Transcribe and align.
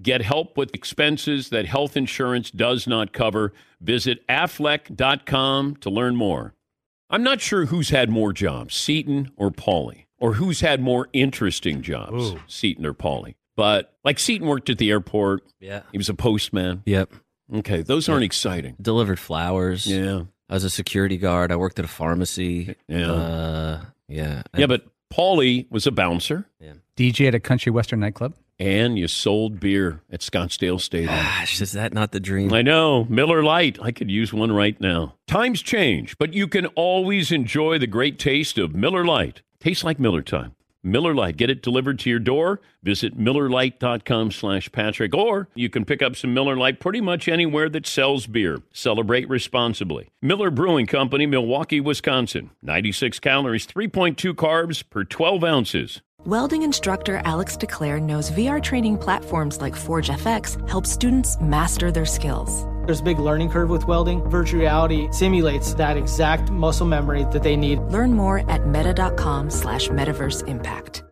Get 0.00 0.22
help 0.22 0.56
with 0.58 0.74
expenses 0.74 1.48
that 1.48 1.66
health 1.66 1.96
insurance 1.96 2.50
does 2.50 2.86
not 2.86 3.12
cover. 3.12 3.52
Visit 3.80 4.26
aflac.com 4.28 5.76
to 5.76 5.90
learn 5.90 6.16
more. 6.16 6.54
I'm 7.08 7.22
not 7.22 7.40
sure 7.40 7.66
who's 7.66 7.90
had 7.90 8.10
more 8.10 8.32
jobs, 8.32 8.74
Seton 8.74 9.30
or 9.36 9.50
Paulie, 9.50 10.06
or 10.18 10.34
who's 10.34 10.60
had 10.60 10.80
more 10.80 11.08
interesting 11.12 11.82
jobs, 11.82 12.32
Ooh. 12.32 12.40
Seton 12.46 12.84
or 12.84 12.94
Paulie. 12.94 13.36
But 13.56 13.94
like 14.04 14.18
Seton 14.18 14.46
worked 14.46 14.68
at 14.68 14.78
the 14.78 14.90
airport. 14.90 15.44
Yeah. 15.60 15.82
He 15.92 15.98
was 15.98 16.08
a 16.08 16.14
postman. 16.14 16.82
Yep. 16.84 17.12
Okay, 17.54 17.82
those 17.82 18.08
aren't 18.08 18.24
exciting. 18.24 18.76
Delivered 18.80 19.20
flowers. 19.20 19.86
Yeah. 19.86 20.22
I 20.48 20.54
was 20.54 20.64
a 20.64 20.70
security 20.70 21.16
guard. 21.16 21.52
I 21.52 21.56
worked 21.56 21.78
at 21.78 21.84
a 21.84 21.88
pharmacy. 21.88 22.74
Yeah. 22.88 23.12
Uh, 23.12 23.80
yeah. 24.08 24.42
Yeah, 24.56 24.66
but 24.66 24.84
Paulie 25.12 25.70
was 25.70 25.86
a 25.86 25.92
bouncer. 25.92 26.48
Yeah. 26.60 26.74
DJ 26.96 27.28
at 27.28 27.34
a 27.34 27.40
country 27.40 27.70
western 27.70 28.00
nightclub. 28.00 28.34
And 28.58 28.98
you 28.98 29.06
sold 29.06 29.60
beer 29.60 30.00
at 30.10 30.20
Scottsdale 30.20 30.80
Stadium. 30.80 31.10
Ah, 31.12 31.38
Gosh, 31.40 31.60
is 31.60 31.72
that 31.72 31.92
not 31.92 32.12
the 32.12 32.20
dream? 32.20 32.52
I 32.54 32.62
know. 32.62 33.04
Miller 33.04 33.42
Lite. 33.42 33.78
I 33.82 33.92
could 33.92 34.10
use 34.10 34.32
one 34.32 34.50
right 34.50 34.80
now. 34.80 35.14
Times 35.26 35.60
change, 35.60 36.16
but 36.16 36.32
you 36.32 36.48
can 36.48 36.64
always 36.68 37.30
enjoy 37.30 37.78
the 37.78 37.86
great 37.86 38.18
taste 38.18 38.56
of 38.56 38.74
Miller 38.74 39.04
Lite. 39.04 39.42
Tastes 39.60 39.84
like 39.84 40.00
Miller 40.00 40.22
time. 40.22 40.54
Miller 40.82 41.14
Lite. 41.14 41.36
Get 41.36 41.50
it 41.50 41.62
delivered 41.62 41.98
to 41.98 42.10
your 42.10 42.18
door. 42.20 42.60
Visit 42.82 43.18
MillerLite.com 43.18 44.30
slash 44.30 44.70
Patrick. 44.72 45.14
Or 45.14 45.48
you 45.54 45.68
can 45.68 45.84
pick 45.84 46.00
up 46.00 46.14
some 46.16 46.32
Miller 46.32 46.56
Lite 46.56 46.80
pretty 46.80 47.00
much 47.02 47.28
anywhere 47.28 47.68
that 47.68 47.86
sells 47.86 48.26
beer. 48.26 48.62
Celebrate 48.72 49.28
responsibly. 49.28 50.08
Miller 50.22 50.50
Brewing 50.50 50.86
Company, 50.86 51.26
Milwaukee, 51.26 51.80
Wisconsin. 51.80 52.50
96 52.62 53.18
calories, 53.20 53.66
3.2 53.66 54.32
carbs 54.34 54.82
per 54.88 55.04
12 55.04 55.44
ounces. 55.44 56.00
Welding 56.24 56.62
instructor 56.62 57.20
Alex 57.24 57.56
DeClaire 57.56 58.02
knows 58.02 58.32
VR 58.32 58.60
training 58.60 58.98
platforms 58.98 59.60
like 59.60 59.76
Forge 59.76 60.08
FX 60.08 60.68
help 60.68 60.84
students 60.86 61.38
master 61.40 61.92
their 61.92 62.06
skills. 62.06 62.64
There's 62.84 63.00
a 63.00 63.04
big 63.04 63.20
learning 63.20 63.50
curve 63.50 63.70
with 63.70 63.86
welding. 63.86 64.28
Virtual 64.28 64.60
reality 64.60 65.08
simulates 65.12 65.74
that 65.74 65.96
exact 65.96 66.50
muscle 66.50 66.86
memory 66.86 67.24
that 67.32 67.44
they 67.44 67.54
need. 67.54 67.78
Learn 67.80 68.12
more 68.12 68.50
at 68.50 68.66
meta.com 68.66 69.50
slash 69.50 69.88
metaverse 69.88 70.48
impact. 70.48 71.04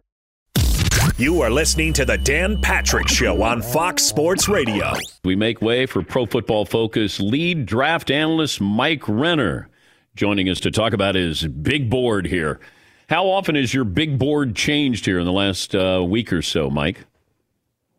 You 1.16 1.42
are 1.42 1.50
listening 1.50 1.92
to 1.92 2.04
the 2.04 2.19
Dan 2.19 2.60
Patrick 2.60 3.06
Show 3.06 3.41
on 3.42 3.62
Fox 3.62 4.03
Sports 4.03 4.48
Radio. 4.48 4.94
We 5.22 5.36
make 5.36 5.62
way 5.62 5.86
for 5.86 6.03
Pro 6.03 6.26
Football 6.26 6.65
Focus 6.65 7.21
lead 7.21 7.66
draft 7.66 8.10
analyst 8.10 8.60
Mike 8.60 9.06
Renner 9.06 9.69
joining 10.16 10.48
us 10.48 10.60
to 10.60 10.71
talk 10.71 10.92
about 10.92 11.15
his 11.15 11.47
big 11.47 11.91
board 11.91 12.26
here. 12.26 12.59
How 13.09 13.26
often 13.26 13.54
has 13.54 13.75
your 13.75 13.84
big 13.84 14.19
board 14.19 14.56
changed 14.56 15.04
here 15.04 15.19
in 15.19 15.26
the 15.26 15.32
last 15.32 15.75
uh, 15.75 16.03
week 16.06 16.32
or 16.32 16.42
so, 16.42 16.70
Mike? 16.70 17.04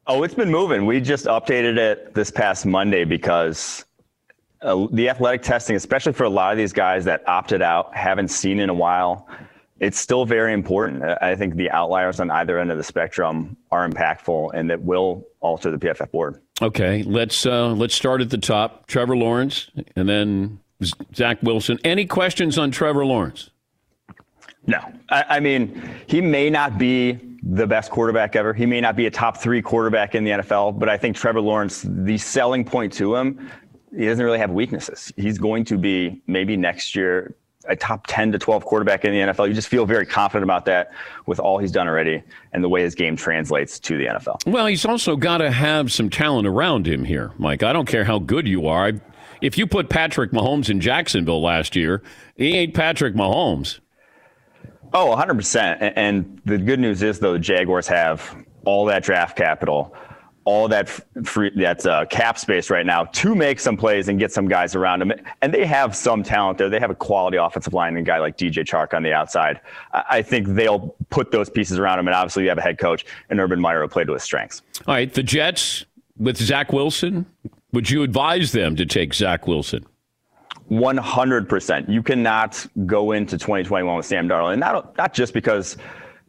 Oh, 0.07 0.23
it's 0.23 0.33
been 0.33 0.51
moving. 0.51 0.85
We 0.85 1.01
just 1.01 1.25
updated 1.25 1.77
it 1.77 2.13
this 2.13 2.31
past 2.31 2.65
Monday 2.65 3.05
because 3.05 3.85
uh, 4.61 4.87
the 4.91 5.09
athletic 5.09 5.41
testing, 5.41 5.75
especially 5.75 6.13
for 6.13 6.23
a 6.23 6.29
lot 6.29 6.51
of 6.51 6.57
these 6.57 6.73
guys 6.73 7.05
that 7.05 7.27
opted 7.27 7.61
out, 7.61 7.95
haven't 7.95 8.29
seen 8.29 8.59
in 8.59 8.69
a 8.69 8.73
while, 8.73 9.27
it's 9.79 9.99
still 9.99 10.25
very 10.25 10.53
important. 10.53 11.03
I 11.21 11.35
think 11.35 11.55
the 11.55 11.69
outliers 11.71 12.19
on 12.19 12.31
either 12.31 12.59
end 12.59 12.71
of 12.71 12.77
the 12.77 12.83
spectrum 12.83 13.57
are 13.71 13.87
impactful 13.87 14.51
and 14.53 14.69
that 14.69 14.81
will 14.81 15.25
alter 15.41 15.69
the 15.69 15.77
PFF 15.77 16.11
board. 16.11 16.41
Okay, 16.61 17.03
let's 17.03 17.45
uh, 17.45 17.73
let's 17.73 17.93
start 17.93 18.21
at 18.21 18.29
the 18.29 18.37
top. 18.37 18.87
Trevor 18.87 19.17
Lawrence, 19.17 19.69
and 19.95 20.07
then 20.07 20.59
Zach 21.13 21.43
Wilson. 21.43 21.77
Any 21.83 22.05
questions 22.05 22.57
on 22.57 22.71
Trevor 22.71 23.05
Lawrence? 23.05 23.49
No, 24.67 24.79
I, 25.09 25.25
I, 25.29 25.39
mean 25.39 25.81
he 26.07 26.21
may 26.21 26.49
not 26.49 26.77
be 26.77 27.19
the 27.43 27.67
best 27.67 27.91
quarterback 27.91 28.35
ever. 28.35 28.53
He 28.53 28.65
may 28.65 28.81
not 28.81 28.95
be 28.95 29.05
a 29.05 29.11
top 29.11 29.37
three 29.37 29.61
quarterback 29.61 30.15
in 30.15 30.23
the 30.23 30.31
NFL, 30.31 30.79
but 30.79 30.89
I 30.89 30.97
think 30.97 31.15
Trevor 31.15 31.41
Lawrence, 31.41 31.85
the 31.87 32.17
selling 32.17 32.65
point 32.65 32.91
to 32.93 33.15
him, 33.15 33.51
he 33.95 34.05
doesn't 34.05 34.23
really 34.23 34.39
have 34.39 34.51
weaknesses. 34.51 35.13
He's 35.15 35.37
going 35.37 35.65
to 35.65 35.77
be 35.77 36.21
maybe 36.27 36.57
next 36.57 36.95
year 36.95 37.35
a 37.67 37.75
top 37.75 38.05
10 38.07 38.31
to 38.31 38.39
12 38.39 38.65
quarterback 38.65 39.05
in 39.05 39.11
the 39.11 39.33
NFL. 39.33 39.47
You 39.47 39.53
just 39.53 39.67
feel 39.67 39.85
very 39.85 40.05
confident 40.05 40.43
about 40.43 40.65
that 40.65 40.91
with 41.25 41.39
all 41.39 41.57
he's 41.57 41.71
done 41.71 41.87
already 41.87 42.21
and 42.53 42.63
the 42.63 42.69
way 42.69 42.81
his 42.81 42.95
game 42.95 43.15
translates 43.15 43.79
to 43.79 43.97
the 43.97 44.05
NFL. 44.05 44.45
Well, 44.45 44.67
he's 44.67 44.85
also 44.85 45.15
got 45.15 45.39
to 45.39 45.51
have 45.51 45.91
some 45.91 46.09
talent 46.09 46.47
around 46.47 46.87
him 46.87 47.05
here, 47.05 47.31
Mike. 47.37 47.63
I 47.63 47.73
don't 47.73 47.87
care 47.87 48.03
how 48.03 48.19
good 48.19 48.47
you 48.47 48.67
are. 48.67 48.93
If 49.41 49.57
you 49.57 49.67
put 49.67 49.89
Patrick 49.89 50.31
Mahomes 50.31 50.69
in 50.69 50.79
Jacksonville 50.79 51.41
last 51.41 51.75
year, 51.75 52.01
he 52.35 52.55
ain't 52.55 52.73
Patrick 52.73 53.15
Mahomes. 53.15 53.79
Oh, 54.95 55.13
100%. 55.13 55.91
And 55.97 56.41
the 56.45 56.57
good 56.57 56.79
news 56.79 57.03
is, 57.03 57.19
though, 57.19 57.33
the 57.33 57.39
Jaguars 57.39 57.85
have 57.87 58.33
all 58.63 58.85
that 58.85 59.03
draft 59.03 59.35
capital, 59.35 59.93
all 60.45 60.69
that 60.69 60.87
free, 61.25 61.51
that 61.57 61.85
uh, 61.85 62.05
cap 62.05 62.39
space 62.39 62.69
right 62.69 62.85
now 62.85 63.03
to 63.03 63.35
make 63.35 63.59
some 63.59 63.75
plays 63.75 64.07
and 64.07 64.17
get 64.17 64.31
some 64.31 64.47
guys 64.47 64.73
around 64.73 64.99
them. 64.99 65.11
And 65.41 65.53
they 65.53 65.65
have 65.65 65.97
some 65.97 66.23
talent 66.23 66.57
there. 66.57 66.69
They 66.69 66.79
have 66.79 66.91
a 66.91 66.95
quality 66.95 67.35
offensive 67.35 67.73
line 67.73 67.97
and 67.97 68.07
a 68.07 68.09
guy 68.09 68.19
like 68.19 68.37
DJ 68.37 68.63
Chark 68.63 68.93
on 68.93 69.03
the 69.03 69.11
outside. 69.11 69.59
I 69.91 70.21
think 70.21 70.47
they'll 70.47 70.95
put 71.09 71.29
those 71.29 71.49
pieces 71.49 71.77
around 71.77 71.99
him. 71.99 72.07
And 72.07 72.15
obviously, 72.15 72.43
you 72.43 72.49
have 72.49 72.57
a 72.57 72.61
head 72.61 72.77
coach 72.77 73.05
and 73.29 73.37
Urban 73.37 73.59
Meyer 73.59 73.81
who 73.81 73.89
played 73.89 74.07
to 74.07 74.13
his 74.13 74.23
strengths. 74.23 74.61
All 74.87 74.93
right. 74.95 75.13
The 75.13 75.23
Jets 75.23 75.85
with 76.17 76.37
Zach 76.37 76.71
Wilson, 76.71 77.25
would 77.73 77.89
you 77.89 78.01
advise 78.03 78.53
them 78.53 78.77
to 78.77 78.85
take 78.85 79.13
Zach 79.13 79.45
Wilson? 79.45 79.85
100%. 80.71 81.89
You 81.89 82.01
cannot 82.01 82.65
go 82.85 83.11
into 83.11 83.37
2021 83.37 83.95
with 83.97 84.05
Sam 84.05 84.27
Darnold. 84.27 84.53
And 84.53 84.59
not, 84.59 84.97
not 84.97 85.13
just 85.13 85.33
because 85.33 85.77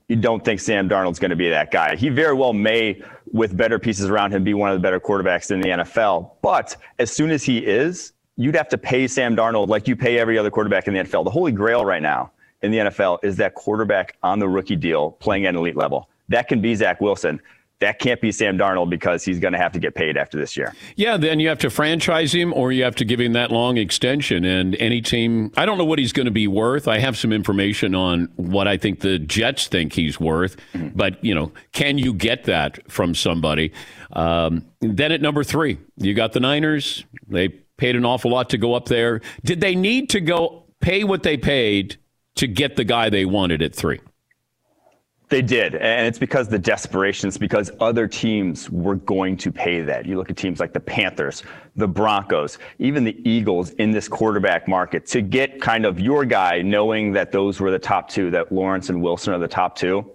you 0.09 0.17
don't 0.17 0.44
think 0.44 0.61
Sam 0.61 0.88
Darnold's 0.88 1.19
going 1.19 1.31
to 1.31 1.37
be 1.37 1.49
that 1.50 1.71
guy. 1.71 1.97
He 1.97 2.09
very 2.09 2.35
well 2.35 2.53
may, 2.53 3.03
with 3.33 3.56
better 3.56 3.79
pieces 3.79 4.06
around 4.06 4.33
him, 4.33 4.44
be 4.44 4.55
one 4.55 4.71
of 4.71 4.77
the 4.77 4.83
better 4.83 5.00
quarterbacks 5.00 5.50
in 5.50 5.61
the 5.61 5.69
NFL. 5.69 6.33
But 6.43 6.77
as 6.99 7.11
soon 7.11 7.31
as 7.31 7.43
he 7.43 7.59
is, 7.59 8.12
you'd 8.37 8.55
have 8.55 8.69
to 8.69 8.79
pay 8.79 9.09
Sam 9.09 9.35
Darnold 9.35 9.69
like 9.69 9.88
you 9.88 9.97
pay 9.97 10.19
every 10.19 10.39
other 10.39 10.50
quarterback 10.50 10.87
in 10.87 10.94
the 10.94 11.00
NFL. 11.00 11.25
The 11.25 11.31
holy 11.31 11.53
grail 11.53 11.85
right 11.85 12.03
now 12.03 12.31
in 12.62 12.71
the 12.71 12.79
NFL 12.79 13.19
is 13.23 13.37
that 13.39 13.55
quarterback 13.55 14.17
on 14.23 14.39
the 14.39 14.49
rookie 14.49 14.77
deal 14.77 15.12
playing 15.12 15.47
at 15.47 15.50
an 15.50 15.56
elite 15.56 15.77
level. 15.77 16.09
That 16.29 16.49
can 16.49 16.61
be 16.61 16.75
Zach 16.75 17.00
Wilson 17.00 17.41
that 17.81 17.99
can't 17.99 18.20
be 18.20 18.32
Sam 18.32 18.56
Darnold 18.56 18.88
because 18.88 19.23
he's 19.23 19.38
going 19.38 19.52
to 19.52 19.58
have 19.58 19.73
to 19.73 19.78
get 19.78 19.94
paid 19.94 20.17
after 20.17 20.38
this 20.38 20.56
year. 20.56 20.75
Yeah, 20.96 21.17
then 21.19 21.40
you 21.40 21.49
have 21.49 21.58
to 21.58 21.70
franchise 21.70 22.32
him 22.32 22.55
or 22.55 22.73
you 22.73 22.84
have 22.84 22.94
to 22.96 23.05
give 23.05 23.20
him 23.20 23.34
that 23.34 23.50
long 23.50 23.76
extension. 23.76 24.44
And 24.44 24.75
any 24.76 25.02
team, 25.02 25.52
I 25.56 25.67
don't 25.67 25.76
know 25.76 25.84
what 25.84 25.99
he's 25.99 26.12
going 26.12 26.25
to 26.25 26.32
be 26.32 26.49
worth. 26.49 26.88
I 26.88 26.99
have 26.99 27.19
some 27.19 27.32
information 27.32 27.94
on 27.94 28.31
what 28.37 28.67
I 28.67 28.78
think 28.78 29.00
the 29.00 29.19
Jets 29.19 29.67
think 29.67 29.93
he's 29.93 30.19
worth. 30.19 30.56
Mm-hmm. 30.73 30.96
But, 30.96 31.23
you 31.23 31.34
know, 31.34 31.52
can 31.73 31.99
you 31.99 32.14
get 32.14 32.44
that 32.44 32.90
from 32.90 33.14
somebody? 33.14 33.73
Um, 34.12 34.64
then 34.81 35.12
at 35.12 35.20
number 35.20 35.44
three, 35.44 35.79
you 35.96 36.14
got 36.14 36.32
the 36.32 36.40
Niners. 36.40 37.05
They 37.29 37.49
paid 37.49 37.94
an 37.94 38.06
awful 38.06 38.31
lot 38.31 38.49
to 38.50 38.58
go 38.58 38.72
up 38.72 38.87
there. 38.87 39.20
Did 39.44 39.61
they 39.61 39.75
need 39.75 40.08
to 40.11 40.20
go 40.20 40.64
pay 40.81 41.05
what 41.05 41.22
they 41.25 41.37
paid 41.37 41.96
to 42.37 42.46
get 42.46 42.76
the 42.76 42.84
guy 42.84 43.11
they 43.11 43.26
wanted 43.26 43.61
at 43.61 43.75
three? 43.75 44.00
They 45.28 45.43
did, 45.43 45.75
and 45.75 46.06
it's 46.06 46.20
because 46.20 46.46
the 46.46 46.58
desperation. 46.58 47.26
It's 47.26 47.37
because 47.37 47.73
other 47.81 48.06
teams 48.06 48.70
were 48.70 48.94
going 48.94 49.37
to 49.38 49.50
pay 49.50 49.81
that. 49.81 50.06
You 50.06 50.17
look 50.17 50.31
at 50.31 50.37
teams 50.37 50.61
like 50.61 50.73
the 50.73 50.78
Panthers, 50.78 51.43
the 51.75 51.88
Broncos, 51.88 52.58
even 52.78 53.02
the 53.02 53.19
Eagles 53.28 53.70
in 53.70 53.90
this 53.90 54.06
quarterback 54.06 54.69
market 54.69 55.05
to 55.06 55.23
get 55.23 55.61
kind 55.61 55.84
of 55.84 55.99
your 55.99 56.25
guy, 56.25 56.62
knowing 56.62 57.12
that 57.12 57.32
those 57.32 57.58
were 57.58 57.73
the 57.73 57.78
top 57.78 58.08
two, 58.08 58.31
that 58.31 58.52
Lawrence 58.52 58.88
and 58.88 59.02
Wilson 59.02 59.34
are 59.34 59.38
the 59.38 59.49
top 59.49 59.75
two. 59.75 60.08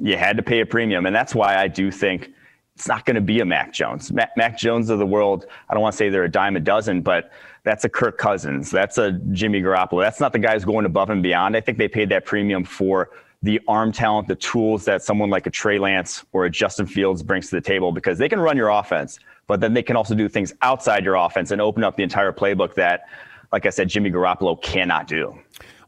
You 0.00 0.16
had 0.16 0.36
to 0.36 0.42
pay 0.42 0.60
a 0.60 0.66
premium, 0.66 1.06
and 1.06 1.14
that's 1.14 1.32
why 1.32 1.56
I 1.56 1.68
do 1.68 1.92
think 1.92 2.32
it's 2.74 2.88
not 2.88 3.06
going 3.06 3.14
to 3.14 3.20
be 3.20 3.38
a 3.38 3.44
Mac 3.44 3.72
Jones. 3.72 4.10
Mac, 4.10 4.36
Mac 4.36 4.58
Jones 4.58 4.90
of 4.90 4.98
the 4.98 5.06
world. 5.06 5.46
I 5.68 5.74
don't 5.74 5.82
want 5.82 5.92
to 5.92 5.96
say 5.96 6.08
they're 6.08 6.24
a 6.24 6.28
dime 6.28 6.56
a 6.56 6.60
dozen, 6.60 7.02
but 7.02 7.30
that's 7.62 7.84
a 7.84 7.88
Kirk 7.88 8.18
Cousins. 8.18 8.72
That's 8.72 8.98
a 8.98 9.12
Jimmy 9.30 9.62
Garoppolo. 9.62 10.02
That's 10.02 10.20
not 10.20 10.32
the 10.32 10.40
guys 10.40 10.64
going 10.64 10.86
above 10.86 11.10
and 11.10 11.22
beyond. 11.22 11.56
I 11.56 11.60
think 11.60 11.78
they 11.78 11.88
paid 11.88 12.08
that 12.08 12.26
premium 12.26 12.64
for 12.64 13.10
the 13.42 13.60
arm 13.68 13.92
talent, 13.92 14.28
the 14.28 14.34
tools 14.34 14.84
that 14.86 15.02
someone 15.02 15.30
like 15.30 15.46
a 15.46 15.50
Trey 15.50 15.78
Lance 15.78 16.24
or 16.32 16.44
a 16.46 16.50
Justin 16.50 16.86
Fields 16.86 17.22
brings 17.22 17.48
to 17.50 17.56
the 17.56 17.60
table 17.60 17.92
because 17.92 18.18
they 18.18 18.28
can 18.28 18.40
run 18.40 18.56
your 18.56 18.70
offense, 18.70 19.18
but 19.46 19.60
then 19.60 19.74
they 19.74 19.82
can 19.82 19.96
also 19.96 20.14
do 20.14 20.28
things 20.28 20.52
outside 20.62 21.04
your 21.04 21.14
offense 21.14 21.50
and 21.50 21.60
open 21.60 21.84
up 21.84 21.96
the 21.96 22.02
entire 22.02 22.32
playbook 22.32 22.74
that, 22.74 23.08
like 23.52 23.66
I 23.66 23.70
said, 23.70 23.88
Jimmy 23.88 24.10
Garoppolo 24.10 24.60
cannot 24.60 25.06
do. 25.06 25.38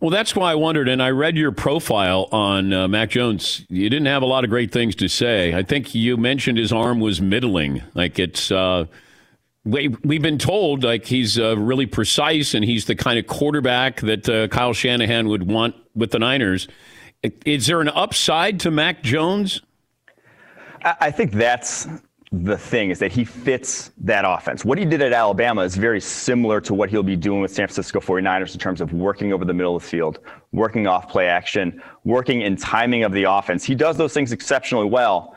Well, 0.01 0.11
that's 0.11 0.37
why 0.37 0.53
I 0.53 0.55
wondered, 0.55 0.89
and 0.89 1.03
I 1.03 1.11
read 1.11 1.37
your 1.37 1.51
profile 1.51 2.29
on 2.31 2.73
uh, 2.73 2.87
Mac 2.87 3.11
Jones. 3.11 3.67
You 3.69 3.91
didn't 3.91 4.07
have 4.07 4.23
a 4.23 4.27
lot 4.27 4.45
of 4.45 4.51
great 4.51 4.71
things 4.71 4.95
to 4.97 5.09
say. 5.09 5.55
I 5.55 5.65
think 5.65 5.93
you 5.93 6.17
mentioned 6.17 6.57
his 6.57 6.73
arm 6.73 7.01
was 7.01 7.21
middling. 7.21 7.83
Like 7.95 8.21
it's, 8.21 8.53
uh, 8.53 8.85
we, 9.65 9.89
we've 10.05 10.23
been 10.23 10.39
told 10.39 10.85
like 10.85 11.05
he's 11.05 11.37
uh, 11.37 11.59
really 11.59 11.87
precise 11.87 12.55
and 12.55 12.65
he's 12.65 12.85
the 12.85 12.95
kind 12.95 13.19
of 13.19 13.27
quarterback 13.27 14.01
that 14.03 14.29
uh, 14.29 14.47
Kyle 14.49 14.73
Shanahan 14.73 15.29
would 15.29 15.51
want 15.51 15.75
with 15.97 16.13
the 16.13 16.21
Niners. 16.21 16.69
Is 17.23 17.67
there 17.67 17.81
an 17.81 17.89
upside 17.89 18.61
to 18.61 18.71
Mac 18.71 19.03
Jones? 19.03 19.63
I 20.85 21.11
think 21.11 21.33
that's 21.33 21.89
the 22.31 22.59
thing 22.59 22.91
is 22.91 22.99
that 22.99 23.11
he 23.11 23.25
fits 23.25 23.91
that 23.99 24.25
offense. 24.27 24.65
What 24.65 24.79
he 24.79 24.85
did 24.85 25.01
at 25.01 25.13
Alabama 25.13 25.63
is 25.63 25.75
very 25.77 26.01
similar 26.01 26.61
to 26.61 26.75
what 26.75 26.91
he'll 26.91 27.03
be 27.03 27.17
doing 27.17 27.41
with 27.41 27.51
San 27.51 27.67
Francisco 27.67 28.01
49ers 28.01 28.53
in 28.53 28.61
terms 28.61 28.81
of 28.81 28.93
working 28.93 29.33
over 29.33 29.45
the 29.45 29.55
middle 29.55 29.75
of 29.75 29.83
the 29.83 29.89
field, 29.89 30.19
working 30.53 30.87
off 30.87 31.09
play 31.09 31.27
action, 31.27 31.83
working 32.05 32.43
in 32.43 32.55
timing 32.55 33.03
of 33.03 33.13
the 33.13 33.25
offense. 33.25 33.65
He 33.65 33.75
does 33.75 33.97
those 33.97 34.13
things 34.13 34.31
exceptionally 34.33 34.87
well. 34.87 35.35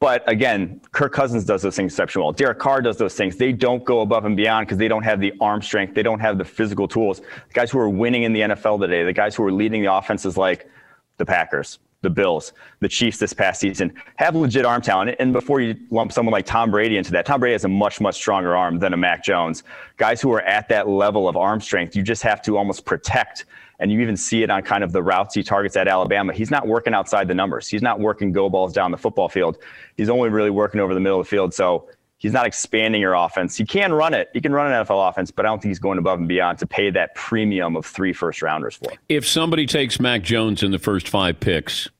But 0.00 0.28
again, 0.28 0.82
Kirk 0.92 1.12
Cousins 1.12 1.44
does 1.44 1.62
those 1.62 1.76
things 1.76 1.92
exceptionally 1.92 2.24
well. 2.24 2.32
Derek 2.32 2.58
Carr 2.58 2.82
does 2.82 2.98
those 2.98 3.14
things. 3.14 3.36
They 3.36 3.52
don't 3.52 3.84
go 3.84 4.00
above 4.00 4.24
and 4.26 4.36
beyond 4.36 4.66
because 4.66 4.76
they 4.76 4.88
don't 4.88 5.04
have 5.04 5.20
the 5.20 5.32
arm 5.40 5.62
strength. 5.62 5.94
They 5.94 6.02
don't 6.02 6.20
have 6.20 6.36
the 6.36 6.44
physical 6.44 6.88
tools. 6.88 7.20
The 7.20 7.54
guys 7.54 7.70
who 7.70 7.78
are 7.78 7.88
winning 7.88 8.24
in 8.24 8.32
the 8.32 8.40
NFL 8.40 8.80
today, 8.80 9.04
the 9.04 9.12
guys 9.12 9.34
who 9.34 9.44
are 9.44 9.52
leading 9.52 9.82
the 9.82 9.94
offenses 9.94 10.36
like 10.36 10.68
the 11.16 11.24
Packers, 11.26 11.78
the 12.02 12.10
Bills, 12.10 12.52
the 12.80 12.88
Chiefs 12.88 13.18
this 13.18 13.32
past 13.32 13.60
season 13.60 13.92
have 14.16 14.36
legit 14.36 14.64
arm 14.64 14.82
talent. 14.82 15.16
And 15.18 15.32
before 15.32 15.60
you 15.60 15.74
lump 15.90 16.12
someone 16.12 16.32
like 16.32 16.46
Tom 16.46 16.70
Brady 16.70 16.96
into 16.96 17.10
that, 17.12 17.26
Tom 17.26 17.40
Brady 17.40 17.54
has 17.54 17.64
a 17.64 17.68
much, 17.68 18.00
much 18.00 18.14
stronger 18.14 18.56
arm 18.56 18.78
than 18.78 18.92
a 18.92 18.96
Mac 18.96 19.24
Jones. 19.24 19.64
Guys 19.96 20.20
who 20.20 20.32
are 20.32 20.42
at 20.42 20.68
that 20.68 20.88
level 20.88 21.28
of 21.28 21.36
arm 21.36 21.60
strength, 21.60 21.96
you 21.96 22.02
just 22.02 22.22
have 22.22 22.42
to 22.42 22.56
almost 22.56 22.84
protect. 22.84 23.46
And 23.80 23.90
you 23.90 24.00
even 24.00 24.16
see 24.16 24.44
it 24.44 24.50
on 24.50 24.62
kind 24.62 24.84
of 24.84 24.92
the 24.92 25.02
routes 25.02 25.34
he 25.34 25.42
targets 25.42 25.76
at 25.76 25.88
Alabama. 25.88 26.32
He's 26.32 26.50
not 26.50 26.68
working 26.68 26.94
outside 26.94 27.26
the 27.26 27.34
numbers. 27.34 27.66
He's 27.66 27.82
not 27.82 27.98
working 27.98 28.30
go 28.30 28.48
balls 28.48 28.72
down 28.72 28.92
the 28.92 28.96
football 28.96 29.28
field. 29.28 29.58
He's 29.96 30.08
only 30.08 30.28
really 30.28 30.50
working 30.50 30.80
over 30.80 30.94
the 30.94 31.00
middle 31.00 31.18
of 31.18 31.26
the 31.26 31.30
field. 31.30 31.52
So 31.52 31.88
He's 32.24 32.32
not 32.32 32.46
expanding 32.46 33.02
your 33.02 33.12
offense. 33.12 33.54
He 33.54 33.66
can 33.66 33.92
run 33.92 34.14
it. 34.14 34.30
He 34.32 34.40
can 34.40 34.54
run 34.54 34.72
an 34.72 34.86
NFL 34.86 35.10
offense, 35.10 35.30
but 35.30 35.44
I 35.44 35.50
don't 35.50 35.60
think 35.60 35.68
he's 35.68 35.78
going 35.78 35.98
above 35.98 36.20
and 36.20 36.26
beyond 36.26 36.58
to 36.60 36.66
pay 36.66 36.88
that 36.88 37.14
premium 37.14 37.76
of 37.76 37.84
three 37.84 38.14
first 38.14 38.40
rounders 38.40 38.76
for. 38.76 38.92
It. 38.92 38.98
If 39.10 39.28
somebody 39.28 39.66
takes 39.66 40.00
Mac 40.00 40.22
Jones 40.22 40.62
in 40.62 40.70
the 40.70 40.78
first 40.78 41.06
five 41.06 41.38
picks, 41.38 41.90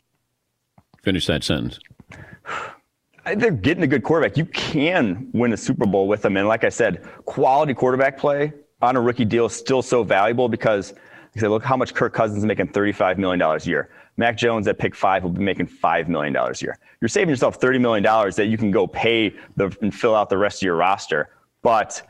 finish 1.02 1.26
that 1.26 1.44
sentence. 1.44 1.78
They're 3.36 3.50
getting 3.50 3.82
a 3.82 3.86
good 3.86 4.02
quarterback. 4.02 4.38
You 4.38 4.46
can 4.46 5.28
win 5.34 5.52
a 5.52 5.58
Super 5.58 5.84
Bowl 5.84 6.08
with 6.08 6.22
them. 6.22 6.38
And 6.38 6.48
like 6.48 6.64
I 6.64 6.70
said, 6.70 7.06
quality 7.26 7.74
quarterback 7.74 8.16
play 8.16 8.54
on 8.80 8.96
a 8.96 9.02
rookie 9.02 9.26
deal 9.26 9.44
is 9.44 9.52
still 9.54 9.82
so 9.82 10.02
valuable 10.04 10.48
because 10.48 10.94
I 11.36 11.48
look 11.48 11.64
how 11.64 11.76
much 11.76 11.92
Kirk 11.92 12.14
Cousins 12.14 12.38
is 12.38 12.46
making 12.46 12.68
$35 12.68 13.18
million 13.18 13.42
a 13.42 13.58
year. 13.58 13.90
Mac 14.16 14.36
Jones 14.36 14.68
at 14.68 14.78
pick 14.78 14.94
five 14.94 15.22
will 15.22 15.30
be 15.30 15.42
making 15.42 15.66
$5 15.66 16.08
million 16.08 16.36
a 16.36 16.52
year. 16.60 16.78
You're 17.00 17.08
saving 17.08 17.30
yourself 17.30 17.60
$30 17.60 17.80
million 17.80 18.04
that 18.04 18.46
you 18.46 18.56
can 18.56 18.70
go 18.70 18.86
pay 18.86 19.34
the, 19.56 19.76
and 19.82 19.94
fill 19.94 20.14
out 20.14 20.30
the 20.30 20.38
rest 20.38 20.62
of 20.62 20.66
your 20.66 20.76
roster. 20.76 21.30
But 21.62 22.02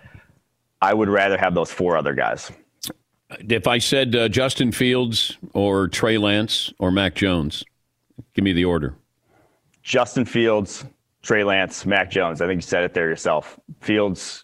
I 0.83 0.93
would 0.93 1.09
rather 1.09 1.39
have 1.39 1.55
those 1.55 1.73
four 1.73 1.97
other 1.97 2.15
guys. 2.15 2.51
If 3.49 3.67
I 3.67 3.79
said 3.79 4.15
uh, 4.15 4.29
Justin 4.29 4.71
Fields 4.71 5.39
or 5.55 5.89
Trey 5.89 6.19
Lance 6.19 6.73
or 6.79 6.91
Mac 6.91 7.15
Jones, 7.15 7.65
give 8.35 8.45
me 8.45 8.53
the 8.53 8.65
order. 8.65 8.95
Justin 9.83 10.25
Fields, 10.25 10.85
Trey 11.23 11.43
Lance, 11.43 11.87
Mac 11.87 12.11
Jones. 12.11 12.41
I 12.41 12.47
think 12.47 12.59
you 12.59 12.67
said 12.67 12.85
it 12.85 12.95
there 12.95 13.09
yourself. 13.09 13.59
Fields, 13.81 14.44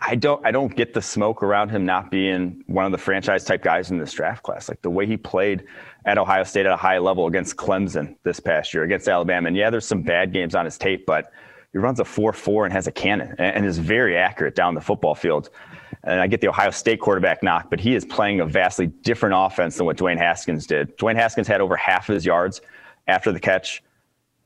I 0.00 0.14
don't 0.14 0.44
I 0.44 0.50
don't 0.50 0.74
get 0.74 0.94
the 0.94 1.02
smoke 1.02 1.42
around 1.42 1.70
him 1.70 1.84
not 1.84 2.10
being 2.10 2.62
one 2.66 2.84
of 2.84 2.92
the 2.92 2.98
franchise 2.98 3.44
type 3.44 3.62
guys 3.62 3.90
in 3.90 3.98
this 3.98 4.12
draft 4.12 4.42
class. 4.42 4.68
Like 4.68 4.82
the 4.82 4.90
way 4.90 5.06
he 5.06 5.16
played 5.16 5.64
at 6.04 6.18
Ohio 6.18 6.44
State 6.44 6.66
at 6.66 6.72
a 6.72 6.76
high 6.76 6.98
level 6.98 7.26
against 7.26 7.56
Clemson 7.56 8.16
this 8.22 8.40
past 8.40 8.74
year, 8.74 8.82
against 8.84 9.08
Alabama. 9.08 9.48
And 9.48 9.56
yeah, 9.56 9.70
there's 9.70 9.86
some 9.86 10.02
bad 10.02 10.32
games 10.32 10.54
on 10.54 10.64
his 10.64 10.76
tape, 10.76 11.06
but 11.06 11.32
he 11.72 11.78
runs 11.78 11.98
a 11.98 12.04
4-4 12.04 12.64
and 12.64 12.72
has 12.72 12.86
a 12.86 12.92
cannon 12.92 13.34
and 13.38 13.64
is 13.66 13.78
very 13.78 14.16
accurate 14.16 14.54
down 14.54 14.74
the 14.74 14.80
football 14.80 15.14
field. 15.14 15.50
And 16.04 16.20
I 16.20 16.26
get 16.26 16.40
the 16.40 16.48
Ohio 16.48 16.70
State 16.70 17.00
quarterback 17.00 17.42
knock, 17.42 17.70
but 17.70 17.80
he 17.80 17.94
is 17.94 18.04
playing 18.04 18.40
a 18.40 18.46
vastly 18.46 18.86
different 18.86 19.34
offense 19.36 19.76
than 19.76 19.86
what 19.86 19.96
Dwayne 19.96 20.18
Haskins 20.18 20.66
did. 20.66 20.96
Dwayne 20.98 21.16
Haskins 21.16 21.48
had 21.48 21.60
over 21.60 21.76
half 21.76 22.08
of 22.08 22.14
his 22.14 22.26
yards 22.26 22.60
after 23.08 23.32
the 23.32 23.40
catch 23.40 23.82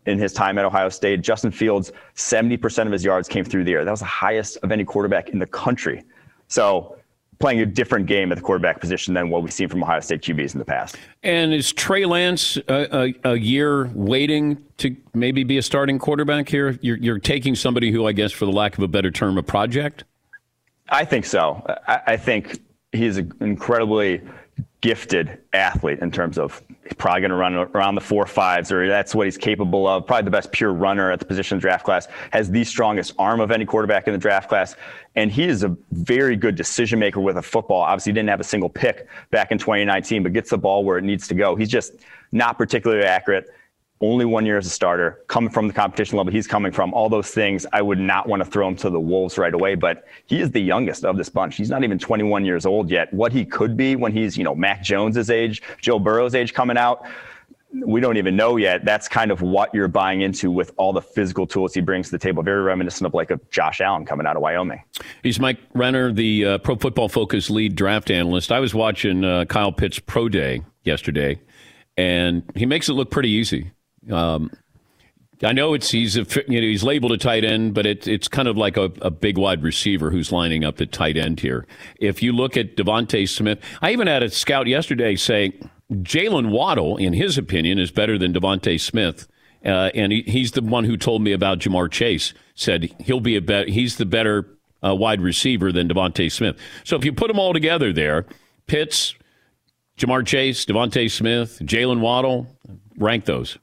in 0.08 0.18
his 0.18 0.32
time 0.32 0.58
at 0.58 0.64
Ohio 0.64 0.88
State. 0.88 1.20
Justin 1.20 1.50
Fields, 1.50 1.92
70% 2.14 2.86
of 2.86 2.92
his 2.92 3.04
yards 3.04 3.28
came 3.28 3.44
through 3.44 3.64
the 3.64 3.72
air. 3.72 3.84
That 3.84 3.90
was 3.90 4.00
the 4.00 4.06
highest 4.06 4.56
of 4.62 4.72
any 4.72 4.84
quarterback 4.84 5.28
in 5.28 5.38
the 5.38 5.46
country. 5.46 6.02
So 6.48 6.96
playing 7.38 7.60
a 7.60 7.66
different 7.66 8.06
game 8.06 8.32
at 8.32 8.36
the 8.36 8.42
quarterback 8.42 8.80
position 8.80 9.14
than 9.14 9.30
what 9.30 9.42
we've 9.42 9.52
seen 9.52 9.68
from 9.68 9.82
Ohio 9.82 10.00
State 10.00 10.22
QBs 10.22 10.54
in 10.54 10.58
the 10.58 10.64
past. 10.64 10.96
And 11.22 11.54
is 11.54 11.72
Trey 11.72 12.04
Lance 12.04 12.56
a, 12.68 13.14
a, 13.24 13.32
a 13.32 13.38
year 13.38 13.90
waiting 13.94 14.64
to 14.78 14.96
maybe 15.14 15.44
be 15.44 15.58
a 15.58 15.62
starting 15.62 15.98
quarterback 15.98 16.48
here? 16.48 16.78
You're, 16.80 16.96
you're, 16.96 17.18
taking 17.18 17.54
somebody 17.54 17.92
who, 17.92 18.06
I 18.06 18.12
guess, 18.12 18.32
for 18.32 18.46
the 18.46 18.52
lack 18.52 18.76
of 18.76 18.82
a 18.82 18.88
better 18.88 19.10
term, 19.10 19.38
a 19.38 19.42
project? 19.42 20.04
I 20.88 21.04
think 21.04 21.26
so. 21.26 21.62
I, 21.86 22.00
I 22.08 22.16
think 22.16 22.60
he's 22.92 23.18
an 23.18 23.32
incredibly 23.40 24.22
gifted 24.80 25.38
athlete 25.52 25.98
in 26.00 26.10
terms 26.10 26.38
of 26.38 26.62
he's 26.84 26.94
probably 26.94 27.20
going 27.20 27.30
to 27.30 27.36
run 27.36 27.54
around 27.54 27.94
the 27.94 28.00
four 28.00 28.26
fives, 28.26 28.70
or 28.70 28.86
that's 28.86 29.14
what 29.14 29.26
he's 29.26 29.36
capable 29.36 29.86
of. 29.86 30.06
Probably 30.06 30.24
the 30.24 30.30
best 30.30 30.52
pure 30.52 30.72
runner 30.72 31.10
at 31.10 31.18
the 31.18 31.24
position 31.24 31.58
draft 31.58 31.84
class. 31.84 32.08
Has 32.32 32.50
the 32.50 32.64
strongest 32.64 33.14
arm 33.18 33.40
of 33.40 33.50
any 33.50 33.64
quarterback 33.64 34.06
in 34.06 34.12
the 34.12 34.18
draft 34.18 34.48
class, 34.48 34.76
and 35.16 35.30
he 35.30 35.44
is 35.44 35.64
a 35.64 35.76
very 35.92 36.36
good 36.36 36.54
decision 36.54 36.98
maker 36.98 37.20
with 37.20 37.36
a 37.36 37.42
football. 37.42 37.82
Obviously, 37.82 38.12
didn't 38.12 38.28
have 38.28 38.40
a 38.40 38.44
single 38.44 38.68
pick 38.68 39.08
back 39.30 39.50
in 39.50 39.58
2019, 39.58 40.22
but 40.22 40.32
gets 40.32 40.50
the 40.50 40.58
ball 40.58 40.84
where 40.84 40.98
it 40.98 41.04
needs 41.04 41.26
to 41.28 41.34
go. 41.34 41.56
He's 41.56 41.70
just 41.70 41.94
not 42.32 42.58
particularly 42.58 43.04
accurate 43.04 43.48
only 44.00 44.24
one 44.24 44.46
year 44.46 44.58
as 44.58 44.66
a 44.66 44.70
starter, 44.70 45.20
coming 45.26 45.50
from 45.50 45.66
the 45.66 45.74
competition 45.74 46.16
level 46.16 46.32
he's 46.32 46.46
coming 46.46 46.70
from, 46.70 46.94
all 46.94 47.08
those 47.08 47.30
things, 47.30 47.66
I 47.72 47.82
would 47.82 47.98
not 47.98 48.28
want 48.28 48.44
to 48.44 48.48
throw 48.48 48.68
him 48.68 48.76
to 48.76 48.90
the 48.90 49.00
Wolves 49.00 49.38
right 49.38 49.52
away. 49.52 49.74
But 49.74 50.06
he 50.26 50.40
is 50.40 50.50
the 50.50 50.60
youngest 50.60 51.04
of 51.04 51.16
this 51.16 51.28
bunch. 51.28 51.56
He's 51.56 51.70
not 51.70 51.84
even 51.84 51.98
21 51.98 52.44
years 52.44 52.66
old 52.66 52.90
yet. 52.90 53.12
What 53.12 53.32
he 53.32 53.44
could 53.44 53.76
be 53.76 53.96
when 53.96 54.12
he's, 54.12 54.36
you 54.36 54.44
know, 54.44 54.54
Mac 54.54 54.82
Jones's 54.82 55.30
age, 55.30 55.62
Joe 55.80 55.98
Burrow's 55.98 56.34
age 56.34 56.54
coming 56.54 56.78
out, 56.78 57.06
we 57.72 58.00
don't 58.00 58.16
even 58.16 58.34
know 58.34 58.56
yet. 58.56 58.84
That's 58.84 59.08
kind 59.08 59.30
of 59.30 59.42
what 59.42 59.74
you're 59.74 59.88
buying 59.88 60.22
into 60.22 60.50
with 60.50 60.72
all 60.76 60.92
the 60.92 61.02
physical 61.02 61.46
tools 61.46 61.74
he 61.74 61.80
brings 61.80 62.06
to 62.06 62.12
the 62.12 62.18
table. 62.18 62.42
Very 62.42 62.62
reminiscent 62.62 63.06
of 63.06 63.14
like 63.14 63.30
a 63.30 63.38
Josh 63.50 63.80
Allen 63.80 64.06
coming 64.06 64.26
out 64.26 64.36
of 64.36 64.42
Wyoming. 64.42 64.82
He's 65.22 65.38
Mike 65.38 65.58
Renner, 65.74 66.12
the 66.12 66.44
uh, 66.44 66.58
Pro 66.58 66.76
Football 66.76 67.08
Focus 67.08 67.50
lead 67.50 67.74
draft 67.74 68.10
analyst. 68.10 68.52
I 68.52 68.60
was 68.60 68.74
watching 68.74 69.24
uh, 69.24 69.44
Kyle 69.44 69.72
Pitts 69.72 69.98
pro 69.98 70.28
day 70.28 70.62
yesterday, 70.84 71.40
and 71.96 72.42
he 72.54 72.64
makes 72.64 72.88
it 72.88 72.94
look 72.94 73.10
pretty 73.10 73.30
easy. 73.30 73.72
Um, 74.10 74.50
I 75.42 75.52
know 75.52 75.74
it's 75.74 75.90
he's 75.90 76.16
a, 76.16 76.26
you 76.48 76.60
know 76.60 76.66
he's 76.66 76.82
labeled 76.82 77.12
a 77.12 77.18
tight 77.18 77.44
end, 77.44 77.74
but 77.74 77.86
it, 77.86 78.08
it's 78.08 78.26
kind 78.26 78.48
of 78.48 78.56
like 78.56 78.76
a, 78.76 78.90
a, 79.00 79.10
big 79.10 79.38
wide 79.38 79.62
receiver 79.62 80.10
who's 80.10 80.32
lining 80.32 80.64
up 80.64 80.80
at 80.80 80.90
tight 80.90 81.16
end 81.16 81.40
here. 81.40 81.64
If 82.00 82.22
you 82.22 82.32
look 82.32 82.56
at 82.56 82.76
DeVonta 82.76 83.28
Smith, 83.28 83.60
I 83.80 83.92
even 83.92 84.08
had 84.08 84.22
a 84.24 84.30
scout 84.30 84.66
yesterday 84.66 85.14
say 85.14 85.52
Jalen 85.92 86.50
Waddle, 86.50 86.96
in 86.96 87.12
his 87.12 87.38
opinion, 87.38 87.78
is 87.78 87.92
better 87.92 88.18
than 88.18 88.32
DeVonta 88.32 88.80
Smith, 88.80 89.28
uh, 89.64 89.90
and 89.94 90.10
he, 90.10 90.22
he's 90.22 90.52
the 90.52 90.62
one 90.62 90.84
who 90.84 90.96
told 90.96 91.22
me 91.22 91.32
about 91.32 91.60
Ja'Marr 91.60 91.90
Chase. 91.90 92.34
Said 92.54 92.92
he'll 93.00 93.20
be 93.20 93.36
a. 93.36 93.64
He's 93.66 93.96
the 93.96 94.06
better 94.06 94.58
uh, 94.84 94.94
wide 94.94 95.20
receiver 95.20 95.70
than 95.70 95.88
DeVonta 95.88 96.30
Smith. 96.32 96.56
So 96.82 96.96
if 96.96 97.04
you 97.04 97.12
put 97.12 97.28
them 97.28 97.38
all 97.38 97.52
together, 97.52 97.92
there, 97.92 98.26
Pitts, 98.66 99.14
Ja'Marr 99.98 100.26
Chase, 100.26 100.64
DeVonta 100.64 101.08
Smith, 101.08 101.60
Jalen 101.62 102.00
Waddle, 102.00 102.48
rank 102.96 103.24
those. 103.24 103.58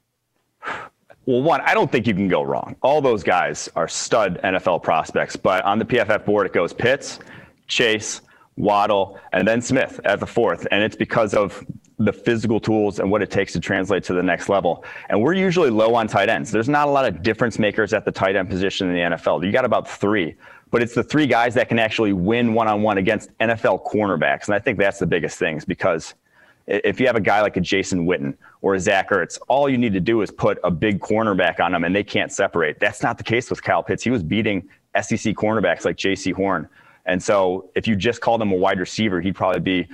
Well, 1.25 1.41
one, 1.41 1.61
I 1.61 1.73
don't 1.73 1.91
think 1.91 2.05
you 2.05 2.13
can 2.13 2.27
go 2.27 2.43
wrong. 2.43 2.75
All 2.83 3.01
those 3.01 3.23
guys 3.23 3.67
are 3.75 3.87
stud 3.87 4.39
NFL 4.43 4.83
prospects, 4.83 5.35
but 5.35 5.63
on 5.65 5.79
the 5.79 5.85
PFF 5.85 6.23
board, 6.23 6.45
it 6.45 6.53
goes 6.53 6.71
Pitts, 6.71 7.19
Chase, 7.67 8.21
Waddle, 8.57 9.19
and 9.33 9.47
then 9.47 9.61
Smith 9.61 9.99
at 10.05 10.19
the 10.19 10.27
fourth. 10.27 10.67
And 10.71 10.83
it's 10.83 10.95
because 10.95 11.33
of 11.33 11.65
the 11.97 12.13
physical 12.13 12.59
tools 12.59 12.99
and 12.99 13.09
what 13.09 13.21
it 13.21 13.31
takes 13.31 13.53
to 13.53 13.59
translate 13.59 14.03
to 14.03 14.13
the 14.13 14.21
next 14.21 14.49
level. 14.49 14.83
And 15.09 15.21
we're 15.21 15.33
usually 15.33 15.69
low 15.69 15.95
on 15.95 16.07
tight 16.07 16.29
ends. 16.29 16.51
There's 16.51 16.69
not 16.69 16.87
a 16.87 16.91
lot 16.91 17.05
of 17.05 17.23
difference 17.23 17.57
makers 17.57 17.93
at 17.93 18.05
the 18.05 18.11
tight 18.11 18.35
end 18.35 18.49
position 18.49 18.89
in 18.89 18.93
the 18.93 19.15
NFL. 19.15 19.43
You 19.43 19.51
got 19.51 19.65
about 19.65 19.89
three, 19.89 20.35
but 20.71 20.83
it's 20.83 20.93
the 20.93 21.03
three 21.03 21.25
guys 21.25 21.53
that 21.55 21.69
can 21.69 21.79
actually 21.79 22.13
win 22.13 22.53
one 22.53 22.67
on 22.67 22.81
one 22.81 22.97
against 22.97 23.35
NFL 23.39 23.83
cornerbacks. 23.85 24.45
And 24.45 24.55
I 24.55 24.59
think 24.59 24.77
that's 24.77 24.99
the 24.99 25.07
biggest 25.07 25.39
things 25.39 25.65
because 25.65 26.13
if 26.67 26.99
you 26.99 27.05
have 27.07 27.15
a 27.15 27.21
guy 27.21 27.41
like 27.41 27.57
a 27.57 27.61
Jason 27.61 28.05
Witten 28.05 28.35
or 28.61 28.75
a 28.75 28.79
Zach 28.79 29.09
Ertz, 29.09 29.37
all 29.47 29.69
you 29.69 29.77
need 29.77 29.93
to 29.93 29.99
do 29.99 30.21
is 30.21 30.31
put 30.31 30.57
a 30.63 30.71
big 30.71 30.99
cornerback 30.99 31.59
on 31.59 31.71
them 31.71 31.83
and 31.83 31.95
they 31.95 32.03
can't 32.03 32.31
separate. 32.31 32.79
That's 32.79 33.03
not 33.03 33.17
the 33.17 33.23
case 33.23 33.49
with 33.49 33.61
Kyle 33.61 33.83
Pitts. 33.83 34.03
He 34.03 34.09
was 34.09 34.23
beating 34.23 34.67
SEC 34.95 35.35
cornerbacks 35.35 35.85
like 35.85 35.97
Jaycee 35.97 36.33
Horn. 36.33 36.67
And 37.05 37.21
so 37.21 37.69
if 37.75 37.87
you 37.87 37.95
just 37.95 38.21
called 38.21 38.41
him 38.41 38.51
a 38.51 38.55
wide 38.55 38.79
receiver, 38.79 39.21
he'd 39.21 39.35
probably 39.35 39.61
be 39.61 39.87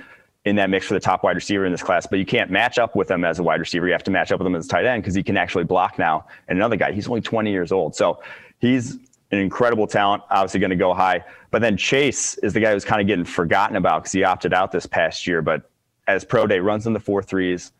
in 0.44 0.56
that 0.56 0.70
mix 0.70 0.86
for 0.86 0.94
the 0.94 1.00
top 1.00 1.22
wide 1.22 1.36
receiver 1.36 1.66
in 1.66 1.72
this 1.72 1.82
class. 1.82 2.06
But 2.06 2.18
you 2.18 2.26
can't 2.26 2.50
match 2.50 2.78
up 2.78 2.96
with 2.96 3.10
him 3.10 3.24
as 3.24 3.38
a 3.38 3.42
wide 3.42 3.60
receiver. 3.60 3.86
You 3.86 3.92
have 3.92 4.02
to 4.04 4.10
match 4.10 4.32
up 4.32 4.40
with 4.40 4.46
him 4.46 4.54
as 4.54 4.66
a 4.66 4.68
tight 4.68 4.86
end 4.86 5.02
because 5.02 5.14
he 5.14 5.22
can 5.22 5.36
actually 5.36 5.64
block 5.64 5.98
now. 5.98 6.26
And 6.48 6.58
another 6.58 6.76
guy, 6.76 6.92
he's 6.92 7.06
only 7.06 7.20
20 7.20 7.50
years 7.50 7.70
old. 7.70 7.94
So 7.94 8.22
he's 8.58 8.94
an 9.30 9.38
incredible 9.38 9.86
talent, 9.86 10.22
obviously 10.30 10.60
going 10.60 10.70
to 10.70 10.76
go 10.76 10.94
high. 10.94 11.24
But 11.50 11.60
then 11.60 11.76
Chase 11.76 12.36
is 12.38 12.54
the 12.54 12.60
guy 12.60 12.72
who's 12.72 12.84
kind 12.84 13.00
of 13.00 13.06
getting 13.06 13.24
forgotten 13.24 13.76
about 13.76 14.02
because 14.02 14.12
he 14.12 14.24
opted 14.24 14.52
out 14.54 14.72
this 14.72 14.86
past 14.86 15.26
year. 15.26 15.42
But 15.42 15.70
as 16.08 16.24
pro 16.24 16.46
day, 16.46 16.58
runs 16.58 16.86
in 16.86 16.92
the 16.92 17.00
four 17.00 17.22
threes, 17.22 17.72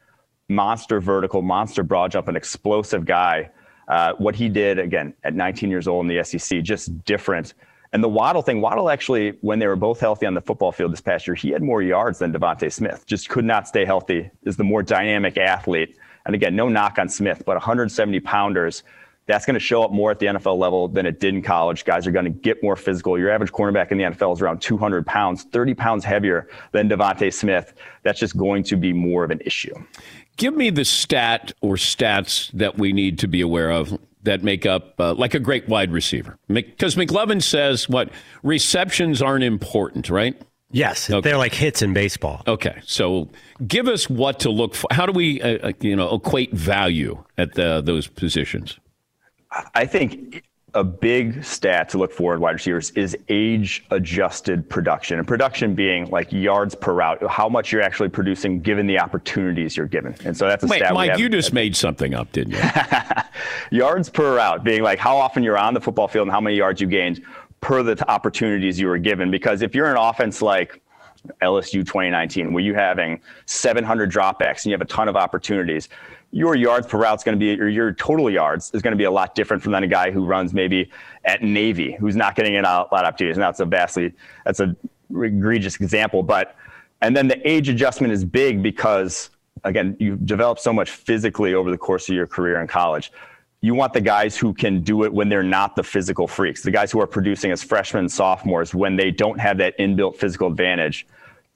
monster 0.48 1.00
vertical, 1.00 1.42
monster 1.42 1.82
broad 1.82 2.12
jump, 2.12 2.28
an 2.28 2.36
explosive 2.36 3.04
guy. 3.04 3.50
Uh, 3.88 4.12
what 4.18 4.34
he 4.34 4.48
did 4.48 4.78
again 4.78 5.12
at 5.24 5.34
19 5.34 5.68
years 5.68 5.88
old 5.88 6.08
in 6.08 6.16
the 6.16 6.22
SEC, 6.24 6.62
just 6.62 7.04
different. 7.04 7.54
And 7.92 8.02
the 8.02 8.08
Waddle 8.08 8.40
thing, 8.40 8.60
Waddle 8.60 8.88
actually, 8.88 9.36
when 9.42 9.58
they 9.58 9.66
were 9.66 9.76
both 9.76 10.00
healthy 10.00 10.24
on 10.24 10.34
the 10.34 10.40
football 10.40 10.72
field 10.72 10.92
this 10.92 11.00
past 11.00 11.26
year, 11.26 11.34
he 11.34 11.50
had 11.50 11.62
more 11.62 11.82
yards 11.82 12.20
than 12.20 12.32
DeVonta 12.32 12.72
Smith. 12.72 13.04
Just 13.06 13.28
could 13.28 13.44
not 13.44 13.68
stay 13.68 13.84
healthy. 13.84 14.30
Is 14.44 14.56
the 14.56 14.64
more 14.64 14.82
dynamic 14.82 15.36
athlete. 15.36 15.98
And 16.24 16.34
again, 16.34 16.56
no 16.56 16.68
knock 16.68 16.98
on 16.98 17.08
Smith, 17.08 17.42
but 17.44 17.56
170 17.56 18.20
pounders. 18.20 18.82
That's 19.26 19.46
going 19.46 19.54
to 19.54 19.60
show 19.60 19.82
up 19.82 19.92
more 19.92 20.10
at 20.10 20.18
the 20.18 20.26
NFL 20.26 20.58
level 20.58 20.88
than 20.88 21.06
it 21.06 21.20
did 21.20 21.34
in 21.34 21.42
college. 21.42 21.84
Guys 21.84 22.06
are 22.06 22.10
going 22.10 22.24
to 22.24 22.30
get 22.30 22.62
more 22.62 22.76
physical. 22.76 23.18
Your 23.18 23.30
average 23.30 23.52
cornerback 23.52 23.92
in 23.92 23.98
the 23.98 24.04
NFL 24.04 24.34
is 24.34 24.42
around 24.42 24.60
200 24.60 25.06
pounds, 25.06 25.44
30 25.44 25.74
pounds 25.74 26.04
heavier 26.04 26.48
than 26.72 26.88
DeVonta 26.88 27.32
Smith. 27.32 27.74
That's 28.02 28.18
just 28.18 28.36
going 28.36 28.64
to 28.64 28.76
be 28.76 28.92
more 28.92 29.22
of 29.24 29.30
an 29.30 29.40
issue. 29.44 29.74
Give 30.36 30.54
me 30.54 30.70
the 30.70 30.84
stat 30.84 31.52
or 31.60 31.76
stats 31.76 32.50
that 32.52 32.78
we 32.78 32.92
need 32.92 33.18
to 33.20 33.28
be 33.28 33.40
aware 33.40 33.70
of 33.70 33.96
that 34.24 34.42
make 34.42 34.66
up 34.66 34.98
uh, 35.00 35.14
like 35.14 35.34
a 35.34 35.40
great 35.40 35.68
wide 35.68 35.92
receiver. 35.92 36.38
Because 36.48 36.96
McLovin 36.96 37.42
says 37.42 37.88
what 37.88 38.10
receptions 38.42 39.20
aren't 39.20 39.44
important, 39.44 40.08
right? 40.10 40.40
Yes, 40.70 41.10
okay. 41.10 41.20
they're 41.20 41.38
like 41.38 41.52
hits 41.52 41.82
in 41.82 41.92
baseball. 41.92 42.42
Okay, 42.46 42.80
so 42.84 43.28
give 43.66 43.88
us 43.88 44.08
what 44.08 44.40
to 44.40 44.50
look 44.50 44.74
for. 44.74 44.88
How 44.90 45.04
do 45.04 45.12
we, 45.12 45.40
uh, 45.42 45.68
uh 45.68 45.72
you 45.80 45.94
know, 45.94 46.14
equate 46.14 46.52
value 46.52 47.22
at 47.36 47.54
the, 47.54 47.82
those 47.82 48.06
positions? 48.06 48.80
I 49.74 49.86
think 49.86 50.44
a 50.74 50.82
big 50.82 51.44
stat 51.44 51.88
to 51.90 51.98
look 51.98 52.12
for 52.12 52.34
in 52.34 52.40
wide 52.40 52.52
receivers 52.52 52.90
is 52.92 53.16
age 53.28 53.84
adjusted 53.90 54.68
production. 54.68 55.18
And 55.18 55.28
production 55.28 55.74
being 55.74 56.08
like 56.10 56.32
yards 56.32 56.74
per 56.74 56.94
route, 56.94 57.22
how 57.28 57.48
much 57.48 57.72
you're 57.72 57.82
actually 57.82 58.08
producing 58.08 58.60
given 58.60 58.86
the 58.86 58.98
opportunities 58.98 59.76
you're 59.76 59.86
given. 59.86 60.14
And 60.24 60.36
so 60.36 60.46
that's 60.48 60.64
a 60.64 60.66
Wait, 60.66 60.78
stat. 60.78 60.94
Mike, 60.94 61.18
you 61.18 61.28
just 61.28 61.52
made 61.52 61.76
something 61.76 62.14
up, 62.14 62.32
didn't 62.32 62.54
you? 62.54 62.60
yards 63.78 64.08
per 64.08 64.36
route 64.36 64.64
being 64.64 64.82
like 64.82 64.98
how 64.98 65.16
often 65.16 65.42
you're 65.42 65.58
on 65.58 65.74
the 65.74 65.80
football 65.80 66.08
field 66.08 66.28
and 66.28 66.32
how 66.32 66.40
many 66.40 66.56
yards 66.56 66.80
you 66.80 66.86
gained 66.86 67.22
per 67.60 67.82
the 67.82 68.10
opportunities 68.10 68.80
you 68.80 68.88
were 68.88 68.98
given. 68.98 69.30
Because 69.30 69.62
if 69.62 69.74
you're 69.74 69.90
an 69.90 69.98
offense 69.98 70.40
like 70.40 70.80
LSU 71.42 71.84
2019, 71.84 72.52
where 72.52 72.62
you're 72.62 72.74
having 72.74 73.20
700 73.46 74.10
dropbacks 74.10 74.64
and 74.64 74.66
you 74.66 74.72
have 74.72 74.80
a 74.80 74.86
ton 74.86 75.08
of 75.08 75.16
opportunities, 75.16 75.88
your 76.32 76.54
yards 76.54 76.86
per 76.86 76.98
route 76.98 77.18
is 77.18 77.24
going 77.24 77.38
to 77.38 77.38
be, 77.38 77.60
or 77.60 77.68
your 77.68 77.92
total 77.92 78.30
yards 78.30 78.70
is 78.74 78.82
going 78.82 78.92
to 78.92 78.96
be 78.96 79.04
a 79.04 79.10
lot 79.10 79.34
different 79.34 79.62
from 79.62 79.72
than 79.72 79.84
a 79.84 79.86
guy 79.86 80.10
who 80.10 80.24
runs 80.24 80.54
maybe 80.54 80.90
at 81.24 81.42
Navy, 81.42 81.92
who's 81.92 82.16
not 82.16 82.34
getting 82.34 82.54
in 82.54 82.64
a 82.64 82.68
lot 82.68 82.92
of 82.92 83.04
opportunities. 83.04 83.38
Now, 83.38 83.50
it's 83.50 83.60
a 83.60 83.66
vastly, 83.66 84.14
that's 84.44 84.60
a 84.60 84.74
egregious 85.10 85.76
example, 85.76 86.22
but, 86.22 86.56
and 87.02 87.16
then 87.16 87.28
the 87.28 87.48
age 87.48 87.68
adjustment 87.68 88.12
is 88.12 88.24
big 88.24 88.62
because, 88.62 89.30
again, 89.64 89.94
you've 90.00 90.24
developed 90.24 90.60
so 90.60 90.72
much 90.72 90.90
physically 90.90 91.52
over 91.52 91.70
the 91.70 91.78
course 91.78 92.08
of 92.08 92.14
your 92.14 92.26
career 92.26 92.60
in 92.60 92.66
college. 92.66 93.12
You 93.62 93.74
want 93.74 93.92
the 93.92 94.00
guys 94.00 94.36
who 94.36 94.52
can 94.52 94.82
do 94.82 95.04
it 95.04 95.12
when 95.12 95.28
they're 95.28 95.42
not 95.42 95.76
the 95.76 95.84
physical 95.84 96.26
freaks, 96.26 96.62
the 96.62 96.70
guys 96.72 96.90
who 96.90 97.00
are 97.00 97.06
producing 97.06 97.52
as 97.52 97.62
freshmen 97.62 98.00
and 98.00 98.12
sophomores 98.12 98.74
when 98.74 98.96
they 98.96 99.12
don't 99.12 99.38
have 99.38 99.58
that 99.58 99.78
inbuilt 99.78 100.16
physical 100.16 100.48
advantage 100.48 101.06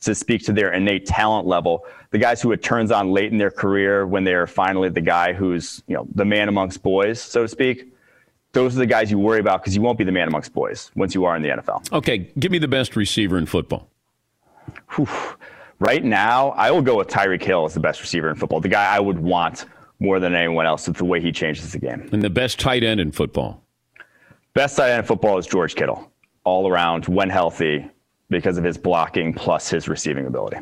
to 0.02 0.14
speak 0.14 0.44
to 0.44 0.52
their 0.52 0.72
innate 0.72 1.04
talent 1.04 1.48
level. 1.48 1.84
The 2.10 2.18
guys 2.18 2.40
who 2.40 2.52
it 2.52 2.62
turns 2.62 2.92
on 2.92 3.10
late 3.10 3.32
in 3.32 3.38
their 3.38 3.50
career 3.50 4.06
when 4.06 4.22
they're 4.22 4.46
finally 4.46 4.88
the 4.88 5.00
guy 5.00 5.32
who's, 5.32 5.82
you 5.88 5.96
know, 5.96 6.06
the 6.14 6.24
man 6.24 6.48
amongst 6.48 6.82
boys, 6.82 7.20
so 7.20 7.42
to 7.42 7.48
speak. 7.48 7.92
Those 8.52 8.76
are 8.76 8.78
the 8.78 8.86
guys 8.86 9.10
you 9.10 9.18
worry 9.18 9.40
about 9.40 9.62
because 9.62 9.74
you 9.74 9.82
won't 9.82 9.98
be 9.98 10.04
the 10.04 10.12
man 10.12 10.28
amongst 10.28 10.52
boys 10.54 10.92
once 10.94 11.14
you 11.14 11.24
are 11.24 11.36
in 11.36 11.42
the 11.42 11.48
NFL. 11.48 11.92
Okay, 11.92 12.30
give 12.38 12.52
me 12.52 12.58
the 12.58 12.68
best 12.68 12.94
receiver 12.94 13.36
in 13.36 13.46
football. 13.46 13.90
Whew. 14.94 15.08
Right 15.78 16.02
now, 16.02 16.50
I 16.50 16.70
will 16.70 16.80
go 16.80 16.96
with 16.96 17.08
Tyreek 17.08 17.42
Hill 17.42 17.66
as 17.66 17.74
the 17.74 17.80
best 17.80 18.00
receiver 18.00 18.30
in 18.30 18.36
football. 18.36 18.60
The 18.60 18.68
guy 18.68 18.94
I 18.94 19.00
would 19.00 19.18
want 19.18 19.66
more 19.98 20.20
than 20.20 20.34
anyone 20.34 20.66
else 20.66 20.86
with 20.88 20.96
the 20.96 21.04
way 21.04 21.20
he 21.20 21.32
changes 21.32 21.72
the 21.72 21.78
game. 21.78 22.08
And 22.12 22.22
the 22.22 22.30
best 22.30 22.58
tight 22.58 22.84
end 22.84 23.00
in 23.00 23.12
football. 23.12 23.62
Best 24.54 24.76
tight 24.76 24.90
end 24.90 25.00
in 25.00 25.04
football 25.04 25.38
is 25.38 25.46
George 25.46 25.74
Kittle. 25.74 26.10
All 26.44 26.68
around, 26.68 27.06
when 27.08 27.30
healthy, 27.30 27.90
because 28.28 28.58
of 28.58 28.64
his 28.64 28.78
blocking 28.78 29.32
plus 29.32 29.68
his 29.68 29.88
receiving 29.88 30.26
ability. 30.26 30.58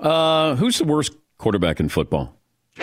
Uh, 0.00 0.54
who's 0.56 0.78
the 0.78 0.84
worst 0.84 1.14
quarterback 1.38 1.80
in 1.80 1.88
football? 1.88 2.36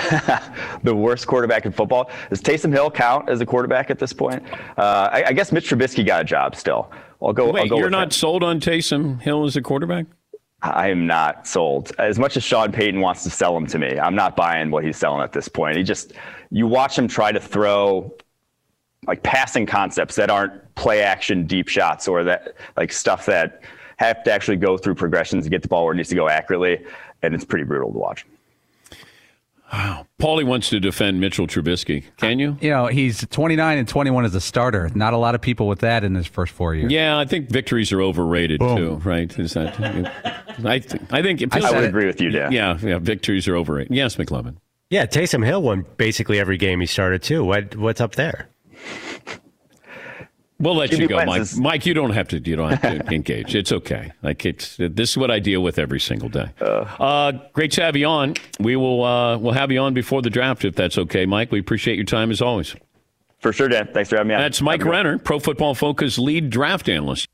the 0.83 0.95
worst 0.95 1.27
quarterback 1.27 1.65
in 1.65 1.71
football. 1.71 2.09
Does 2.29 2.41
Taysom 2.41 2.71
Hill 2.71 2.91
count 2.91 3.27
as 3.27 3.41
a 3.41 3.45
quarterback 3.45 3.89
at 3.89 3.97
this 3.97 4.13
point? 4.13 4.43
Uh, 4.77 5.09
I, 5.11 5.23
I, 5.27 5.33
guess 5.33 5.51
Mitch 5.51 5.69
Trubisky 5.69 6.05
got 6.05 6.21
a 6.21 6.23
job 6.23 6.55
still. 6.55 6.91
I'll 7.21 7.33
go. 7.33 7.51
Wait, 7.51 7.63
I'll 7.63 7.69
go 7.69 7.77
you're 7.79 7.89
not 7.89 8.05
him. 8.05 8.11
sold 8.11 8.43
on 8.43 8.59
Taysom 8.59 9.19
Hill 9.19 9.45
as 9.45 9.55
a 9.55 9.61
quarterback? 9.61 10.05
I 10.61 10.89
am 10.89 11.07
not 11.07 11.47
sold. 11.47 11.91
As 11.97 12.19
much 12.19 12.35
as 12.35 12.43
Sean 12.43 12.71
Payton 12.71 12.99
wants 12.99 13.23
to 13.23 13.29
sell 13.29 13.55
him 13.55 13.65
to 13.67 13.79
me, 13.79 13.97
I'm 13.97 14.15
not 14.15 14.35
buying 14.35 14.71
what 14.71 14.83
he's 14.83 14.97
selling 14.97 15.21
at 15.21 15.31
this 15.31 15.47
point. 15.47 15.77
He 15.77 15.83
just, 15.83 16.13
you 16.51 16.67
watch 16.67 16.97
him 16.97 17.07
try 17.07 17.31
to 17.31 17.39
throw 17.39 18.13
like 19.07 19.23
passing 19.23 19.65
concepts 19.65 20.15
that 20.15 20.29
aren't 20.29 20.75
play 20.75 21.01
action 21.01 21.47
deep 21.47 21.69
shots 21.69 22.07
or 22.07 22.23
that 22.25 22.55
like 22.75 22.91
stuff 22.91 23.25
that 23.27 23.61
have 23.97 24.23
to 24.23 24.31
actually 24.31 24.57
go 24.57 24.77
through 24.77 24.95
progressions 24.95 25.45
to 25.45 25.49
get 25.49 25.61
the 25.61 25.67
ball 25.67 25.85
where 25.85 25.93
it 25.93 25.97
needs 25.97 26.09
to 26.09 26.15
go 26.15 26.27
accurately, 26.27 26.85
and 27.21 27.33
it's 27.33 27.45
pretty 27.45 27.65
brutal 27.65 27.91
to 27.91 27.97
watch. 27.97 28.25
Wow. 29.71 30.07
Paulie 30.19 30.43
wants 30.43 30.69
to 30.69 30.79
defend 30.79 31.21
Mitchell 31.21 31.47
Trubisky. 31.47 32.03
Can 32.17 32.39
you? 32.39 32.57
You 32.59 32.71
know, 32.71 32.87
he's 32.87 33.25
29 33.27 33.77
and 33.77 33.87
21 33.87 34.25
as 34.25 34.35
a 34.35 34.41
starter. 34.41 34.89
Not 34.95 35.13
a 35.13 35.17
lot 35.17 35.35
of 35.35 35.41
people 35.41 35.67
with 35.67 35.79
that 35.79 36.03
in 36.03 36.15
his 36.15 36.27
first 36.27 36.51
four 36.53 36.73
years. 36.75 36.91
Yeah, 36.91 37.17
I 37.17 37.25
think 37.25 37.49
victories 37.49 37.91
are 37.91 38.01
overrated 38.01 38.59
Boom. 38.59 38.77
too, 38.77 38.95
right? 39.07 39.37
Is 39.39 39.53
that 39.53 39.79
I, 40.65 40.79
th- 40.79 41.01
I 41.11 41.21
think 41.21 41.41
it 41.41 41.55
I 41.55 41.71
would 41.71 41.83
agree 41.83 42.07
with 42.07 42.19
you, 42.19 42.31
Dan. 42.31 42.51
Yeah, 42.51 42.77
yeah, 42.81 42.99
victories 42.99 43.47
are 43.47 43.55
overrated. 43.55 43.95
Yes, 43.95 44.15
McLovin. 44.15 44.55
Yeah, 44.89 45.05
Taysom 45.05 45.45
Hill 45.45 45.61
won 45.61 45.85
basically 45.97 46.39
every 46.39 46.57
game 46.57 46.79
he 46.79 46.87
started 46.87 47.21
too. 47.21 47.43
What 47.45 47.75
what's 47.75 48.01
up 48.01 48.15
there? 48.15 48.49
We'll 50.59 50.75
let 50.75 50.89
Jimmy 50.89 51.03
you 51.03 51.07
go, 51.07 51.23
Mike. 51.25 51.47
Mike, 51.57 51.85
you 51.85 51.93
don't 51.93 52.11
have 52.11 52.27
to. 52.29 52.39
You 52.39 52.55
don't 52.57 52.71
have 52.71 52.81
to 52.81 53.13
engage. 53.13 53.55
It's 53.55 53.71
okay. 53.71 54.11
Like 54.21 54.45
it's 54.45 54.75
this 54.77 55.11
is 55.11 55.17
what 55.17 55.31
I 55.31 55.39
deal 55.39 55.61
with 55.61 55.79
every 55.79 56.01
single 56.01 56.27
day. 56.27 56.49
Uh, 56.59 56.65
uh, 56.99 57.31
great 57.53 57.71
to 57.73 57.81
have 57.81 57.95
you 57.95 58.07
on. 58.07 58.35
We 58.59 58.75
will 58.75 59.03
uh, 59.03 59.37
we'll 59.37 59.53
have 59.53 59.71
you 59.71 59.79
on 59.79 59.93
before 59.93 60.21
the 60.21 60.29
draft 60.29 60.65
if 60.65 60.75
that's 60.75 60.97
okay, 60.97 61.25
Mike. 61.25 61.51
We 61.51 61.59
appreciate 61.59 61.95
your 61.95 62.05
time 62.05 62.29
as 62.29 62.41
always. 62.41 62.75
For 63.39 63.53
sure, 63.53 63.69
Dan. 63.69 63.89
Thanks 63.93 64.09
for 64.09 64.17
having 64.17 64.29
me 64.29 64.35
on. 64.35 64.41
That's 64.41 64.61
Mike 64.61 64.83
Renner, 64.83 65.17
Pro 65.17 65.39
Football 65.39 65.75
Focus 65.75 66.19
lead 66.19 66.49
draft 66.49 66.89
analyst. 66.89 67.27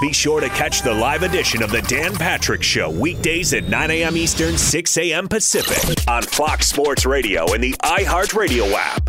Be 0.00 0.12
sure 0.12 0.40
to 0.40 0.48
catch 0.50 0.82
the 0.82 0.92
live 0.92 1.22
edition 1.22 1.62
of 1.62 1.70
the 1.70 1.80
Dan 1.82 2.14
Patrick 2.14 2.62
Show 2.62 2.90
weekdays 2.90 3.54
at 3.54 3.64
9 3.64 3.90
a.m. 3.90 4.16
Eastern, 4.16 4.58
6 4.58 4.96
a.m. 4.98 5.26
Pacific 5.26 6.06
on 6.06 6.22
Fox 6.22 6.68
Sports 6.68 7.06
Radio 7.06 7.50
and 7.54 7.64
the 7.64 7.72
iHeartRadio 7.82 8.70
app. 8.72 9.08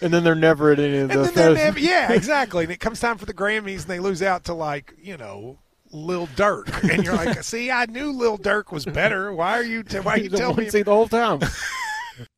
and 0.00 0.12
then 0.12 0.24
they're 0.24 0.34
never 0.34 0.72
at 0.72 0.78
any 0.78 0.98
of 0.98 1.10
and 1.10 1.24
then 1.24 1.34
they're 1.34 1.54
never, 1.54 1.78
yeah, 1.78 2.12
exactly. 2.14 2.64
And 2.64 2.72
it 2.72 2.80
comes 2.80 3.00
time 3.00 3.18
for 3.18 3.26
the 3.26 3.34
Grammys, 3.34 3.82
and 3.82 3.88
they 3.88 4.00
lose 4.00 4.22
out 4.22 4.44
to 4.44 4.54
like 4.54 4.94
you 4.98 5.16
know 5.16 5.58
Lil 5.92 6.26
Durk, 6.28 6.68
and 6.90 7.04
you're 7.04 7.14
like, 7.14 7.42
see, 7.42 7.70
I 7.70 7.86
knew 7.86 8.12
Lil 8.12 8.38
Durk 8.38 8.72
was 8.72 8.84
better. 8.84 9.32
Why 9.32 9.58
are 9.58 9.64
you? 9.64 9.82
T- 9.82 9.98
why 9.98 10.14
are 10.14 10.18
you 10.22 10.30
telling 10.30 10.56
me? 10.56 10.70
See 10.70 10.82
the 10.82 10.92
whole 10.92 11.08
time. 11.08 11.40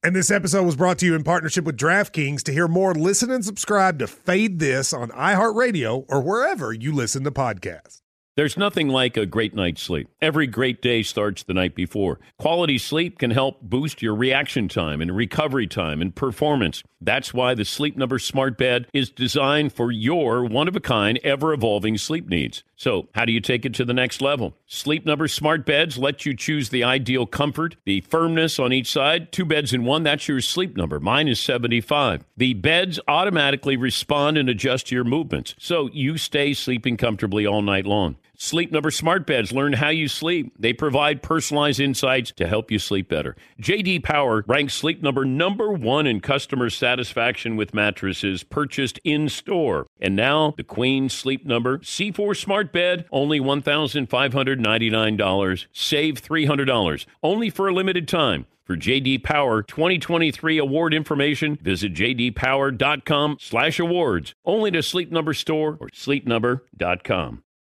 And 0.03 0.15
this 0.15 0.31
episode 0.31 0.65
was 0.65 0.75
brought 0.75 0.99
to 0.99 1.07
you 1.07 1.15
in 1.15 1.23
partnership 1.23 1.65
with 1.65 1.77
DraftKings. 1.77 2.43
To 2.45 2.53
hear 2.53 2.67
more, 2.67 2.95
listen 2.95 3.31
and 3.31 3.45
subscribe 3.45 4.01
to 4.01 4.09
Fade 4.09 4.59
This 4.59 4.93
on 4.93 5.11
iHeartRadio 5.11 6.05
or 6.09 6.21
wherever 6.21 6.73
you 6.73 6.93
listen 6.93 7.23
to 7.25 7.31
podcasts. 7.31 8.01
There's 8.39 8.57
nothing 8.57 8.89
like 8.89 9.17
a 9.17 9.27
great 9.27 9.53
night's 9.53 9.83
sleep. 9.83 10.09
Every 10.23 10.47
great 10.47 10.81
day 10.81 11.03
starts 11.03 11.43
the 11.43 11.55
night 11.55 11.75
before. 11.75 12.21
Quality 12.39 12.79
sleep 12.79 13.19
can 13.19 13.33
help 13.33 13.61
boost 13.63 14.01
your 14.01 14.15
reaction 14.15 14.69
time 14.69 15.01
and 15.01 15.17
recovery 15.17 15.67
time 15.67 16.01
and 16.01 16.15
performance. 16.15 16.85
That's 17.01 17.33
why 17.33 17.55
the 17.55 17.65
Sleep 17.65 17.97
Number 17.97 18.19
Smart 18.19 18.59
Bed 18.59 18.87
is 18.93 19.11
designed 19.11 19.73
for 19.73 19.93
your 19.93 20.45
one 20.45 20.69
of 20.69 20.75
a 20.75 20.81
kind, 20.81 21.19
ever 21.23 21.53
evolving 21.53 21.97
sleep 21.97 22.29
needs. 22.29 22.65
So, 22.77 23.09
how 23.15 23.25
do 23.25 23.33
you 23.33 23.41
take 23.41 23.65
it 23.65 23.75
to 23.75 23.85
the 23.85 23.95
next 23.95 24.21
level? 24.21 24.55
Sleep 24.67 25.07
Number 25.07 25.29
Smart 25.29 25.65
Beds 25.65 25.97
let 25.97 26.27
you 26.27 26.35
choose 26.35 26.71
the 26.71 26.85
ideal 26.85 27.27
comfort, 27.27 27.77
the 27.85 28.01
firmness 28.03 28.59
on 28.59 28.73
each 28.73 28.91
side. 28.91 29.31
Two 29.31 29.45
beds 29.45 29.73
in 29.73 29.85
one, 29.85 30.03
that's 30.03 30.29
your 30.29 30.41
sleep 30.41 30.77
number. 30.77 30.99
Mine 30.99 31.29
is 31.29 31.41
75. 31.41 32.25
The 32.37 32.55
beds 32.55 32.99
automatically 33.07 33.77
respond 33.77 34.37
and 34.37 34.49
adjust 34.49 34.89
to 34.89 34.95
your 34.95 35.05
movements, 35.05 35.55
so 35.59 35.89
you 35.93 36.19
stay 36.19 36.53
sleeping 36.55 36.97
comfortably 36.97 37.47
all 37.47 37.63
night 37.63 37.87
long. 37.87 38.17
Sleep 38.41 38.71
Number 38.71 38.93
Smart 38.93 39.27
Beds 39.27 39.51
learn 39.51 39.73
how 39.73 39.89
you 39.89 40.07
sleep. 40.07 40.53
They 40.57 40.73
provide 40.73 41.23
personalized 41.23 41.81
insights 41.81 42.31
to 42.37 42.47
help 42.47 42.71
you 42.71 42.79
sleep 42.79 43.09
better. 43.09 43.35
JD 43.61 44.05
Power 44.05 44.45
ranks 44.47 44.75
Sleep 44.75 45.03
Number 45.03 45.25
number 45.25 45.73
1 45.73 46.07
in 46.07 46.21
customer 46.21 46.71
satisfaction 46.71 47.57
with 47.57 47.75
mattresses 47.75 48.45
purchased 48.45 49.01
in 49.03 49.29
store. 49.29 49.89
And 50.01 50.15
now, 50.15 50.55
the 50.57 50.63
Queen 50.63 51.09
Sleep 51.09 51.45
Number 51.45 51.79
C4 51.79 52.37
Smart 52.37 52.73
Bed, 52.73 53.07
only 53.11 53.41
$1,599. 53.41 55.67
Save 55.73 56.23
$300. 56.23 57.07
Only 57.25 57.51
for 57.51 57.67
a 57.67 57.75
limited 57.75 58.07
time. 58.07 58.47
For 58.65 58.77
JD 58.77 59.25
Power 59.25 59.63
2023 59.63 60.59
award 60.59 60.95
information, 60.95 61.57
visit 61.57 61.93
jdpower.com/awards. 61.93 64.35
Only 64.45 64.71
to 64.71 64.83
Sleep 64.83 65.11
Number 65.11 65.35
store 65.35 65.77
or 65.81 65.89
sleepnumber.com. 65.89 67.43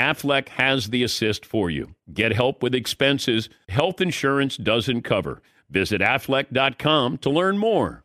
Aflac 0.00 0.48
has 0.48 0.88
the 0.88 1.02
assist 1.02 1.44
for 1.44 1.68
you. 1.68 1.94
Get 2.12 2.32
help 2.32 2.62
with 2.62 2.74
expenses 2.74 3.50
health 3.68 4.00
insurance 4.00 4.56
doesn't 4.56 5.02
cover. 5.02 5.42
Visit 5.68 6.00
aflac.com 6.00 7.18
to 7.18 7.30
learn 7.30 7.58
more. 7.58 8.04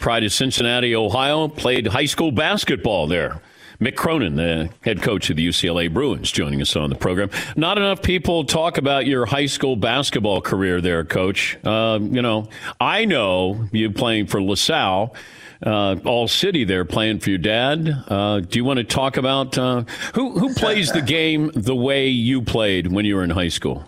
Pride 0.00 0.24
of 0.24 0.32
Cincinnati, 0.32 0.96
Ohio, 0.96 1.46
played 1.46 1.86
high 1.86 2.06
school 2.06 2.32
basketball 2.32 3.06
there. 3.06 3.42
Mick 3.80 3.96
Cronin, 3.96 4.36
the 4.36 4.70
head 4.80 5.02
coach 5.02 5.28
of 5.28 5.36
the 5.36 5.46
UCLA 5.46 5.92
Bruins, 5.92 6.30
joining 6.32 6.60
us 6.62 6.74
on 6.74 6.88
the 6.88 6.96
program. 6.96 7.30
Not 7.54 7.76
enough 7.76 8.02
people 8.02 8.44
talk 8.44 8.78
about 8.78 9.06
your 9.06 9.26
high 9.26 9.46
school 9.46 9.76
basketball 9.76 10.40
career 10.40 10.80
there, 10.80 11.04
Coach. 11.04 11.58
Uh, 11.64 11.98
you 12.00 12.22
know, 12.22 12.48
I 12.80 13.04
know 13.04 13.68
you 13.72 13.90
playing 13.90 14.26
for 14.26 14.42
LaSalle. 14.42 15.14
Uh, 15.64 15.96
all 16.06 16.26
city 16.26 16.64
there 16.64 16.86
playing 16.86 17.18
for 17.18 17.28
your 17.28 17.38
dad. 17.38 17.86
Uh, 18.08 18.40
do 18.40 18.58
you 18.58 18.64
want 18.64 18.78
to 18.78 18.84
talk 18.84 19.18
about 19.18 19.58
uh, 19.58 19.84
who 20.14 20.38
who 20.38 20.54
plays 20.54 20.90
the 20.92 21.02
game 21.18 21.50
the 21.54 21.76
way 21.76 22.08
you 22.08 22.40
played 22.40 22.90
when 22.90 23.04
you 23.04 23.16
were 23.16 23.24
in 23.24 23.28
high 23.28 23.48
school? 23.48 23.84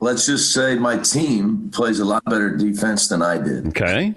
Let's 0.00 0.26
just 0.26 0.52
say 0.52 0.74
my 0.74 0.98
team 0.98 1.70
plays 1.70 2.00
a 2.00 2.04
lot 2.04 2.24
better 2.24 2.56
defense 2.56 3.06
than 3.06 3.22
I 3.22 3.38
did. 3.38 3.68
Okay. 3.68 4.14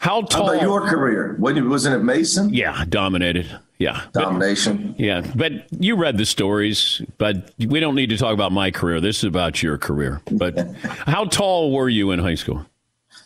How 0.00 0.22
tall? 0.22 0.46
How 0.46 0.52
about 0.54 0.62
your 0.62 0.80
career? 0.82 1.36
Wasn't 1.38 1.94
it 1.94 2.02
Mason? 2.02 2.52
Yeah, 2.52 2.84
dominated. 2.88 3.58
Yeah. 3.78 4.02
domination. 4.12 4.94
Yeah, 4.98 5.22
but 5.34 5.66
you 5.72 5.96
read 5.96 6.16
the 6.16 6.24
stories, 6.24 7.02
but 7.18 7.52
we 7.58 7.80
don't 7.80 7.94
need 7.94 8.10
to 8.10 8.16
talk 8.16 8.32
about 8.32 8.52
my 8.52 8.70
career. 8.70 9.00
This 9.00 9.18
is 9.18 9.24
about 9.24 9.62
your 9.62 9.78
career. 9.78 10.22
But 10.30 10.74
how 10.84 11.24
tall 11.24 11.72
were 11.72 11.88
you 11.88 12.12
in 12.12 12.20
high 12.20 12.36
school? 12.36 12.64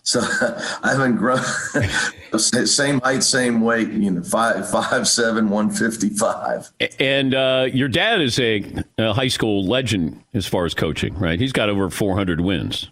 So 0.03 0.21
I 0.83 0.93
haven't 0.93 1.17
grown. 1.17 1.43
same 2.39 3.01
height, 3.01 3.23
same 3.23 3.61
weight. 3.61 3.91
You 3.91 4.11
know, 4.11 4.23
five 4.23 4.69
five 4.71 5.07
seven, 5.07 5.51
one 5.51 5.71
fifty 5.71 6.09
five. 6.09 6.71
And 6.99 7.35
uh, 7.35 7.67
your 7.71 7.89
dad 7.89 8.23
is 8.23 8.39
a, 8.41 8.65
a 8.97 9.13
high 9.13 9.29
school 9.29 9.67
legend 9.67 10.23
as 10.33 10.47
far 10.47 10.65
as 10.65 10.73
coaching, 10.73 11.15
right? 11.19 11.39
He's 11.39 11.53
got 11.53 11.69
over 11.69 11.91
400 11.91 12.41
wins. 12.41 12.91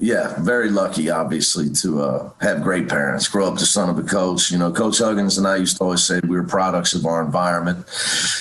Yeah, 0.00 0.34
very 0.40 0.70
lucky, 0.70 1.10
obviously, 1.10 1.68
to 1.82 2.00
uh, 2.02 2.30
have 2.40 2.62
great 2.62 2.88
parents. 2.88 3.28
Grow 3.28 3.46
up 3.46 3.58
the 3.58 3.66
son 3.66 3.90
of 3.90 3.98
a 3.98 4.02
coach. 4.02 4.50
You 4.50 4.56
know, 4.56 4.72
Coach 4.72 4.98
Huggins 4.98 5.36
and 5.36 5.46
I 5.46 5.56
used 5.56 5.76
to 5.76 5.84
always 5.84 6.02
say 6.02 6.20
we 6.22 6.36
were 6.36 6.44
products 6.44 6.94
of 6.94 7.04
our 7.04 7.22
environment. 7.22 7.84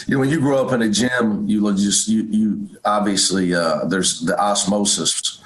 You 0.08 0.16
know, 0.16 0.20
when 0.22 0.30
you 0.30 0.40
grow 0.40 0.66
up 0.66 0.72
in 0.72 0.82
a 0.82 0.90
gym, 0.90 1.46
you 1.48 1.70
just 1.74 2.08
you 2.08 2.24
you 2.24 2.70
obviously 2.86 3.54
uh, 3.54 3.86
there's 3.86 4.22
the 4.22 4.40
osmosis 4.40 5.42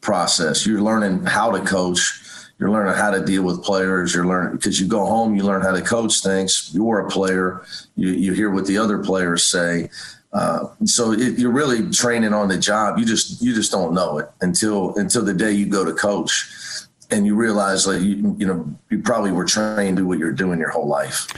process. 0.00 0.66
You're 0.66 0.82
learning 0.82 1.24
how 1.24 1.50
to 1.50 1.64
coach. 1.64 2.20
You're 2.60 2.70
learning 2.70 2.94
how 2.94 3.10
to 3.10 3.24
deal 3.24 3.42
with 3.42 3.64
players. 3.64 4.14
You're 4.14 4.26
learning 4.26 4.52
because 4.52 4.80
you 4.80 4.86
go 4.86 5.04
home, 5.04 5.34
you 5.34 5.42
learn 5.42 5.62
how 5.62 5.72
to 5.72 5.82
coach 5.82 6.22
things. 6.22 6.70
You're 6.72 7.00
a 7.00 7.10
player. 7.10 7.64
You 7.96 8.10
you 8.10 8.32
hear 8.34 8.50
what 8.50 8.66
the 8.66 8.78
other 8.78 8.98
players 8.98 9.44
say. 9.44 9.90
Uh, 10.34 10.66
so 10.84 11.12
it, 11.12 11.38
you're 11.38 11.52
really 11.52 11.88
training 11.90 12.34
on 12.34 12.48
the 12.48 12.58
job. 12.58 12.98
You 12.98 13.04
just 13.04 13.40
you 13.40 13.54
just 13.54 13.70
don't 13.70 13.94
know 13.94 14.18
it 14.18 14.28
until 14.40 14.94
until 14.96 15.24
the 15.24 15.32
day 15.32 15.52
you 15.52 15.66
go 15.66 15.84
to 15.84 15.92
coach, 15.92 16.50
and 17.10 17.24
you 17.24 17.36
realize 17.36 17.86
like 17.86 18.02
you 18.02 18.34
you 18.38 18.46
know 18.46 18.68
you 18.90 18.98
probably 18.98 19.30
were 19.30 19.44
trained 19.44 19.96
to 19.96 20.02
do 20.02 20.06
what 20.06 20.18
you're 20.18 20.32
doing 20.32 20.58
your 20.58 20.70
whole 20.70 20.88
life. 20.88 21.28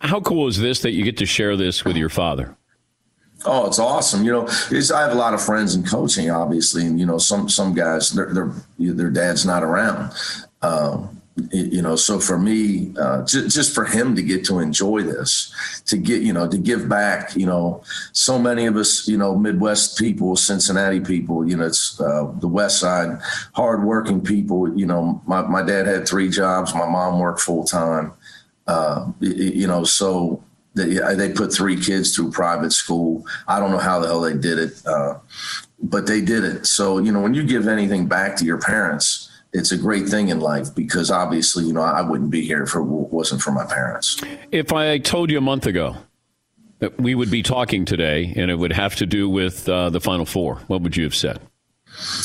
How 0.00 0.20
cool 0.20 0.46
is 0.46 0.58
this 0.58 0.80
that 0.82 0.92
you 0.92 1.04
get 1.04 1.16
to 1.16 1.26
share 1.26 1.56
this 1.56 1.84
with 1.84 1.96
your 1.96 2.10
father? 2.10 2.54
Oh, 3.44 3.66
it's 3.66 3.78
awesome. 3.78 4.24
You 4.24 4.32
know, 4.32 4.48
it's, 4.70 4.90
I 4.90 5.00
have 5.02 5.12
a 5.12 5.16
lot 5.16 5.32
of 5.32 5.42
friends 5.42 5.74
in 5.74 5.84
coaching, 5.84 6.30
obviously, 6.30 6.84
and 6.84 7.00
you 7.00 7.06
know, 7.06 7.18
some 7.18 7.48
some 7.48 7.72
guys, 7.72 8.10
their 8.10 8.32
their 8.34 8.52
their 8.78 9.10
dad's 9.10 9.46
not 9.46 9.62
around. 9.62 10.12
Um, 10.60 11.17
you 11.52 11.82
know 11.82 11.96
so 11.96 12.18
for 12.18 12.38
me 12.38 12.92
uh, 12.98 13.24
just, 13.24 13.54
just 13.54 13.74
for 13.74 13.84
him 13.84 14.14
to 14.16 14.22
get 14.22 14.44
to 14.44 14.58
enjoy 14.58 15.02
this 15.02 15.82
to 15.86 15.96
get 15.96 16.22
you 16.22 16.32
know 16.32 16.48
to 16.48 16.58
give 16.58 16.88
back 16.88 17.34
you 17.36 17.46
know 17.46 17.82
so 18.12 18.38
many 18.38 18.66
of 18.66 18.76
us 18.76 19.06
you 19.06 19.16
know 19.16 19.36
midwest 19.36 19.98
people 19.98 20.36
cincinnati 20.36 21.00
people 21.00 21.48
you 21.48 21.56
know 21.56 21.66
it's 21.66 22.00
uh, 22.00 22.30
the 22.40 22.48
west 22.48 22.80
side 22.80 23.18
hardworking 23.54 24.20
people 24.20 24.76
you 24.78 24.86
know 24.86 25.20
my, 25.26 25.42
my 25.42 25.62
dad 25.62 25.86
had 25.86 26.08
three 26.08 26.28
jobs 26.28 26.74
my 26.74 26.88
mom 26.88 27.18
worked 27.18 27.40
full-time 27.40 28.12
uh, 28.66 29.06
you 29.20 29.66
know 29.66 29.84
so 29.84 30.42
they, 30.74 30.98
they 31.16 31.32
put 31.32 31.52
three 31.52 31.80
kids 31.80 32.14
through 32.14 32.30
private 32.30 32.72
school. 32.72 33.26
I 33.48 33.58
don't 33.58 33.72
know 33.72 33.78
how 33.78 33.98
the 33.98 34.06
hell 34.06 34.20
they 34.20 34.34
did 34.34 34.58
it 34.58 34.80
uh, 34.86 35.14
but 35.82 36.06
they 36.06 36.20
did 36.20 36.44
it. 36.44 36.66
So 36.66 36.98
you 36.98 37.10
know 37.10 37.20
when 37.20 37.34
you 37.34 37.44
give 37.44 37.66
anything 37.66 38.06
back 38.06 38.36
to 38.36 38.44
your 38.44 38.58
parents 38.58 39.27
it's 39.52 39.72
a 39.72 39.78
great 39.78 40.08
thing 40.08 40.28
in 40.28 40.40
life 40.40 40.74
because 40.74 41.10
obviously, 41.10 41.64
you 41.64 41.72
know, 41.72 41.80
I 41.82 42.02
wouldn't 42.02 42.30
be 42.30 42.42
here 42.42 42.62
if 42.62 42.74
it 42.74 42.82
wasn't 42.82 43.42
for 43.42 43.50
my 43.50 43.64
parents. 43.64 44.20
If 44.52 44.72
I 44.72 44.98
told 44.98 45.30
you 45.30 45.38
a 45.38 45.42
month 45.42 45.66
ago 45.66 45.96
that 46.80 47.00
we 47.00 47.14
would 47.14 47.30
be 47.30 47.42
talking 47.42 47.84
today 47.84 48.32
and 48.36 48.50
it 48.50 48.56
would 48.56 48.72
have 48.72 48.96
to 48.96 49.06
do 49.06 49.28
with 49.28 49.68
uh, 49.68 49.90
the 49.90 50.00
Final 50.00 50.26
Four, 50.26 50.56
what 50.66 50.82
would 50.82 50.96
you 50.96 51.04
have 51.04 51.14
said? 51.14 51.40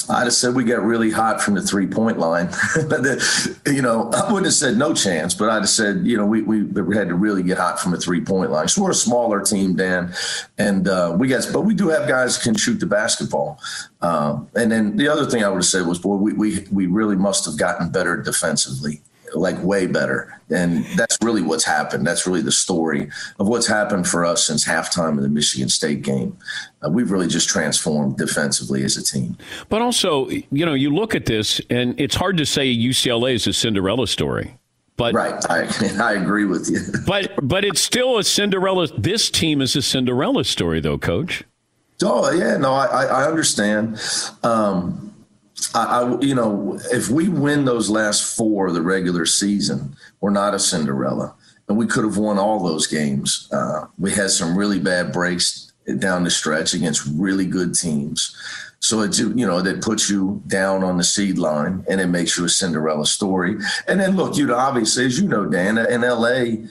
I'd 0.10 0.26
have 0.26 0.34
said 0.34 0.56
we 0.56 0.64
got 0.64 0.84
really 0.84 1.10
hot 1.10 1.42
from 1.42 1.56
the 1.56 1.62
three 1.62 1.88
point 1.88 2.20
line. 2.20 2.48
but 2.88 3.04
the, 3.04 3.58
you 3.66 3.82
know, 3.82 4.10
I 4.12 4.32
wouldn't 4.32 4.46
have 4.46 4.54
said 4.54 4.78
no 4.78 4.94
chance, 4.94 5.34
but 5.34 5.50
I'd 5.50 5.62
have 5.62 5.70
said, 5.70 6.06
you 6.06 6.18
know, 6.18 6.26
we, 6.26 6.42
we, 6.42 6.64
we 6.64 6.96
had 6.96 7.08
to 7.10 7.16
really 7.16 7.44
get 7.44 7.58
hot 7.58 7.80
from 7.80 7.94
a 7.94 7.98
three 7.98 8.22
point 8.22 8.52
line. 8.52 8.68
So 8.68 8.84
we're 8.84 8.92
a 8.92 8.96
smaller 8.96 9.42
team, 9.42 9.76
Dan, 9.76 10.14
and 10.58 10.88
uh, 10.88 11.16
we 11.18 11.28
got, 11.28 11.48
but 11.52 11.62
we 11.62 11.74
do 11.74 11.90
have 11.90 12.08
guys 12.08 12.38
can 12.38 12.56
shoot 12.56 12.80
the 12.80 12.86
basketball. 12.86 13.60
Um, 14.02 14.50
and 14.56 14.72
then 14.72 14.98
the 14.98 15.08
other 15.08 15.26
thing 15.26 15.44
I 15.44 15.50
would 15.50 15.58
have 15.58 15.66
said 15.66 15.88
was, 15.88 16.00
boy, 16.00 16.16
we, 16.16 16.34
we, 16.34 16.68
we 16.72 16.88
really 16.88 17.16
must 17.16 17.46
have 17.46 17.58
gotten 17.58 17.90
better 17.90 18.18
defensively 18.18 19.02
like 19.34 19.62
way 19.64 19.88
better. 19.88 20.42
And 20.50 20.86
that's 20.96 21.18
really 21.22 21.42
what's 21.42 21.64
happened. 21.64 22.06
That's 22.06 22.28
really 22.28 22.42
the 22.42 22.52
story 22.52 23.10
of 23.40 23.48
what's 23.48 23.68
happened 23.68 24.08
for 24.08 24.26
us 24.26 24.46
since 24.46 24.66
halftime 24.66 25.18
of 25.18 25.24
the 25.24 25.30
Michigan 25.30 25.70
State 25.70 26.02
game. 26.02 26.38
Uh, 26.86 26.90
we've 26.90 27.12
really 27.12 27.28
just 27.28 27.50
transformed 27.50 28.18
defensively 28.18 28.84
as 28.84 28.98
a 28.98 29.04
team. 29.04 29.38
But 29.70 29.82
also, 29.82 30.30
you 30.30 30.66
know, 30.66 30.74
you 30.74 30.94
look 30.94 31.16
at 31.16 31.26
this, 31.26 31.60
and 31.70 32.00
it's 32.00 32.16
hard 32.16 32.38
to 32.38 32.46
say 32.46 32.74
UCLA 32.74 33.36
is 33.36 33.48
a 33.48 33.54
Cinderella 33.54 34.08
story. 34.08 34.58
But 34.96 35.16
right, 35.16 35.44
I, 35.50 35.68
I 36.02 36.14
agree 36.14 36.46
with 36.46 36.70
you. 36.70 36.80
but 37.08 37.32
but 37.42 37.66
it's 37.66 37.82
still 37.82 38.18
a 38.18 38.24
Cinderella. 38.24 38.88
This 38.98 39.30
team 39.30 39.62
is 39.62 39.76
a 39.76 39.82
Cinderella 39.82 40.44
story, 40.44 40.80
though, 40.80 40.98
Coach. 40.98 41.44
Oh 42.04 42.30
yeah, 42.32 42.58
no, 42.58 42.74
I 42.74 43.06
I 43.06 43.28
understand. 43.28 44.00
Um, 44.44 45.13
I, 45.74 46.02
I, 46.02 46.20
you 46.20 46.36
know, 46.36 46.80
if 46.92 47.10
we 47.10 47.30
win 47.30 47.66
those 47.66 47.90
last 47.90 48.36
four 48.36 48.68
of 48.68 48.74
the 48.74 48.82
regular 48.82 49.26
season, 49.26 49.96
we're 50.22 50.32
not 50.32 50.56
a 50.56 50.60
Cinderella, 50.60 51.36
and 51.68 51.78
we 51.78 51.88
could 51.88 52.04
have 52.04 52.18
won 52.18 52.38
all 52.38 52.64
those 52.64 52.88
games. 52.88 53.50
Uh, 53.52 53.86
we 53.98 54.12
had 54.12 54.32
some 54.32 54.58
really 54.58 54.80
bad 54.80 55.12
breaks 55.12 55.72
down 56.00 56.24
the 56.24 56.30
stretch 56.30 56.74
against 56.74 57.08
really 57.16 57.46
good 57.46 57.76
teams. 57.76 58.36
So 58.80 59.02
it 59.02 59.18
you 59.18 59.48
know 59.48 59.62
that 59.62 59.82
puts 59.82 60.10
you 60.10 60.42
down 60.48 60.84
on 60.84 60.98
the 60.98 61.04
seed 61.04 61.38
line, 61.38 61.86
and 61.90 62.02
it 62.02 62.08
makes 62.08 62.38
you 62.38 62.44
a 62.46 62.50
Cinderella 62.50 63.06
story. 63.06 63.58
And 63.88 64.00
then 64.00 64.18
look, 64.18 64.36
you 64.36 64.46
know, 64.46 64.58
obviously, 64.58 65.06
as 65.06 65.20
you 65.20 65.28
know, 65.28 65.46
Dan, 65.46 65.78
in 65.78 66.02
LA, 66.02 66.68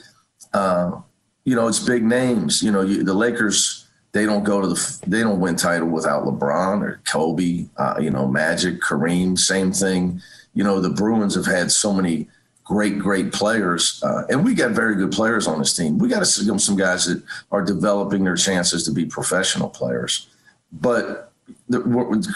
uh, 0.53 1.01
you 1.43 1.55
know, 1.55 1.67
it's 1.67 1.79
big 1.79 2.03
names. 2.03 2.61
You 2.61 2.71
know, 2.71 2.81
you, 2.81 3.03
the 3.03 3.15
Lakers 3.15 3.82
they 4.13 4.25
don't 4.25 4.43
go 4.43 4.61
to 4.61 4.67
the 4.67 4.99
they 5.07 5.21
don't 5.21 5.39
win 5.39 5.55
title 5.55 5.89
without 5.89 6.23
LeBron 6.23 6.81
or 6.81 7.01
Kobe, 7.05 7.65
uh, 7.77 7.95
you 7.99 8.11
know, 8.11 8.27
Magic, 8.27 8.79
Kareem. 8.79 9.37
Same 9.37 9.73
thing. 9.73 10.21
You 10.53 10.63
know, 10.63 10.79
the 10.79 10.91
Bruins 10.91 11.35
have 11.35 11.47
had 11.47 11.71
so 11.71 11.91
many 11.91 12.29
great, 12.63 12.99
great 12.99 13.33
players, 13.33 14.01
uh, 14.03 14.23
and 14.29 14.45
we 14.45 14.53
got 14.53 14.71
very 14.71 14.95
good 14.95 15.11
players 15.11 15.47
on 15.47 15.59
this 15.59 15.75
team. 15.75 15.97
We 15.97 16.09
got 16.09 16.25
some 16.27 16.59
some 16.59 16.77
guys 16.77 17.05
that 17.05 17.21
are 17.51 17.63
developing 17.63 18.23
their 18.23 18.35
chances 18.35 18.83
to 18.85 18.91
be 18.91 19.05
professional 19.05 19.69
players, 19.69 20.27
but 20.71 21.31
the, 21.67 21.79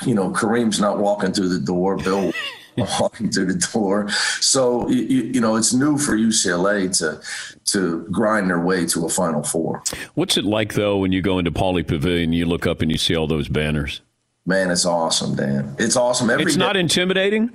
you 0.06 0.16
know, 0.16 0.32
Kareem's 0.32 0.82
not 0.82 0.98
walking 0.98 1.32
through 1.32 1.50
the 1.50 1.60
door. 1.60 1.96
Bill 1.96 2.34
walking 3.00 3.32
through 3.32 3.46
the 3.46 3.68
door. 3.74 4.10
So 4.40 4.88
you, 4.90 5.24
you 5.24 5.42
know, 5.42 5.56
it's 5.56 5.74
new 5.74 5.98
for 5.98 6.16
UCLA 6.16 6.96
to 7.00 7.22
to 7.72 8.08
grind 8.12 8.50
their 8.50 8.60
way 8.60 8.86
to 8.88 9.06
a 9.06 9.10
Final 9.10 9.44
Four. 9.44 9.84
What's 10.16 10.38
it 10.38 10.46
like 10.46 10.74
though 10.74 10.98
when 10.98 11.12
you 11.12 11.22
go 11.22 11.40
into 11.40 11.52
Pauley 11.52 11.86
Pavilion, 11.86 12.34
you 12.34 12.46
look 12.46 12.68
up 12.68 12.82
and 12.82 12.92
you 12.92 12.98
see 12.98 13.16
all 13.16 13.28
those 13.28 13.48
banners? 13.48 14.02
Man, 14.46 14.72
it's 14.72 14.86
awesome, 14.86 15.36
Dan. 15.36 15.76
It's 15.78 15.98
awesome. 15.98 16.30
Every 16.30 16.46
it's 16.46 16.56
day. 16.56 16.60
not 16.60 16.78
intimidating. 16.78 17.52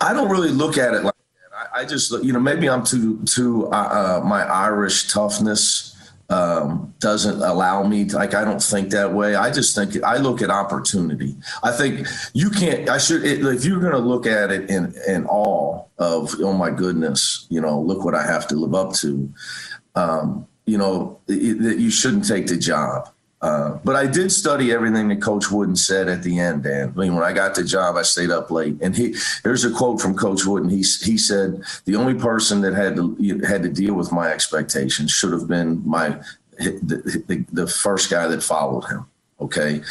I 0.00 0.12
don't 0.12 0.30
really 0.30 0.50
look 0.50 0.76
at 0.76 0.92
it 0.94 1.02
like 1.02 1.14
that. 1.14 1.70
I, 1.74 1.80
I 1.80 1.84
just, 1.86 2.12
you 2.22 2.32
know, 2.32 2.40
maybe 2.40 2.68
I'm 2.68 2.84
too 2.84 3.24
too 3.24 3.68
uh, 3.68 4.20
uh, 4.20 4.24
my 4.24 4.42
Irish 4.42 5.10
toughness 5.10 5.96
um, 6.30 6.94
doesn't 6.98 7.40
allow 7.42 7.82
me 7.84 8.04
to, 8.06 8.16
like 8.16 8.34
I 8.34 8.44
don't 8.44 8.62
think 8.62 8.90
that 8.90 9.14
way. 9.14 9.34
I 9.34 9.50
just 9.50 9.74
think 9.74 10.02
I 10.02 10.18
look 10.18 10.42
at 10.42 10.50
opportunity. 10.50 11.34
I 11.62 11.72
think 11.72 12.06
you 12.34 12.50
can't. 12.50 12.88
I 12.88 12.98
should 12.98 13.24
it, 13.24 13.44
if 13.44 13.64
you're 13.64 13.80
going 13.80 13.92
to 13.92 13.98
look 13.98 14.26
at 14.26 14.50
it 14.50 14.68
in 14.68 14.94
in 15.06 15.26
awe 15.26 15.84
of 15.98 16.34
oh 16.40 16.52
my 16.52 16.70
goodness, 16.70 17.46
you 17.48 17.60
know, 17.60 17.80
look 17.80 18.04
what 18.04 18.14
I 18.14 18.26
have 18.26 18.46
to 18.48 18.56
live 18.56 18.74
up 18.74 18.94
to. 18.96 19.32
Um, 19.94 20.46
you 20.66 20.76
know 20.76 21.18
that 21.26 21.78
you 21.78 21.90
shouldn't 21.90 22.28
take 22.28 22.46
the 22.46 22.56
job. 22.56 23.08
Uh, 23.40 23.78
but 23.84 23.94
I 23.94 24.06
did 24.06 24.32
study 24.32 24.72
everything 24.72 25.08
that 25.08 25.22
Coach 25.22 25.50
Wooden 25.50 25.76
said 25.76 26.08
at 26.08 26.24
the 26.24 26.40
end, 26.40 26.64
Dan. 26.64 26.92
I 26.96 27.00
mean, 27.00 27.14
when 27.14 27.22
I 27.22 27.32
got 27.32 27.54
the 27.54 27.62
job, 27.62 27.96
I 27.96 28.02
stayed 28.02 28.30
up 28.30 28.50
late, 28.50 28.76
and 28.80 28.96
he 28.96 29.14
there's 29.44 29.64
a 29.64 29.70
quote 29.70 30.00
from 30.00 30.16
Coach 30.16 30.44
Wooden. 30.44 30.68
He 30.68 30.78
he 30.78 31.16
said 31.16 31.62
the 31.84 31.94
only 31.94 32.14
person 32.14 32.60
that 32.62 32.74
had 32.74 32.96
to 32.96 33.40
had 33.46 33.62
to 33.62 33.68
deal 33.68 33.94
with 33.94 34.10
my 34.10 34.28
expectations 34.32 35.12
should 35.12 35.32
have 35.32 35.46
been 35.46 35.86
my 35.86 36.20
the, 36.58 37.22
the, 37.28 37.44
the 37.52 37.66
first 37.68 38.10
guy 38.10 38.26
that 38.26 38.42
followed 38.42 38.84
him. 38.86 39.06
Okay, 39.40 39.82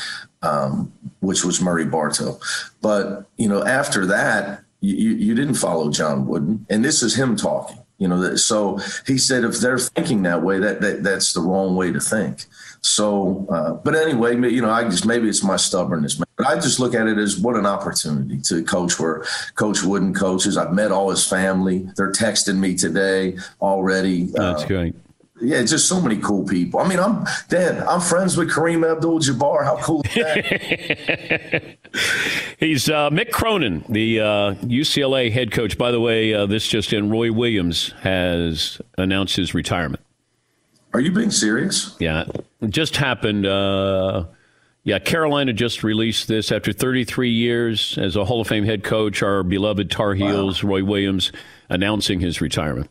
um, 0.42 0.92
which 1.22 1.46
was 1.46 1.62
Murray 1.62 1.86
Bartow. 1.86 2.38
But 2.82 3.28
you 3.38 3.48
know, 3.48 3.66
after 3.66 4.06
that, 4.08 4.62
you, 4.82 5.12
you 5.12 5.36
didn't 5.36 5.56
follow 5.56 5.90
John 5.90 6.28
Wooden, 6.28 6.66
and 6.70 6.84
this 6.84 7.02
is 7.02 7.16
him 7.16 7.38
talking. 7.38 7.80
You 7.98 8.08
know, 8.08 8.36
so 8.36 8.80
he 9.08 9.18
said 9.18 9.44
if 9.44 9.60
they're 9.60 9.80
thinking 9.80 10.22
that 10.24 10.44
way, 10.44 10.60
that, 10.60 10.82
that 10.82 11.04
that's 11.04 11.34
the 11.34 11.42
wrong 11.42 11.76
way 11.76 11.92
to 11.92 12.00
think. 12.00 12.46
So, 12.82 13.46
uh, 13.50 13.74
but 13.74 13.96
anyway, 13.96 14.36
you 14.36 14.62
know, 14.62 14.70
I 14.70 14.84
just 14.84 15.06
maybe 15.06 15.28
it's 15.30 15.44
my 15.44 15.56
stubbornness, 15.56 16.16
but 16.16 16.28
I 16.48 16.56
just 16.56 16.80
look 16.80 16.94
at 16.94 17.08
it 17.08 17.18
as 17.18 17.38
what 17.38 17.56
an 17.56 17.66
opportunity 17.66 18.40
to 18.44 18.64
coach 18.64 19.00
where 19.00 19.26
Coach 19.56 19.84
Wooden 19.84 20.14
coaches. 20.14 20.58
I've 20.58 20.74
met 20.74 20.92
all 20.92 21.10
his 21.10 21.28
family. 21.28 21.90
They're 21.96 22.12
texting 22.12 22.58
me 22.58 22.76
today 22.76 23.38
already. 23.62 24.26
That's 24.26 24.64
uh, 24.64 24.68
great. 24.68 24.96
Yeah, 25.40 25.62
just 25.62 25.88
so 25.88 26.02
many 26.02 26.18
cool 26.18 26.46
people. 26.46 26.80
I 26.80 26.88
mean, 26.88 27.00
I'm 27.00 27.26
Dan. 27.48 27.88
I'm 27.88 28.02
friends 28.02 28.36
with 28.38 28.50
Kareem 28.50 28.90
Abdul-Jabbar. 28.90 29.64
How 29.66 29.78
cool 29.78 30.02
is 30.02 30.16
that? 30.16 31.78
He's 32.60 32.90
uh, 32.90 33.12
Mick 33.12 33.32
Cronin, 33.32 33.86
the 33.88 34.20
uh, 34.20 34.54
UCLA 34.64 35.32
head 35.32 35.52
coach. 35.52 35.78
By 35.78 35.92
the 35.92 36.00
way, 36.00 36.34
uh, 36.34 36.48
this 36.48 36.68
just 36.68 36.92
in: 36.92 37.12
Roy 37.12 37.32
Williams 37.32 37.94
has 38.02 38.82
announced 38.98 39.36
his 39.36 39.54
retirement. 39.54 40.02
Are 40.94 41.00
you 41.00 41.12
being 41.12 41.32
serious? 41.32 41.96
Yeah, 42.00 42.26
it 42.62 42.70
just 42.70 42.96
happened. 42.96 43.46
Uh, 43.46 44.26
yeah, 44.84 45.00
Carolina 45.00 45.52
just 45.52 45.84
released 45.84 46.28
this 46.28 46.52
after 46.52 46.72
33 46.72 47.30
years 47.30 47.98
as 47.98 48.16
a 48.16 48.24
Hall 48.24 48.40
of 48.40 48.48
Fame 48.48 48.64
head 48.64 48.84
coach. 48.84 49.22
Our 49.22 49.44
beloved 49.44 49.92
Tar 49.92 50.14
Heels, 50.14 50.64
wow. 50.64 50.70
Roy 50.70 50.84
Williams, 50.84 51.32
announcing 51.70 52.20
his 52.20 52.40
retirement. 52.40 52.90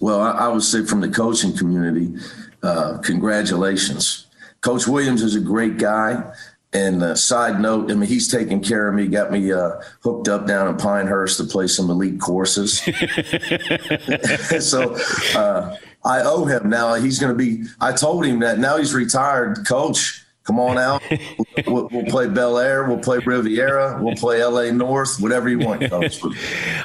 Well, 0.00 0.20
I, 0.20 0.30
I 0.30 0.48
would 0.48 0.62
say 0.62 0.84
from 0.84 1.00
the 1.00 1.10
coaching 1.10 1.56
community, 1.56 2.14
uh, 2.62 2.98
congratulations. 2.98 4.26
Coach 4.62 4.86
Williams 4.86 5.22
is 5.22 5.34
a 5.34 5.40
great 5.40 5.76
guy. 5.76 6.32
And 6.72 7.04
uh, 7.04 7.14
side 7.14 7.60
note, 7.60 7.92
I 7.92 7.94
mean, 7.94 8.08
he's 8.08 8.26
taking 8.26 8.60
care 8.60 8.88
of 8.88 8.96
me, 8.96 9.06
got 9.06 9.30
me 9.30 9.52
uh, 9.52 9.80
hooked 10.02 10.26
up 10.26 10.46
down 10.46 10.66
in 10.66 10.76
Pinehurst 10.76 11.36
to 11.36 11.44
play 11.44 11.68
some 11.68 11.88
elite 11.88 12.20
courses. 12.20 12.78
so 14.60 14.96
uh, 15.38 15.76
I 16.04 16.20
owe 16.22 16.44
him 16.44 16.68
now. 16.68 16.94
He's 16.94 17.18
going 17.18 17.32
to 17.32 17.38
be. 17.38 17.64
I 17.80 17.92
told 17.92 18.26
him 18.26 18.40
that 18.40 18.58
now 18.58 18.76
he's 18.76 18.94
retired, 18.94 19.66
coach. 19.66 20.24
Come 20.44 20.60
on 20.60 20.76
out. 20.76 21.02
we'll, 21.66 21.88
we'll, 21.90 22.04
play 22.04 22.28
Bel 22.28 22.58
Air. 22.58 22.84
We'll 22.84 22.98
play 22.98 23.18
Riviera. 23.18 23.98
We'll 24.02 24.14
play 24.14 24.42
L.A. 24.42 24.70
North. 24.72 25.18
Whatever 25.18 25.48
you 25.48 25.58
want, 25.58 25.88
coach. 25.90 26.20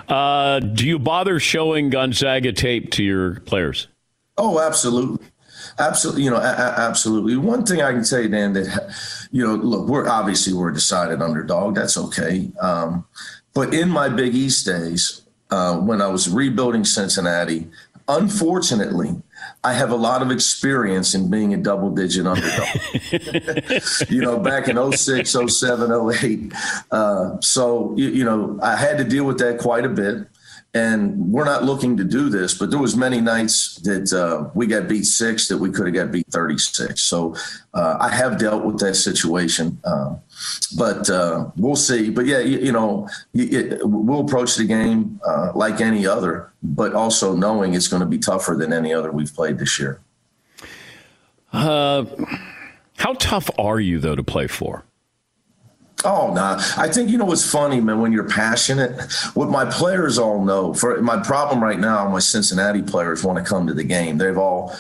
Uh, 0.08 0.60
do 0.60 0.88
you 0.88 0.98
bother 0.98 1.40
showing 1.40 1.92
Gonzaga 1.92 2.52
tape 2.52 2.90
to 2.92 3.04
your 3.04 3.42
players? 3.42 3.88
Oh, 4.40 4.60
absolutely. 4.60 5.24
Absolutely, 5.78 6.24
you 6.24 6.32
know, 6.32 6.38
a- 6.38 6.40
a- 6.40 6.80
absolutely. 6.80 7.38
One 7.38 7.64
thing 7.64 7.84
I 7.84 7.92
can 7.92 8.04
say, 8.04 8.28
Dan, 8.28 8.54
that 8.54 8.92
you 9.32 9.46
know, 9.46 9.54
look, 9.54 9.88
we're 9.88 10.10
obviously 10.10 10.54
we're 10.54 10.70
a 10.70 10.74
decided 10.74 11.22
underdog. 11.22 11.76
That's 11.76 11.96
okay. 11.96 12.52
Um, 12.60 13.06
but 13.54 13.74
in 13.74 13.90
my 13.90 14.10
Big 14.10 14.34
East 14.34 14.66
days, 14.66 15.22
uh, 15.52 15.78
when 15.78 16.02
I 16.02 16.08
was 16.08 16.30
rebuilding 16.30 16.86
Cincinnati, 16.86 17.68
unfortunately, 18.10 19.16
I 19.64 19.74
have 19.74 19.92
a 19.92 19.96
lot 19.96 20.22
of 20.22 20.32
experience 20.32 21.14
in 21.14 21.30
being 21.30 21.54
a 21.54 21.58
double 21.58 21.92
digit 21.92 22.26
underdog. 22.26 22.68
you 24.10 24.22
know, 24.22 24.40
back 24.40 24.68
in 24.68 24.92
06, 24.92 25.36
07, 25.48 26.12
08. 26.22 26.54
Uh, 26.92 27.40
so, 27.40 27.94
you, 27.96 28.10
you 28.10 28.26
know, 28.26 28.60
I 28.62 28.76
had 28.76 28.98
to 28.98 29.04
deal 29.04 29.26
with 29.26 29.38
that 29.40 29.60
quite 29.60 29.86
a 29.86 29.90
bit 29.90 30.28
and 30.74 31.18
we're 31.32 31.46
not 31.46 31.64
looking 31.64 31.98
to 31.98 32.04
do 32.04 32.30
this 32.30 32.58
but 32.58 32.70
there 32.70 32.80
was 32.80 32.96
many 32.96 33.20
nights 33.20 33.76
that 33.78 34.14
uh, 34.14 34.50
we 34.54 34.68
got 34.68 34.88
beat 34.88 35.04
six 35.04 35.48
that 35.48 35.58
we 35.58 35.70
could 35.72 35.86
have 35.86 35.96
got 35.96 36.12
beat 36.12 36.28
36 36.30 37.02
so 37.02 37.36
uh, 37.74 37.98
i 38.00 38.10
have 38.10 38.38
dealt 38.38 38.64
with 38.64 38.78
that 38.80 38.96
situation 38.96 39.80
uh, 39.84 40.16
but 40.78 41.10
we'll 41.58 41.76
see. 41.76 42.10
But 42.10 42.26
yeah 42.26 42.40
you, 42.40 42.60
you 42.60 42.72
know 42.72 43.08
it, 43.34 43.80
we'll 43.84 44.22
approach 44.22 44.56
the 44.56 44.66
game 44.66 45.20
uh, 45.26 45.52
like 45.56 45.82
any 45.82 46.06
other 46.06 46.52
but 46.62 46.94
also 46.94 47.36
knowing 47.36 47.74
it's 47.74 47.88
going 47.88 48.02
to 48.02 48.06
be 48.06 48.18
tougher 48.18 48.56
than 48.56 48.74
any 48.74 48.94
other 48.94 49.12
we've 49.12 49.34
played 49.34 49.58
this 49.58 49.80
year. 49.80 50.02
Uh, 51.52 52.06
how 52.98 53.14
tough 53.14 53.50
are 53.58 53.80
you 53.80 54.00
though 54.00 54.16
to 54.16 54.24
play 54.24 54.48
for 54.48 54.84
Oh 56.06 56.28
no! 56.28 56.34
Nah. 56.34 56.62
I 56.78 56.88
think 56.88 57.10
you 57.10 57.18
know 57.18 57.26
what's 57.26 57.50
funny, 57.50 57.82
man. 57.82 58.00
When 58.00 58.12
you're 58.12 58.28
passionate, 58.28 59.12
what 59.34 59.50
my 59.50 59.66
players 59.66 60.18
all 60.18 60.44
know. 60.44 60.74
For 60.74 61.02
my 61.02 61.22
problem 61.22 61.62
right 61.62 61.80
now, 61.80 62.08
my 62.08 62.20
Cincinnati 62.20 62.82
players 62.82 63.24
want 63.24 63.38
to 63.38 63.44
come 63.44 63.68
to 63.68 63.74
the 63.74 63.84
game. 63.84 64.18
They've 64.18 64.38
all 64.38 64.76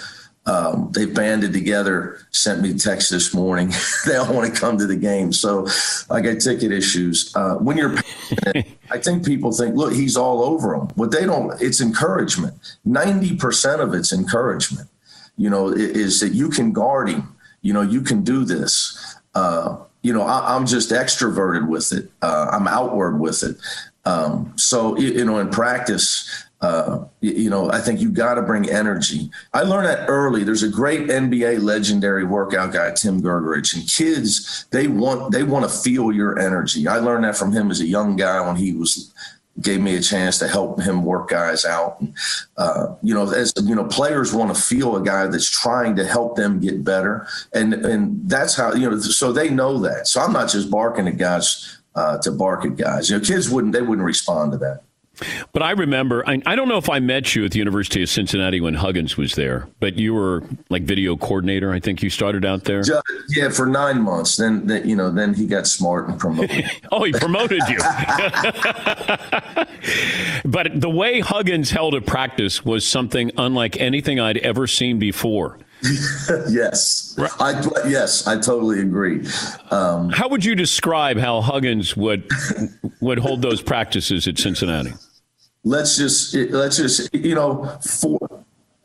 um, 0.45 0.91
they've 0.93 1.13
banded 1.13 1.53
together. 1.53 2.19
Sent 2.32 2.62
me 2.62 2.71
a 2.71 2.73
text 2.73 3.12
this 3.12 3.34
morning. 3.34 3.71
they 4.05 4.15
all 4.15 4.34
want 4.34 4.53
to 4.53 4.60
come 4.60 4.77
to 4.77 4.88
the 4.88 4.95
game. 4.95 5.32
So 5.34 5.67
I 6.10 6.21
got 6.21 6.39
ticket 6.39 6.71
issues. 6.71 7.34
Uh, 7.36 7.55
when 7.55 7.77
you're 7.77 7.95
passionate, 7.95 8.67
I 8.91 8.97
think 8.97 9.25
people 9.25 9.51
think, 9.51 9.75
look, 9.75 9.93
he's 9.93 10.17
all 10.17 10.43
over 10.43 10.75
them. 10.75 10.88
What 10.95 11.12
they 11.12 11.25
don't, 11.25 11.62
it's 11.62 11.82
encouragement. 11.82 12.55
Ninety 12.86 13.36
percent 13.36 13.82
of 13.82 13.93
it's 13.93 14.12
encouragement. 14.12 14.89
You 15.38 15.49
know, 15.49 15.69
is 15.69 16.19
that 16.19 16.34
you 16.34 16.49
can 16.49 16.73
guard 16.73 17.10
him. 17.10 17.36
You 17.62 17.73
know, 17.73 17.82
you 17.82 18.01
can 18.01 18.23
do 18.23 18.43
this. 18.43 19.15
Uh, 19.36 19.77
you 20.02 20.14
know, 20.14 20.22
I, 20.22 20.56
am 20.56 20.66
just 20.66 20.92
extroverted 20.92 21.68
with 21.68 21.92
it. 21.92 22.12
Uh, 22.22 22.48
I'm 22.52 22.68
outward 22.68 23.20
with 23.20 23.44
it. 23.44 23.58
Um, 24.06 24.54
so, 24.56 24.98
you 24.98 25.26
know, 25.26 25.40
in 25.40 25.50
practice, 25.50 26.46
uh, 26.62 27.06
you 27.22 27.50
know, 27.50 27.72
I 27.72 27.80
think 27.80 28.02
you 28.02 28.10
got 28.10 28.36
to 28.36 28.42
bring 28.42 28.70
energy. 28.70 29.30
I 29.54 29.62
learned 29.62 29.88
that 29.88 30.10
early. 30.10 30.44
There's 30.44 30.64
a 30.64 30.70
great 30.70 31.08
NBA 31.08 31.62
legendary 31.62 32.26
workout 32.26 32.74
guy, 32.74 32.92
Tim 32.92 33.22
Grgurich, 33.22 33.76
and 33.76 33.88
kids 33.90 34.66
they 34.72 34.88
want 34.88 35.32
they 35.32 35.44
want 35.44 35.70
to 35.70 35.72
feel 35.72 36.12
your 36.12 36.38
energy. 36.38 36.86
I 36.86 36.98
learned 36.98 37.24
that 37.24 37.38
from 37.38 37.54
him 37.54 37.72
as 37.72 37.80
a 37.80 37.88
young 37.88 38.18
guy 38.18 38.46
when 38.46 38.58
he 38.58 38.74
was 38.74 39.14
gave 39.62 39.82
me 39.82 39.95
a 39.95 40.02
chance 40.02 40.38
to 40.39 40.48
help 40.48 40.82
him 40.82 41.04
work 41.04 41.30
guys 41.30 41.65
out. 41.65 42.00
And, 42.00 42.15
uh, 42.58 42.95
you 43.02 43.13
know, 43.13 43.32
as 43.32 43.54
you 43.63 43.76
know, 43.76 43.86
players 43.86 44.34
want 44.34 44.54
to 44.56 44.62
feel 44.62 44.95
a 44.95 45.04
guy 45.04 45.28
that's 45.28 45.50
trying 45.50 45.95
to 45.98 46.06
help 46.06 46.36
them 46.36 46.60
get 46.60 46.84
better, 46.84 47.28
and 47.54 47.74
and 47.74 48.30
that's 48.30 48.56
how 48.56 48.74
you 48.74 48.89
know. 48.89 49.00
So 49.00 49.32
they 49.32 49.50
know 49.50 49.80
that. 49.80 50.08
So 50.08 50.22
I'm 50.22 50.34
not 50.34 50.50
just 50.50 50.69
barking 50.69 51.08
at 51.08 51.17
guys 51.17 51.80
uh, 51.95 52.17
to 52.19 52.32
bark 52.32 52.65
at 52.65 52.78
guys. 52.78 53.10
You 53.10 53.17
know, 53.17 53.24
kids 53.24 53.50
wouldn't 53.50 53.74
they 53.74 53.82
wouldn't 53.82 54.06
respond 54.06 54.52
to 54.54 54.58
that. 54.60 54.84
But 55.51 55.63
I 55.63 55.71
remember, 55.71 56.23
I, 56.27 56.41
I, 56.45 56.55
don't 56.55 56.67
know 56.67 56.77
if 56.77 56.89
I 56.89 56.99
met 56.99 57.36
you 57.36 57.45
at 57.45 57.51
the 57.51 57.60
University 57.60 58.03
of 58.03 58.10
Cincinnati 58.10 58.62
when 58.62 58.73
Huggins 58.73 59.17
was 59.17 59.36
there, 59.36 59.67
but 59.79 59.95
you 59.95 60.13
were 60.13 60.43
like 60.69 60.84
video 60.84 61.17
coordinator. 61.17 61.71
I 61.71 61.79
think 61.79 62.01
you 62.01 62.10
started 62.10 62.45
out 62.45 62.65
there. 62.65 62.84
Yeah, 63.29 63.49
for 63.49 63.65
nine 63.65 64.01
months. 64.01 64.38
Then, 64.38 64.67
then 64.67 64.88
you 64.88 64.95
know, 64.95 65.12
then 65.12 65.34
he 65.34 65.45
got 65.45 65.67
smart 65.67 66.08
and 66.08 66.19
promoted. 66.19 66.69
oh, 66.91 67.03
he 67.03 67.12
promoted 67.12 67.62
you. 67.67 67.79
but 70.45 70.79
the 70.79 70.89
way 70.89 71.19
Huggins 71.19 71.71
held 71.71 71.95
a 71.95 72.01
practice 72.01 72.63
was 72.63 72.86
something 72.86 73.32
unlike 73.38 73.77
anything 73.77 74.19
I'd 74.19 74.38
ever 74.38 74.67
seen 74.67 74.99
before. 74.99 75.60
yes, 76.49 77.17
I 77.39 77.51
yes, 77.88 78.27
I 78.27 78.36
totally 78.36 78.82
agree. 78.82 79.25
Um, 79.71 80.10
how 80.10 80.27
would 80.27 80.43
you 80.43 80.53
describe 80.53 81.17
how 81.17 81.39
Huggins 81.39 81.95
would 81.95 82.29
would 82.99 83.19
hold 83.19 83.41
those 83.41 83.62
practices 83.62 84.27
at 84.27 84.38
Cincinnati? 84.38 84.91
Let's 85.63 85.98
just 85.98 86.34
let's 86.34 86.78
just 86.78 87.13
you 87.13 87.36
know 87.36 87.65
for 87.82 88.17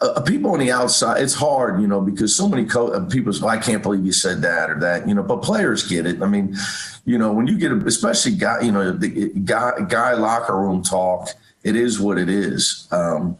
uh, 0.00 0.20
people 0.22 0.50
on 0.50 0.58
the 0.58 0.70
outside 0.70 1.22
it's 1.22 1.34
hard 1.34 1.80
you 1.80 1.86
know 1.86 2.00
because 2.00 2.36
so 2.36 2.48
many 2.48 2.64
co- 2.64 2.88
uh, 2.92 3.04
people 3.06 3.32
say, 3.32 3.46
i 3.46 3.56
can't 3.56 3.82
believe 3.82 4.04
you 4.04 4.12
said 4.12 4.42
that 4.42 4.68
or 4.70 4.78
that 4.78 5.06
you 5.08 5.14
know 5.14 5.22
but 5.22 5.42
players 5.42 5.86
get 5.88 6.04
it. 6.06 6.20
I 6.20 6.26
mean 6.26 6.56
you 7.04 7.16
know 7.16 7.32
when 7.32 7.46
you 7.46 7.56
get 7.56 7.70
a, 7.70 7.76
especially 7.86 8.32
guy 8.32 8.60
you 8.60 8.72
know 8.72 8.92
the 8.92 9.30
guy 9.44 9.72
guy 9.88 10.14
locker 10.14 10.56
room 10.56 10.82
talk 10.82 11.28
it 11.62 11.76
is 11.76 11.98
what 11.98 12.18
it 12.18 12.28
is. 12.28 12.86
Um, 12.90 13.38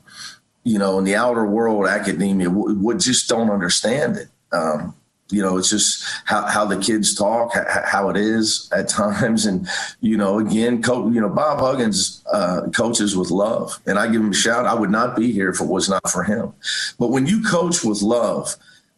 you 0.62 0.79
know 0.79 0.99
in 0.99 1.05
the 1.05 1.16
outer 1.16 1.44
world 1.44 1.87
academia 1.87 2.49
would 2.49 2.77
w- 2.77 2.99
just 2.99 3.29
don't 3.29 3.51
understand 3.51 4.16
it. 4.16 4.29
Um, 4.53 4.94
you 5.35 5.42
know 5.42 5.57
it's 5.57 5.70
just 5.70 6.05
how, 6.25 6.47
how 6.47 6.64
the 6.64 6.79
kids 6.79 7.14
talk 7.14 7.53
how 7.85 8.09
it 8.09 8.16
is 8.16 8.68
at 8.73 8.88
times 9.01 9.47
and 9.47 9.68
you 10.01 10.16
know 10.16 10.38
again 10.38 10.83
you 10.87 11.20
know 11.20 11.29
bob 11.29 11.59
huggins 11.59 12.23
uh, 12.33 12.62
coaches 12.75 13.16
with 13.16 13.31
love 13.31 13.81
and 13.87 13.99
i 13.99 14.07
give 14.07 14.20
him 14.20 14.31
a 14.31 14.35
shout 14.35 14.66
i 14.66 14.75
would 14.75 14.90
not 14.90 15.16
be 15.16 15.33
here 15.33 15.51
if 15.51 15.61
it 15.61 15.66
was 15.66 15.88
not 15.88 16.09
for 16.09 16.23
him 16.23 16.53
but 16.99 17.11
when 17.11 17.27
you 17.27 17.42
coach 17.42 17.83
with 17.85 18.03
love 18.03 18.57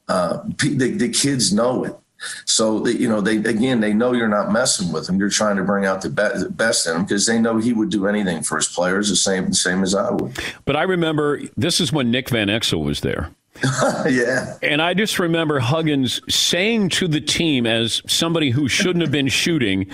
uh, 0.08 0.38
the, 0.58 0.94
the 0.96 1.08
kids 1.08 1.52
know 1.52 1.84
it 1.84 1.96
so 2.44 2.86
you 2.86 3.08
know 3.08 3.20
they 3.20 3.36
again 3.36 3.80
they 3.80 3.92
know 3.92 4.12
you're 4.12 4.28
not 4.28 4.50
messing 4.50 4.90
with 4.90 5.06
them. 5.06 5.18
You're 5.18 5.28
trying 5.28 5.56
to 5.56 5.64
bring 5.64 5.84
out 5.84 6.00
the, 6.00 6.08
be- 6.08 6.38
the 6.38 6.48
best 6.50 6.86
in 6.86 6.94
them 6.94 7.02
because 7.04 7.26
they 7.26 7.38
know 7.38 7.58
he 7.58 7.72
would 7.72 7.90
do 7.90 8.06
anything 8.06 8.42
for 8.42 8.56
his 8.56 8.68
players 8.68 9.10
the 9.10 9.16
same 9.16 9.52
same 9.52 9.82
as 9.82 9.94
I 9.94 10.10
would. 10.10 10.38
But 10.64 10.76
I 10.76 10.84
remember 10.84 11.42
this 11.56 11.80
is 11.80 11.92
when 11.92 12.10
Nick 12.10 12.30
Van 12.30 12.48
Exel 12.48 12.82
was 12.82 13.00
there. 13.00 13.30
yeah. 14.08 14.58
And 14.62 14.80
I 14.82 14.94
just 14.94 15.18
remember 15.18 15.58
Huggins 15.60 16.20
saying 16.34 16.90
to 16.90 17.08
the 17.08 17.20
team, 17.20 17.66
as 17.66 18.02
somebody 18.06 18.50
who 18.50 18.68
shouldn't 18.68 19.02
have 19.02 19.12
been 19.12 19.28
shooting, 19.28 19.90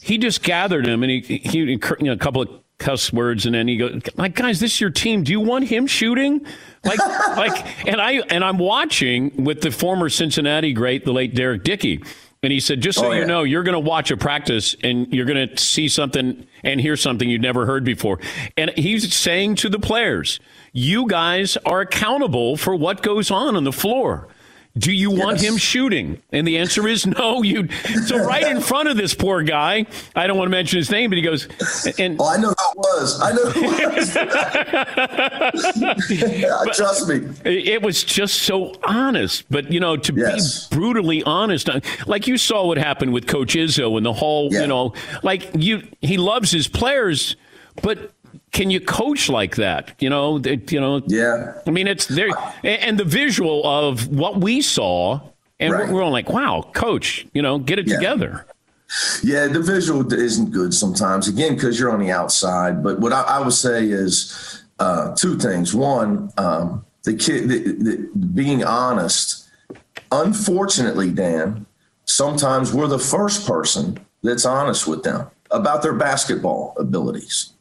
he 0.00 0.18
just 0.18 0.42
gathered 0.42 0.86
him 0.86 1.02
and 1.02 1.10
he, 1.10 1.20
he 1.20 1.58
you 1.58 1.78
know, 2.00 2.12
a 2.12 2.16
couple 2.16 2.42
of 2.42 2.48
cuss 2.78 3.12
words 3.12 3.46
and 3.46 3.54
then 3.54 3.68
he 3.68 3.76
goes 3.76 4.00
like 4.16 4.34
guys 4.34 4.58
this 4.58 4.74
is 4.74 4.80
your 4.80 4.90
team 4.90 5.22
do 5.22 5.30
you 5.30 5.40
want 5.40 5.64
him 5.64 5.86
shooting 5.86 6.44
like 6.84 6.98
like 7.36 7.86
and 7.86 8.00
i 8.00 8.14
and 8.30 8.42
i'm 8.44 8.58
watching 8.58 9.32
with 9.44 9.60
the 9.60 9.70
former 9.70 10.08
cincinnati 10.08 10.72
great 10.72 11.04
the 11.04 11.12
late 11.12 11.36
derek 11.36 11.62
dickey 11.62 12.02
and 12.42 12.52
he 12.52 12.58
said 12.58 12.80
just 12.80 12.98
so 12.98 13.06
oh, 13.06 13.12
yeah. 13.12 13.20
you 13.20 13.26
know 13.26 13.44
you're 13.44 13.62
going 13.62 13.74
to 13.74 13.80
watch 13.88 14.10
a 14.10 14.16
practice 14.16 14.74
and 14.82 15.10
you're 15.14 15.24
going 15.24 15.48
to 15.48 15.56
see 15.56 15.88
something 15.88 16.44
and 16.64 16.80
hear 16.80 16.96
something 16.96 17.30
you've 17.30 17.40
never 17.40 17.64
heard 17.64 17.84
before 17.84 18.18
and 18.56 18.70
he's 18.76 19.14
saying 19.14 19.54
to 19.54 19.68
the 19.68 19.78
players 19.78 20.40
you 20.74 21.06
guys 21.06 21.56
are 21.64 21.80
accountable 21.80 22.56
for 22.56 22.74
what 22.74 23.00
goes 23.00 23.30
on 23.30 23.56
on 23.56 23.64
the 23.64 23.72
floor. 23.72 24.28
Do 24.76 24.90
you 24.90 25.12
yes. 25.12 25.20
want 25.24 25.40
him 25.40 25.56
shooting? 25.56 26.20
And 26.32 26.44
the 26.48 26.58
answer 26.58 26.88
is 26.88 27.06
no. 27.06 27.44
You 27.44 27.68
so 28.06 28.18
right 28.18 28.44
in 28.44 28.60
front 28.60 28.88
of 28.88 28.96
this 28.96 29.14
poor 29.14 29.44
guy. 29.44 29.86
I 30.16 30.26
don't 30.26 30.36
want 30.36 30.48
to 30.48 30.50
mention 30.50 30.78
his 30.78 30.90
name, 30.90 31.10
but 31.10 31.16
he 31.16 31.22
goes. 31.22 31.46
And 31.96 32.20
oh, 32.20 32.26
I 32.26 32.38
know 32.38 32.48
who 32.48 32.70
it 32.72 32.76
was. 32.76 33.20
I 33.20 33.30
know 33.30 33.50
who 33.50 33.62
it 33.72 33.94
was. 36.64 36.76
Trust 36.76 37.08
me. 37.08 37.20
It 37.44 37.82
was 37.82 38.02
just 38.02 38.42
so 38.42 38.74
honest, 38.82 39.44
but 39.48 39.70
you 39.70 39.78
know, 39.78 39.96
to 39.96 40.12
yes. 40.12 40.66
be 40.66 40.74
brutally 40.76 41.22
honest, 41.22 41.68
uh, 41.68 41.78
like 42.08 42.26
you 42.26 42.36
saw 42.36 42.66
what 42.66 42.76
happened 42.76 43.12
with 43.12 43.28
Coach 43.28 43.54
Izzo 43.54 43.96
and 43.96 44.04
the 44.04 44.12
whole. 44.12 44.52
Yeah. 44.52 44.62
You 44.62 44.66
know, 44.66 44.92
like 45.22 45.50
you, 45.54 45.86
he 46.00 46.16
loves 46.16 46.50
his 46.50 46.66
players, 46.66 47.36
but 47.80 48.10
can 48.54 48.70
you 48.70 48.80
coach 48.80 49.28
like 49.28 49.56
that? 49.56 49.92
You 49.98 50.08
know, 50.08 50.38
it, 50.38 50.72
you 50.72 50.80
know. 50.80 51.02
Yeah. 51.08 51.52
I 51.66 51.70
mean, 51.70 51.86
it's 51.86 52.06
there, 52.06 52.30
and 52.62 52.98
the 52.98 53.04
visual 53.04 53.66
of 53.66 54.08
what 54.08 54.40
we 54.40 54.62
saw, 54.62 55.20
and 55.60 55.72
Right. 55.72 55.90
we're, 55.90 56.02
all 56.02 56.10
like, 56.12 56.30
"Wow, 56.30 56.70
coach, 56.72 57.26
you 57.34 57.42
know, 57.42 57.58
get 57.58 57.78
it 57.78 57.86
Yeah. 57.88 57.96
together." 57.96 58.46
Yeah, 59.22 59.48
the 59.48 59.60
visual 59.60 60.10
isn't 60.12 60.52
good 60.52 60.72
sometimes. 60.72 61.26
Again, 61.26 61.56
because 61.56 61.78
you're 61.80 61.90
on 61.90 61.98
the 62.00 62.12
outside. 62.12 62.82
But 62.82 63.00
what 63.00 63.12
I, 63.12 63.22
I 63.22 63.40
would 63.40 63.52
say 63.52 63.86
is 63.86 64.62
uh, 64.78 65.14
two 65.16 65.36
things. 65.36 65.74
One, 65.74 66.30
um, 66.38 66.84
the 67.02 67.14
kid 67.14 67.48
the, 67.48 67.58
the, 67.58 68.08
being 68.34 68.62
honest. 68.64 69.48
Unfortunately, 70.12 71.10
Dan, 71.10 71.66
sometimes 72.04 72.72
we're 72.72 72.86
the 72.86 73.00
first 73.00 73.46
person 73.48 73.98
that's 74.22 74.44
honest 74.44 74.86
with 74.86 75.02
them 75.02 75.26
about 75.50 75.82
their 75.82 75.92
basketball 75.94 76.74
abilities. 76.78 77.53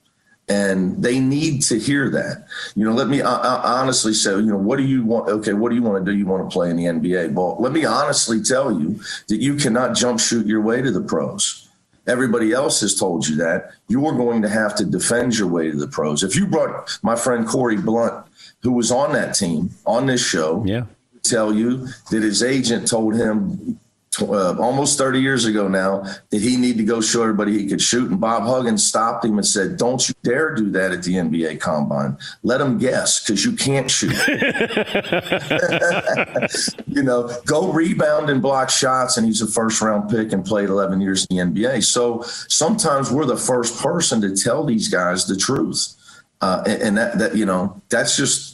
And 0.49 1.01
they 1.01 1.19
need 1.19 1.61
to 1.63 1.79
hear 1.79 2.09
that. 2.09 2.45
You 2.75 2.85
know, 2.85 2.91
let 2.93 3.07
me 3.07 3.21
honestly 3.21 4.13
say, 4.13 4.31
you 4.31 4.41
know, 4.41 4.57
what 4.57 4.77
do 4.77 4.83
you 4.83 5.03
want? 5.03 5.29
Okay, 5.29 5.53
what 5.53 5.69
do 5.69 5.75
you 5.75 5.83
want 5.83 6.03
to 6.03 6.11
do? 6.11 6.17
You 6.17 6.25
want 6.25 6.49
to 6.49 6.53
play 6.53 6.69
in 6.69 6.75
the 6.75 6.83
NBA? 6.83 7.33
Well, 7.33 7.55
let 7.59 7.71
me 7.71 7.85
honestly 7.85 8.41
tell 8.41 8.77
you 8.77 8.99
that 9.29 9.37
you 9.37 9.55
cannot 9.55 9.95
jump 9.95 10.19
shoot 10.19 10.45
your 10.45 10.61
way 10.61 10.81
to 10.81 10.91
the 10.91 11.01
pros. 11.01 11.69
Everybody 12.07 12.51
else 12.51 12.81
has 12.81 12.99
told 12.99 13.25
you 13.25 13.37
that. 13.37 13.71
You're 13.87 14.11
going 14.11 14.41
to 14.41 14.49
have 14.49 14.75
to 14.75 14.85
defend 14.85 15.37
your 15.37 15.47
way 15.47 15.71
to 15.71 15.77
the 15.77 15.87
pros. 15.87 16.23
If 16.23 16.35
you 16.35 16.45
brought 16.45 16.99
my 17.01 17.15
friend 17.15 17.47
Corie 17.47 17.77
Blount, 17.77 18.25
who 18.61 18.73
was 18.73 18.91
on 18.91 19.13
that 19.13 19.35
team 19.35 19.69
on 19.85 20.07
this 20.07 20.25
show, 20.25 20.61
yeah, 20.65 20.85
tell 21.23 21.53
you 21.53 21.87
that 22.11 22.21
his 22.21 22.43
agent 22.43 22.87
told 22.87 23.15
him 23.15 23.79
uh, 24.21 24.55
almost 24.59 24.97
30 24.97 25.19
years 25.19 25.45
ago 25.45 25.67
now 25.67 26.03
did 26.29 26.41
he 26.41 26.57
need 26.57 26.77
to 26.77 26.83
go 26.83 27.01
show 27.01 27.21
everybody 27.21 27.57
he 27.57 27.67
could 27.67 27.81
shoot. 27.81 28.09
And 28.09 28.19
Bob 28.19 28.43
Huggins 28.43 28.85
stopped 28.85 29.25
him 29.25 29.37
and 29.37 29.45
said, 29.45 29.77
Don't 29.77 30.07
you 30.07 30.15
dare 30.23 30.55
do 30.55 30.69
that 30.71 30.91
at 30.91 31.03
the 31.03 31.15
NBA 31.15 31.59
combine. 31.59 32.17
Let 32.43 32.59
them 32.59 32.77
guess 32.77 33.23
because 33.23 33.45
you 33.45 33.53
can't 33.53 33.89
shoot. 33.89 34.11
you 36.87 37.03
know, 37.03 37.29
go 37.45 37.71
rebound 37.71 38.29
and 38.29 38.41
block 38.41 38.69
shots. 38.69 39.17
And 39.17 39.25
he's 39.25 39.41
a 39.41 39.47
first 39.47 39.81
round 39.81 40.09
pick 40.09 40.31
and 40.31 40.45
played 40.45 40.69
11 40.69 41.01
years 41.01 41.25
in 41.29 41.53
the 41.53 41.61
NBA. 41.61 41.83
So 41.83 42.21
sometimes 42.47 43.11
we're 43.11 43.25
the 43.25 43.37
first 43.37 43.81
person 43.81 44.21
to 44.21 44.35
tell 44.35 44.63
these 44.63 44.87
guys 44.87 45.25
the 45.25 45.35
truth. 45.35 45.95
Uh, 46.41 46.63
and, 46.65 46.81
and 46.81 46.97
that, 46.97 47.17
that, 47.19 47.37
you 47.37 47.45
know, 47.45 47.81
that's 47.89 48.17
just, 48.17 48.52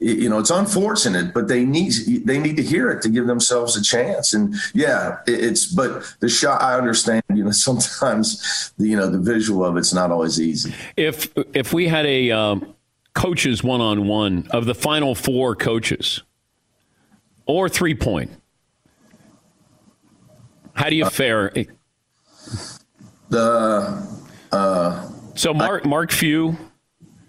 you 0.00 0.28
know 0.28 0.38
it's 0.38 0.50
unfortunate 0.50 1.32
but 1.32 1.46
they 1.46 1.64
need 1.64 1.92
they 2.24 2.38
need 2.38 2.56
to 2.56 2.62
hear 2.62 2.90
it 2.90 3.00
to 3.00 3.08
give 3.08 3.26
themselves 3.26 3.76
a 3.76 3.82
chance 3.82 4.34
and 4.34 4.54
yeah 4.74 5.18
it's 5.26 5.66
but 5.66 6.02
the 6.20 6.28
shot 6.28 6.60
i 6.60 6.76
understand 6.76 7.22
you 7.32 7.44
know 7.44 7.50
sometimes 7.68 8.72
the 8.76 8.88
you 8.88 8.96
know 8.96 9.08
the 9.08 9.18
visual 9.18 9.64
of 9.64 9.76
it's 9.76 9.94
not 9.94 10.10
always 10.10 10.40
easy 10.40 10.74
If 10.96 11.32
if 11.54 11.72
we 11.72 11.86
had 11.86 12.06
a 12.06 12.32
um, 12.32 12.74
coaches 13.14 13.62
one 13.64 13.80
on 13.80 14.06
one 14.06 14.46
of 14.50 14.66
the 14.66 14.74
final 14.74 15.14
four 15.14 15.56
coaches, 15.56 16.22
or 17.46 17.68
three 17.68 17.94
point, 17.94 18.30
how 20.74 20.90
do 20.90 20.96
you 20.96 21.08
fare? 21.08 21.52
the 23.30 24.06
uh 24.52 25.10
so 25.34 25.54
Mark 25.54 25.86
Mark 25.86 26.12
Few, 26.12 26.56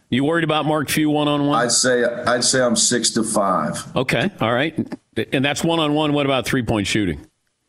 you 0.09 0.23
worried 0.23 0.43
about 0.43 0.65
Mark 0.65 0.89
Few 0.89 1.09
one 1.09 1.27
on 1.27 1.47
one? 1.47 1.63
i'd 1.63 1.71
say 1.71 2.03
i'd 2.03 2.43
say 2.43 2.61
i'm 2.61 2.75
six 2.75 3.09
to 3.11 3.23
five 3.23 3.83
Okay, 3.95 4.29
all 4.41 4.53
right, 4.53 4.75
and 5.33 5.43
that's 5.43 5.63
one 5.63 5.79
on 5.79 5.93
one. 5.93 6.13
What 6.13 6.25
about 6.25 6.45
three 6.45 6.63
point 6.63 6.87
shooting? 6.87 7.25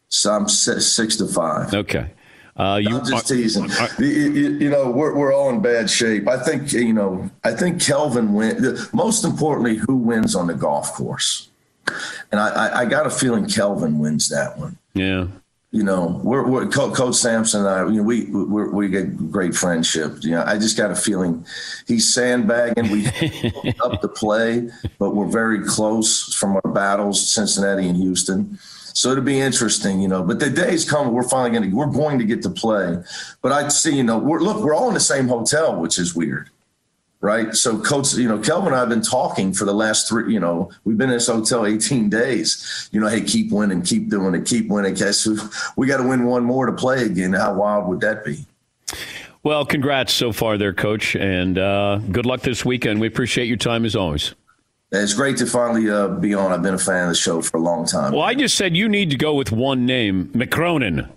so 0.08 0.32
i'm 0.32 0.48
si- 0.48 0.80
six 0.80 1.16
to 1.16 1.26
five 1.26 1.72
Okay, 1.74 2.10
uh, 2.56 2.78
you 2.82 2.96
I'm 2.98 3.04
just 3.04 3.28
teasing. 3.28 3.68
You, 3.98 4.06
you- 4.06 4.50
you 4.58 4.70
know, 4.70 4.90
we're, 4.90 5.14
we're 5.14 5.32
all 5.34 5.50
in 5.50 5.60
bad 5.60 5.90
shape. 5.90 6.26
I 6.26 6.42
think, 6.42 6.72
you 6.72 6.92
know, 6.94 7.28
I 7.44 7.52
think 7.52 7.82
Kelvin 7.82 8.32
win. 8.32 8.78
Most 8.94 9.24
importantly, 9.24 9.76
who 9.76 9.96
wins 9.96 10.34
on 10.34 10.46
the 10.46 10.54
golf 10.54 10.94
course? 10.94 11.50
And 12.32 12.40
I, 12.40 12.48
I, 12.48 12.80
I 12.80 12.84
got 12.86 13.06
a 13.06 13.10
feeling 13.10 13.46
Kelvin 13.46 13.98
wins 13.98 14.28
that 14.30 14.56
one. 14.58 14.78
yeah. 14.94 15.26
You 15.76 15.82
know, 15.82 16.18
we're, 16.24 16.48
we're 16.48 16.66
Coach 16.68 17.16
Sampson 17.16 17.60
and 17.60 17.68
I, 17.68 17.84
you 17.84 17.96
know, 17.96 18.02
we 18.02 18.24
we 18.30 18.64
we 18.64 18.88
get 18.88 19.30
great 19.30 19.54
friendship. 19.54 20.16
You 20.22 20.30
know, 20.30 20.44
I 20.46 20.56
just 20.56 20.74
got 20.74 20.90
a 20.90 20.96
feeling 20.96 21.44
he's 21.86 22.12
sandbagging. 22.14 22.90
We 22.90 23.06
up 23.84 24.00
to 24.00 24.08
play, 24.08 24.70
but 24.98 25.14
we're 25.14 25.28
very 25.28 25.62
close 25.66 26.32
from 26.32 26.56
our 26.56 26.72
battles, 26.72 27.30
Cincinnati 27.30 27.86
and 27.88 27.96
Houston. 27.98 28.58
So 28.94 29.10
it'll 29.10 29.22
be 29.22 29.38
interesting, 29.38 30.00
you 30.00 30.08
know. 30.08 30.22
But 30.22 30.38
the 30.38 30.48
day's 30.48 30.88
coming. 30.88 31.12
We're 31.12 31.28
finally 31.28 31.50
going 31.50 31.70
to 31.70 31.76
we're 31.76 31.84
going 31.84 32.18
to 32.20 32.24
get 32.24 32.40
to 32.44 32.50
play. 32.50 32.96
But 33.42 33.52
I 33.52 33.68
see, 33.68 33.94
you 33.94 34.02
know, 34.02 34.16
we're 34.16 34.40
look, 34.40 34.64
we're 34.64 34.74
all 34.74 34.88
in 34.88 34.94
the 34.94 35.00
same 35.00 35.28
hotel, 35.28 35.78
which 35.78 35.98
is 35.98 36.14
weird 36.14 36.48
right? 37.20 37.54
So, 37.54 37.78
coach, 37.78 38.14
you 38.14 38.28
know, 38.28 38.38
Kelvin 38.38 38.68
and 38.68 38.76
I 38.76 38.80
have 38.80 38.88
been 38.88 39.02
talking 39.02 39.52
for 39.52 39.64
the 39.64 39.74
last 39.74 40.08
three. 40.08 40.32
You 40.32 40.40
know, 40.40 40.70
we've 40.84 40.98
been 40.98 41.10
in 41.10 41.16
this 41.16 41.26
hotel 41.26 41.66
18 41.66 42.08
days. 42.08 42.88
You 42.92 43.00
know, 43.00 43.08
hey, 43.08 43.22
keep 43.22 43.50
winning, 43.50 43.82
keep 43.82 44.08
doing 44.08 44.34
it, 44.34 44.46
keep 44.46 44.68
winning. 44.68 44.94
Guess 44.94 45.26
we, 45.26 45.38
we 45.76 45.86
got 45.86 45.98
to 45.98 46.08
win 46.08 46.26
one 46.26 46.44
more 46.44 46.66
to 46.66 46.72
play 46.72 47.04
again. 47.04 47.32
How 47.32 47.54
wild 47.54 47.88
would 47.88 48.00
that 48.00 48.24
be? 48.24 48.44
Well, 49.42 49.64
congrats 49.64 50.12
so 50.12 50.32
far, 50.32 50.58
there, 50.58 50.72
Coach, 50.72 51.14
and 51.14 51.56
uh, 51.56 51.98
good 52.10 52.26
luck 52.26 52.40
this 52.40 52.64
weekend. 52.64 53.00
We 53.00 53.06
appreciate 53.06 53.46
your 53.46 53.56
time 53.56 53.84
as 53.84 53.94
always. 53.94 54.34
It's 54.92 55.14
great 55.14 55.36
to 55.38 55.46
finally 55.46 55.90
uh, 55.90 56.08
be 56.08 56.34
on. 56.34 56.52
I've 56.52 56.62
been 56.62 56.74
a 56.74 56.78
fan 56.78 57.04
of 57.04 57.08
the 57.10 57.14
show 57.14 57.42
for 57.42 57.56
a 57.56 57.60
long 57.60 57.86
time. 57.86 58.12
Well, 58.12 58.22
I 58.22 58.34
just 58.34 58.56
said 58.56 58.76
you 58.76 58.88
need 58.88 59.10
to 59.10 59.16
go 59.16 59.34
with 59.34 59.52
one 59.52 59.84
name, 59.84 60.28
McCronin. 60.28 61.08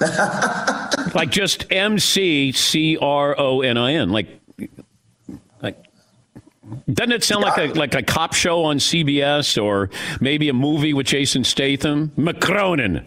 like 1.14 1.30
just 1.30 1.72
M 1.72 1.98
C 1.98 2.52
C 2.52 2.96
R 3.00 3.34
O 3.38 3.62
N 3.62 3.76
I 3.76 3.94
N. 3.94 4.10
Like, 4.10 4.28
doesn't 6.92 7.12
it 7.12 7.24
sound 7.24 7.42
like 7.42 7.58
a 7.58 7.78
like 7.78 7.94
a 7.94 8.02
cop 8.02 8.34
show 8.34 8.64
on 8.64 8.78
CBS 8.78 9.62
or 9.62 9.90
maybe 10.20 10.48
a 10.48 10.54
movie 10.54 10.94
with 10.94 11.06
Jason 11.06 11.44
Statham? 11.44 12.12
McCronin. 12.16 13.04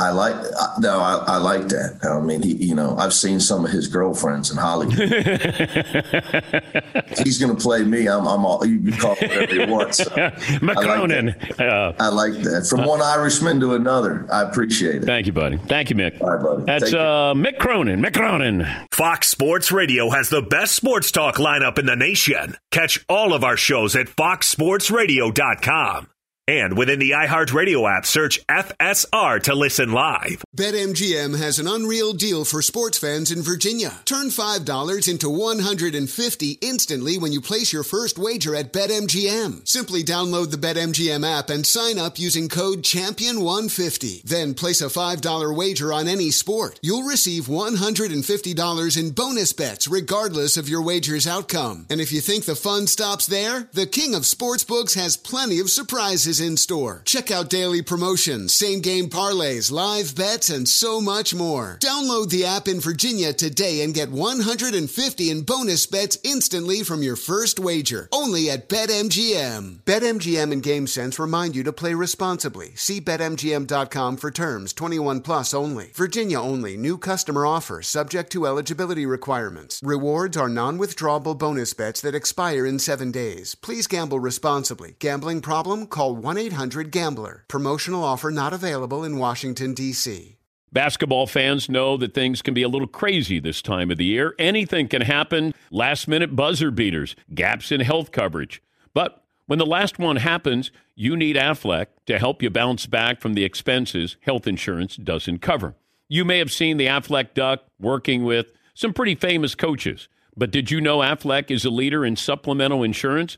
I 0.00 0.10
like 0.12 0.34
I, 0.34 0.74
no, 0.78 0.98
I, 0.98 1.16
I 1.26 1.36
like 1.36 1.68
that. 1.68 1.98
I 2.02 2.18
mean, 2.20 2.40
he, 2.40 2.54
you 2.54 2.74
know, 2.74 2.96
I've 2.96 3.12
seen 3.12 3.38
some 3.38 3.66
of 3.66 3.70
his 3.70 3.86
girlfriends 3.86 4.50
in 4.50 4.56
Hollywood. 4.56 4.96
He's 7.22 7.38
going 7.38 7.54
to 7.54 7.60
play 7.60 7.84
me. 7.84 8.08
I'm, 8.08 8.26
I'm 8.26 8.46
all 8.46 8.64
you 8.64 8.80
can 8.80 8.92
call 8.92 9.14
it 9.20 9.28
whatever 9.28 9.54
you 9.54 9.66
want. 9.66 9.94
So 9.94 10.10
I 10.16 10.30
like 10.30 10.38
McCronin. 10.62 11.56
that. 11.58 11.96
I 12.00 12.08
like 12.08 12.32
that. 12.32 12.66
From 12.66 12.86
one 12.86 13.02
Irishman 13.02 13.60
to 13.60 13.74
another. 13.74 14.26
I 14.32 14.40
appreciate 14.42 15.02
it. 15.02 15.04
Thank 15.04 15.26
you, 15.26 15.34
buddy. 15.34 15.58
Thank 15.58 15.90
you, 15.90 15.96
Mick. 15.96 16.18
All 16.22 16.30
right, 16.30 16.42
buddy. 16.42 16.64
That's 16.64 16.94
uh, 16.94 17.34
Mick 17.36 17.58
Cronin. 17.58 18.00
Mick 18.00 18.14
Cronin. 18.14 18.66
Fox 18.92 19.28
Sports 19.28 19.70
Radio 19.70 20.08
has 20.08 20.30
the 20.30 20.40
best 20.40 20.74
sports 20.74 21.12
talk 21.12 21.36
lineup 21.36 21.78
in 21.78 21.84
the 21.84 21.96
nation. 21.96 22.56
Catch 22.70 23.04
all 23.06 23.34
of 23.34 23.44
our 23.44 23.58
shows 23.58 23.94
at 23.96 24.06
foxsportsradio.com. 24.06 26.06
And 26.48 26.76
within 26.76 26.98
the 26.98 27.12
iHeartRadio 27.12 27.88
app, 27.88 28.04
search 28.04 28.44
FSR 28.48 29.40
to 29.44 29.54
listen 29.54 29.92
live. 29.92 30.42
BetMGM 30.56 31.40
has 31.40 31.58
an 31.58 31.68
unreal 31.68 32.12
deal 32.12 32.44
for 32.44 32.60
sports 32.60 32.98
fans 32.98 33.30
in 33.30 33.40
Virginia. 33.40 34.00
Turn 34.04 34.26
$5 34.26 35.08
into 35.08 35.30
150 35.30 36.50
instantly 36.60 37.18
when 37.18 37.32
you 37.32 37.40
place 37.40 37.72
your 37.72 37.84
first 37.84 38.18
wager 38.18 38.56
at 38.56 38.72
BetMGM. 38.72 39.68
Simply 39.68 40.02
download 40.02 40.50
the 40.50 40.56
BetMGM 40.56 41.24
app 41.24 41.50
and 41.50 41.64
sign 41.64 41.98
up 41.98 42.18
using 42.18 42.48
code 42.48 42.82
Champion150. 42.82 44.22
Then 44.22 44.54
place 44.54 44.80
a 44.80 44.86
$5 44.86 45.56
wager 45.56 45.92
on 45.92 46.08
any 46.08 46.30
sport. 46.30 46.80
You'll 46.82 47.04
receive 47.04 47.44
$150 47.44 48.98
in 48.98 49.10
bonus 49.10 49.52
bets 49.52 49.86
regardless 49.86 50.56
of 50.56 50.68
your 50.68 50.82
wager's 50.82 51.26
outcome. 51.26 51.86
And 51.90 52.00
if 52.00 52.12
you 52.12 52.20
think 52.20 52.44
the 52.44 52.56
fun 52.56 52.86
stops 52.86 53.26
there, 53.26 53.68
the 53.72 53.86
King 53.86 54.14
of 54.14 54.22
Sportsbooks 54.22 54.96
has 54.96 55.16
plenty 55.16 55.60
of 55.60 55.70
surprises 55.70 56.29
in 56.38 56.58
store. 56.58 57.02
Check 57.06 57.30
out 57.30 57.48
daily 57.48 57.80
promotions, 57.82 58.54
same 58.54 58.80
game 58.80 59.08
parlays, 59.08 59.72
live 59.72 60.14
bets, 60.14 60.50
and 60.50 60.68
so 60.68 61.00
much 61.00 61.34
more. 61.34 61.78
Download 61.80 62.28
the 62.28 62.44
app 62.44 62.68
in 62.68 62.78
Virginia 62.78 63.32
today 63.32 63.80
and 63.82 63.94
get 63.94 64.10
150 64.10 65.30
in 65.30 65.42
bonus 65.42 65.86
bets 65.86 66.18
instantly 66.22 66.82
from 66.82 67.02
your 67.02 67.16
first 67.16 67.58
wager. 67.58 68.08
Only 68.12 68.50
at 68.50 68.68
BetMGM. 68.68 69.78
BetMGM 69.78 70.52
and 70.52 70.62
GameSense 70.62 71.18
remind 71.18 71.56
you 71.56 71.64
to 71.64 71.72
play 71.72 71.94
responsibly. 71.94 72.72
See 72.76 73.00
BetMGM.com 73.00 74.18
for 74.18 74.30
terms. 74.30 74.72
21 74.74 75.22
plus 75.22 75.54
only. 75.54 75.90
Virginia 75.94 76.40
only. 76.40 76.76
New 76.76 76.98
customer 76.98 77.46
offer 77.46 77.80
subject 77.82 78.30
to 78.32 78.46
eligibility 78.46 79.06
requirements. 79.06 79.80
Rewards 79.82 80.36
are 80.36 80.48
non-withdrawable 80.48 81.38
bonus 81.38 81.72
bets 81.72 82.00
that 82.02 82.14
expire 82.14 82.66
in 82.66 82.78
seven 82.78 83.10
days. 83.10 83.54
Please 83.54 83.86
gamble 83.86 84.20
responsibly. 84.20 84.96
Gambling 84.98 85.40
problem? 85.40 85.86
Call 85.86 86.14
1-800-GAMBLER. 86.20 87.44
Promotional 87.48 88.04
offer 88.04 88.30
not 88.30 88.52
available 88.52 89.04
in 89.04 89.18
Washington, 89.18 89.74
D.C. 89.74 90.36
Basketball 90.72 91.26
fans 91.26 91.68
know 91.68 91.96
that 91.96 92.14
things 92.14 92.42
can 92.42 92.54
be 92.54 92.62
a 92.62 92.68
little 92.68 92.86
crazy 92.86 93.40
this 93.40 93.60
time 93.60 93.90
of 93.90 93.96
the 93.98 94.04
year. 94.04 94.34
Anything 94.38 94.86
can 94.86 95.02
happen. 95.02 95.52
Last 95.70 96.06
minute 96.06 96.36
buzzer 96.36 96.70
beaters, 96.70 97.16
gaps 97.34 97.72
in 97.72 97.80
health 97.80 98.12
coverage. 98.12 98.62
But 98.94 99.24
when 99.46 99.58
the 99.58 99.66
last 99.66 99.98
one 99.98 100.16
happens, 100.16 100.70
you 100.94 101.16
need 101.16 101.34
Aflac 101.34 101.86
to 102.06 102.20
help 102.20 102.40
you 102.40 102.50
bounce 102.50 102.86
back 102.86 103.20
from 103.20 103.34
the 103.34 103.42
expenses 103.42 104.16
health 104.20 104.46
insurance 104.46 104.96
doesn't 104.96 105.40
cover. 105.40 105.74
You 106.08 106.24
may 106.24 106.38
have 106.38 106.52
seen 106.52 106.76
the 106.76 106.86
Aflac 106.86 107.34
Duck 107.34 107.64
working 107.80 108.24
with 108.24 108.52
some 108.74 108.92
pretty 108.92 109.14
famous 109.16 109.54
coaches 109.54 110.08
But 110.36 110.50
did 110.50 110.70
you 110.70 110.80
know 110.80 110.98
Aflac 110.98 111.50
is 111.50 111.64
a 111.64 111.70
leader 111.70 112.04
in 112.04 112.16
supplemental 112.16 112.82
insurance? 112.82 113.36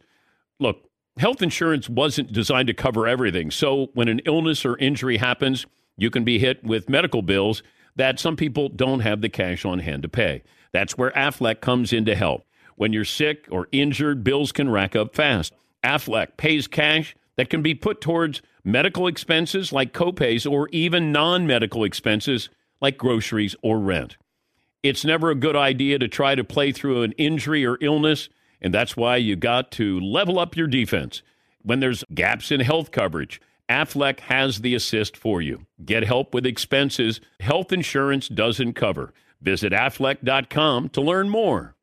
Look, 0.61 0.91
health 1.19 1.43
insurance 1.43 1.89
wasn't 1.89 2.33
designed 2.33 2.69
to 2.69 2.75
cover 2.75 3.07
everything. 3.07 3.51
So 3.51 3.89
when 3.95 4.09
an 4.09 4.21
illness 4.25 4.65
or 4.65 4.79
injury 4.79 5.19
happens, 5.19 5.67
you 5.97 6.11
can 6.11 6.25
be 6.25 6.39
hit 6.39 6.65
with 6.65 6.89
medical 6.89 7.23
bills 7.23 7.63
that 7.97 8.19
some 8.19 8.37
people 8.37 8.69
don't 8.69 9.01
have 9.01 9.21
the 9.21 9.29
cash 9.29 9.65
on 9.65 9.81
hand 9.81 10.03
to 10.03 10.09
pay. 10.09 10.43
That's 10.73 10.97
where 10.97 11.11
Aflac 11.11 11.61
comes 11.61 11.93
in 11.93 12.05
to 12.07 12.15
help. 12.15 12.47
When 12.77 12.93
you're 12.93 13.05
sick 13.05 13.47
or 13.51 13.69
injured, 13.73 14.25
bills 14.25 14.53
can 14.53 14.71
rack 14.71 14.97
up 14.97 15.15
fast. 15.15 15.53
Aflac 15.85 16.37
pays 16.37 16.67
cash 16.67 17.15
that 17.37 17.51
can 17.51 17.63
be 17.63 17.75
put 17.75 18.01
towards 18.01 18.41
medical 18.65 19.07
expenses 19.07 19.73
like 19.73 19.93
copays 19.93 20.51
or 20.51 20.69
even 20.71 21.13
non 21.13 21.47
medical 21.47 21.85
expenses 21.85 22.49
like 22.81 22.97
groceries 22.97 23.55
or 23.63 23.79
rent. 23.79 24.17
It's 24.83 25.05
never 25.05 25.31
a 25.31 25.37
good 25.37 25.55
idea 25.55 25.99
to 25.99 26.09
try 26.09 26.35
to 26.35 26.43
play 26.43 26.73
through 26.73 27.03
an 27.03 27.13
injury 27.13 27.65
or 27.65 27.79
illness, 27.81 28.29
and 28.63 28.73
that's 28.73 28.97
why 28.97 29.17
you 29.17 29.37
got 29.37 29.71
to 29.73 30.01
level 30.01 30.39
up 30.39 30.57
your 30.57 30.67
defense. 30.67 31.23
When 31.63 31.81
there's 31.81 32.05
gaps 32.15 32.51
in 32.51 32.61
health 32.61 32.91
coverage, 32.91 33.41
Aflac 33.69 34.21
has 34.21 34.61
the 34.61 34.75
assist 34.75 35.17
for 35.17 35.43
you. 35.43 35.67
Get 35.85 36.05
help 36.05 36.33
with 36.33 36.47
expenses 36.47 37.21
health 37.41 37.73
insurance 37.73 38.29
doesn't 38.29 38.75
cover. 38.75 39.13
Visit 39.41 39.73
aflac.com 39.73 40.89
to 40.91 41.01
learn 41.01 41.29
more. 41.29 41.75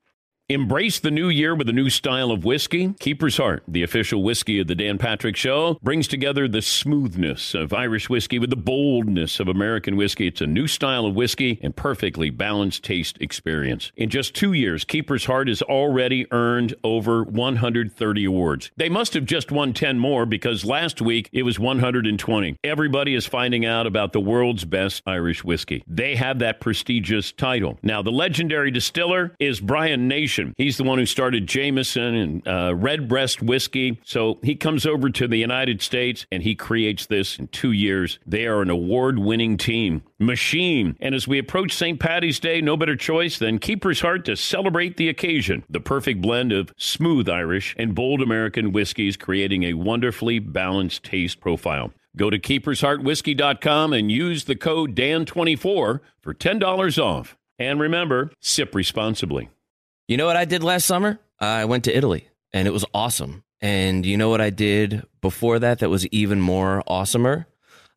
Embrace 0.51 0.99
the 0.99 1.11
new 1.11 1.29
year 1.29 1.53
with 1.53 1.69
a 1.69 1.73
new 1.73 1.91
style 1.91 2.31
of 2.31 2.43
whiskey. 2.43 2.95
Keeper's 2.99 3.37
Heart, 3.37 3.61
the 3.67 3.83
official 3.83 4.23
whiskey 4.23 4.59
of 4.59 4.65
the 4.65 4.73
Dan 4.73 4.97
Patrick 4.97 5.35
Show, 5.35 5.77
brings 5.83 6.07
together 6.07 6.47
the 6.47 6.63
smoothness 6.63 7.53
of 7.53 7.71
Irish 7.71 8.09
whiskey 8.09 8.39
with 8.39 8.49
the 8.49 8.55
boldness 8.55 9.39
of 9.39 9.47
American 9.47 9.95
whiskey. 9.95 10.25
It's 10.25 10.41
a 10.41 10.47
new 10.47 10.65
style 10.65 11.05
of 11.05 11.13
whiskey 11.13 11.59
and 11.61 11.75
perfectly 11.75 12.31
balanced 12.31 12.83
taste 12.83 13.19
experience. 13.21 13.91
In 13.95 14.09
just 14.09 14.33
two 14.33 14.53
years, 14.53 14.85
Keeper's 14.85 15.25
Heart 15.25 15.49
has 15.49 15.61
already 15.61 16.25
earned 16.31 16.73
over 16.83 17.23
130 17.25 18.25
awards. 18.25 18.71
They 18.75 18.89
must 18.89 19.13
have 19.13 19.25
just 19.25 19.51
won 19.51 19.71
10 19.71 19.99
more 19.99 20.25
because 20.25 20.65
last 20.65 20.99
week 20.99 21.29
it 21.31 21.43
was 21.43 21.59
120. 21.59 22.57
Everybody 22.63 23.13
is 23.13 23.27
finding 23.27 23.67
out 23.67 23.85
about 23.85 24.13
the 24.13 24.19
world's 24.19 24.65
best 24.65 25.03
Irish 25.05 25.43
whiskey. 25.43 25.83
They 25.85 26.15
have 26.15 26.39
that 26.39 26.59
prestigious 26.59 27.31
title. 27.31 27.77
Now, 27.83 28.01
the 28.01 28.09
legendary 28.09 28.71
distiller 28.71 29.35
is 29.37 29.59
Brian 29.59 30.07
Nation. 30.07 30.38
He's 30.57 30.77
the 30.77 30.83
one 30.83 30.99
who 30.99 31.05
started 31.05 31.47
Jameson 31.47 32.15
and 32.15 32.47
uh, 32.47 32.75
Redbreast 32.75 33.41
whiskey. 33.41 33.99
So 34.03 34.39
he 34.43 34.55
comes 34.55 34.85
over 34.85 35.09
to 35.09 35.27
the 35.27 35.37
United 35.37 35.81
States 35.81 36.25
and 36.31 36.43
he 36.43 36.55
creates 36.55 37.05
this 37.05 37.39
in 37.39 37.47
two 37.47 37.71
years. 37.71 38.19
They 38.25 38.45
are 38.45 38.61
an 38.61 38.69
award 38.69 39.19
winning 39.19 39.57
team. 39.57 40.03
Machine. 40.19 40.97
And 40.99 41.15
as 41.15 41.27
we 41.27 41.39
approach 41.39 41.73
St. 41.73 41.99
Patty's 41.99 42.39
Day, 42.39 42.61
no 42.61 42.75
better 42.75 42.95
choice 42.95 43.39
than 43.39 43.59
Keeper's 43.59 44.01
Heart 44.01 44.25
to 44.25 44.35
celebrate 44.35 44.97
the 44.97 45.09
occasion. 45.09 45.63
The 45.69 45.79
perfect 45.79 46.21
blend 46.21 46.51
of 46.51 46.73
smooth 46.77 47.29
Irish 47.29 47.75
and 47.77 47.95
bold 47.95 48.21
American 48.21 48.71
whiskeys, 48.71 49.17
creating 49.17 49.63
a 49.63 49.73
wonderfully 49.73 50.39
balanced 50.39 51.03
taste 51.03 51.39
profile. 51.39 51.91
Go 52.17 52.29
to 52.29 52.39
keepersheartwhiskey.com 52.39 53.93
and 53.93 54.11
use 54.11 54.45
the 54.45 54.55
code 54.55 54.95
DAN24 54.95 55.99
for 56.21 56.33
$10 56.33 57.03
off. 57.03 57.37
And 57.57 57.79
remember, 57.79 58.31
sip 58.39 58.73
responsibly. 58.73 59.49
You 60.09 60.17
know 60.17 60.25
what 60.25 60.37
I 60.37 60.45
did 60.45 60.63
last 60.63 60.87
summer? 60.87 61.19
I 61.39 61.65
went 61.65 61.83
to 61.83 61.95
Italy 61.95 62.29
and 62.51 62.67
it 62.67 62.71
was 62.71 62.83
awesome. 62.95 63.43
And 63.61 64.03
you 64.07 64.17
know 64.17 64.29
what 64.29 64.41
I 64.41 64.49
did 64.49 65.03
before 65.21 65.59
that 65.59 65.77
that 65.79 65.89
was 65.91 66.07
even 66.07 66.41
more 66.41 66.81
awesomer? 66.89 67.45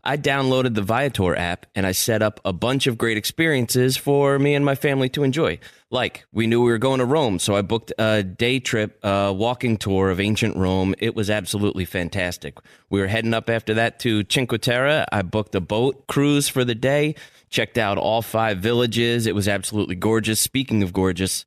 I 0.05 0.19
downloaded 0.19 0.75
the 0.75 0.83
Viator 0.83 1.35
app 1.35 1.65
and 1.75 1.87
I 1.87 1.93
set 1.93 2.21
up 2.21 2.39
a 2.45 2.53
bunch 2.53 2.87
of 2.87 2.99
great 2.99 3.17
experiences 3.17 3.97
for 3.97 4.39
me 4.39 4.55
and 4.55 4.63
my 4.63 4.75
family 4.75 5.09
to 5.09 5.23
enjoy. 5.23 5.59
Like, 5.91 6.27
we 6.33 6.47
knew 6.47 6.63
we 6.63 6.71
were 6.71 6.77
going 6.77 6.99
to 6.99 7.07
Rome, 7.07 7.39
so 7.39 7.57
I 7.57 7.63
booked 7.63 7.95
a 7.99 8.23
day 8.23 8.59
trip, 8.59 8.99
a 9.03 9.33
walking 9.33 9.79
tour 9.79 10.11
of 10.11 10.21
ancient 10.21 10.55
Rome. 10.55 10.95
It 10.99 11.15
was 11.15 11.31
absolutely 11.31 11.87
fantastic. 11.87 12.59
We 12.91 13.01
were 13.01 13.07
heading 13.07 13.33
up 13.33 13.49
after 13.49 13.73
that 13.75 14.01
to 14.01 14.23
Cinque 14.29 14.61
Terre. 14.61 15.07
I 15.11 15.23
booked 15.23 15.55
a 15.55 15.63
boat 15.63 16.07
cruise 16.09 16.47
for 16.47 16.63
the 16.63 16.75
day, 16.75 17.15
checked 17.49 17.79
out 17.79 17.97
all 17.97 18.21
five 18.21 18.59
villages. 18.59 19.27
It 19.27 19.35
was 19.35 19.49
absolutely 19.49 19.95
gorgeous. 19.95 20.41
Speaking 20.41 20.83
of 20.83 20.93
gorgeous, 20.93 21.47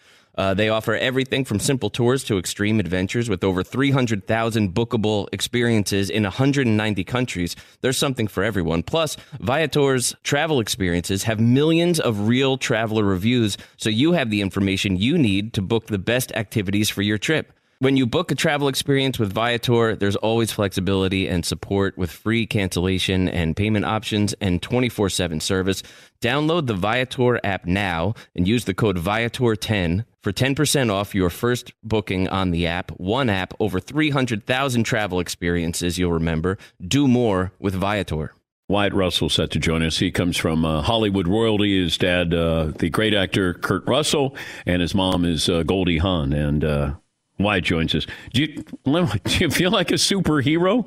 Uh, 0.41 0.55
they 0.55 0.69
offer 0.69 0.95
everything 0.95 1.45
from 1.45 1.59
simple 1.59 1.91
tours 1.91 2.23
to 2.23 2.39
extreme 2.39 2.79
adventures 2.79 3.29
with 3.29 3.43
over 3.43 3.61
300,000 3.61 4.73
bookable 4.73 5.27
experiences 5.31 6.09
in 6.09 6.23
190 6.23 7.03
countries. 7.03 7.55
There's 7.81 7.99
something 7.99 8.27
for 8.27 8.43
everyone. 8.43 8.81
Plus, 8.81 9.17
Viator's 9.39 10.15
travel 10.23 10.59
experiences 10.59 11.25
have 11.25 11.39
millions 11.39 11.99
of 11.99 12.27
real 12.27 12.57
traveler 12.57 13.03
reviews, 13.03 13.55
so 13.77 13.91
you 13.91 14.13
have 14.13 14.31
the 14.31 14.41
information 14.41 14.97
you 14.97 15.15
need 15.15 15.53
to 15.53 15.61
book 15.61 15.85
the 15.85 15.99
best 15.99 16.31
activities 16.31 16.89
for 16.89 17.03
your 17.03 17.19
trip. 17.19 17.53
When 17.81 17.97
you 17.97 18.05
book 18.05 18.29
a 18.29 18.35
travel 18.35 18.67
experience 18.67 19.17
with 19.17 19.33
Viator, 19.33 19.95
there's 19.95 20.15
always 20.17 20.51
flexibility 20.51 21.27
and 21.27 21.43
support 21.43 21.97
with 21.97 22.11
free 22.11 22.45
cancellation 22.45 23.27
and 23.27 23.55
payment 23.55 23.85
options 23.85 24.33
and 24.33 24.61
24 24.61 25.09
7 25.09 25.39
service. 25.39 25.81
Download 26.21 26.67
the 26.67 26.75
Viator 26.75 27.39
app 27.43 27.65
now 27.65 28.13
and 28.35 28.47
use 28.47 28.65
the 28.65 28.75
code 28.75 28.97
Viator10 28.97 30.05
for 30.21 30.31
10% 30.31 30.91
off 30.93 31.15
your 31.15 31.31
first 31.31 31.73
booking 31.81 32.27
on 32.27 32.51
the 32.51 32.67
app. 32.67 32.91
One 32.99 33.31
app, 33.31 33.55
over 33.59 33.79
300,000 33.79 34.83
travel 34.83 35.19
experiences 35.19 35.97
you'll 35.97 36.11
remember. 36.11 36.59
Do 36.87 37.07
more 37.07 37.51
with 37.57 37.73
Viator. 37.73 38.35
Wyatt 38.69 38.93
Russell 38.93 39.29
set 39.29 39.49
to 39.51 39.59
join 39.59 39.81
us. 39.81 39.97
He 39.97 40.11
comes 40.11 40.37
from 40.37 40.65
uh, 40.65 40.83
Hollywood 40.83 41.27
royalty. 41.27 41.83
His 41.83 41.97
dad, 41.97 42.31
uh, 42.31 42.73
the 42.77 42.91
great 42.91 43.15
actor 43.15 43.55
Kurt 43.55 43.87
Russell, 43.87 44.35
and 44.67 44.83
his 44.83 44.93
mom 44.93 45.25
is 45.25 45.49
uh, 45.49 45.63
Goldie 45.63 45.97
Hawn. 45.97 46.31
And 46.31 46.63
uh, 46.63 46.93
Wyatt 47.43 47.63
joins 47.63 47.93
us. 47.95 48.05
Do 48.33 48.41
you, 48.41 48.63
do 48.85 49.37
you 49.39 49.49
feel 49.49 49.71
like 49.71 49.91
a 49.91 49.95
superhero? 49.95 50.85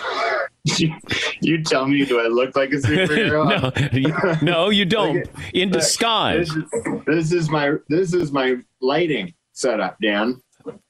you 1.41 1.63
tell 1.63 1.87
me, 1.87 2.05
do 2.05 2.19
I 2.19 2.27
look 2.27 2.55
like 2.55 2.71
a 2.71 2.75
superhero? 2.77 3.47
no, 3.91 3.97
you, 3.97 4.45
no, 4.45 4.69
you 4.69 4.85
don't. 4.85 5.27
In 5.53 5.69
disguise. 5.71 6.49
This 6.49 6.63
is, 6.63 7.01
this 7.07 7.31
is 7.31 7.49
my 7.49 7.73
this 7.89 8.13
is 8.13 8.31
my 8.31 8.57
lighting 8.81 9.33
setup, 9.53 9.97
Dan. 10.01 10.41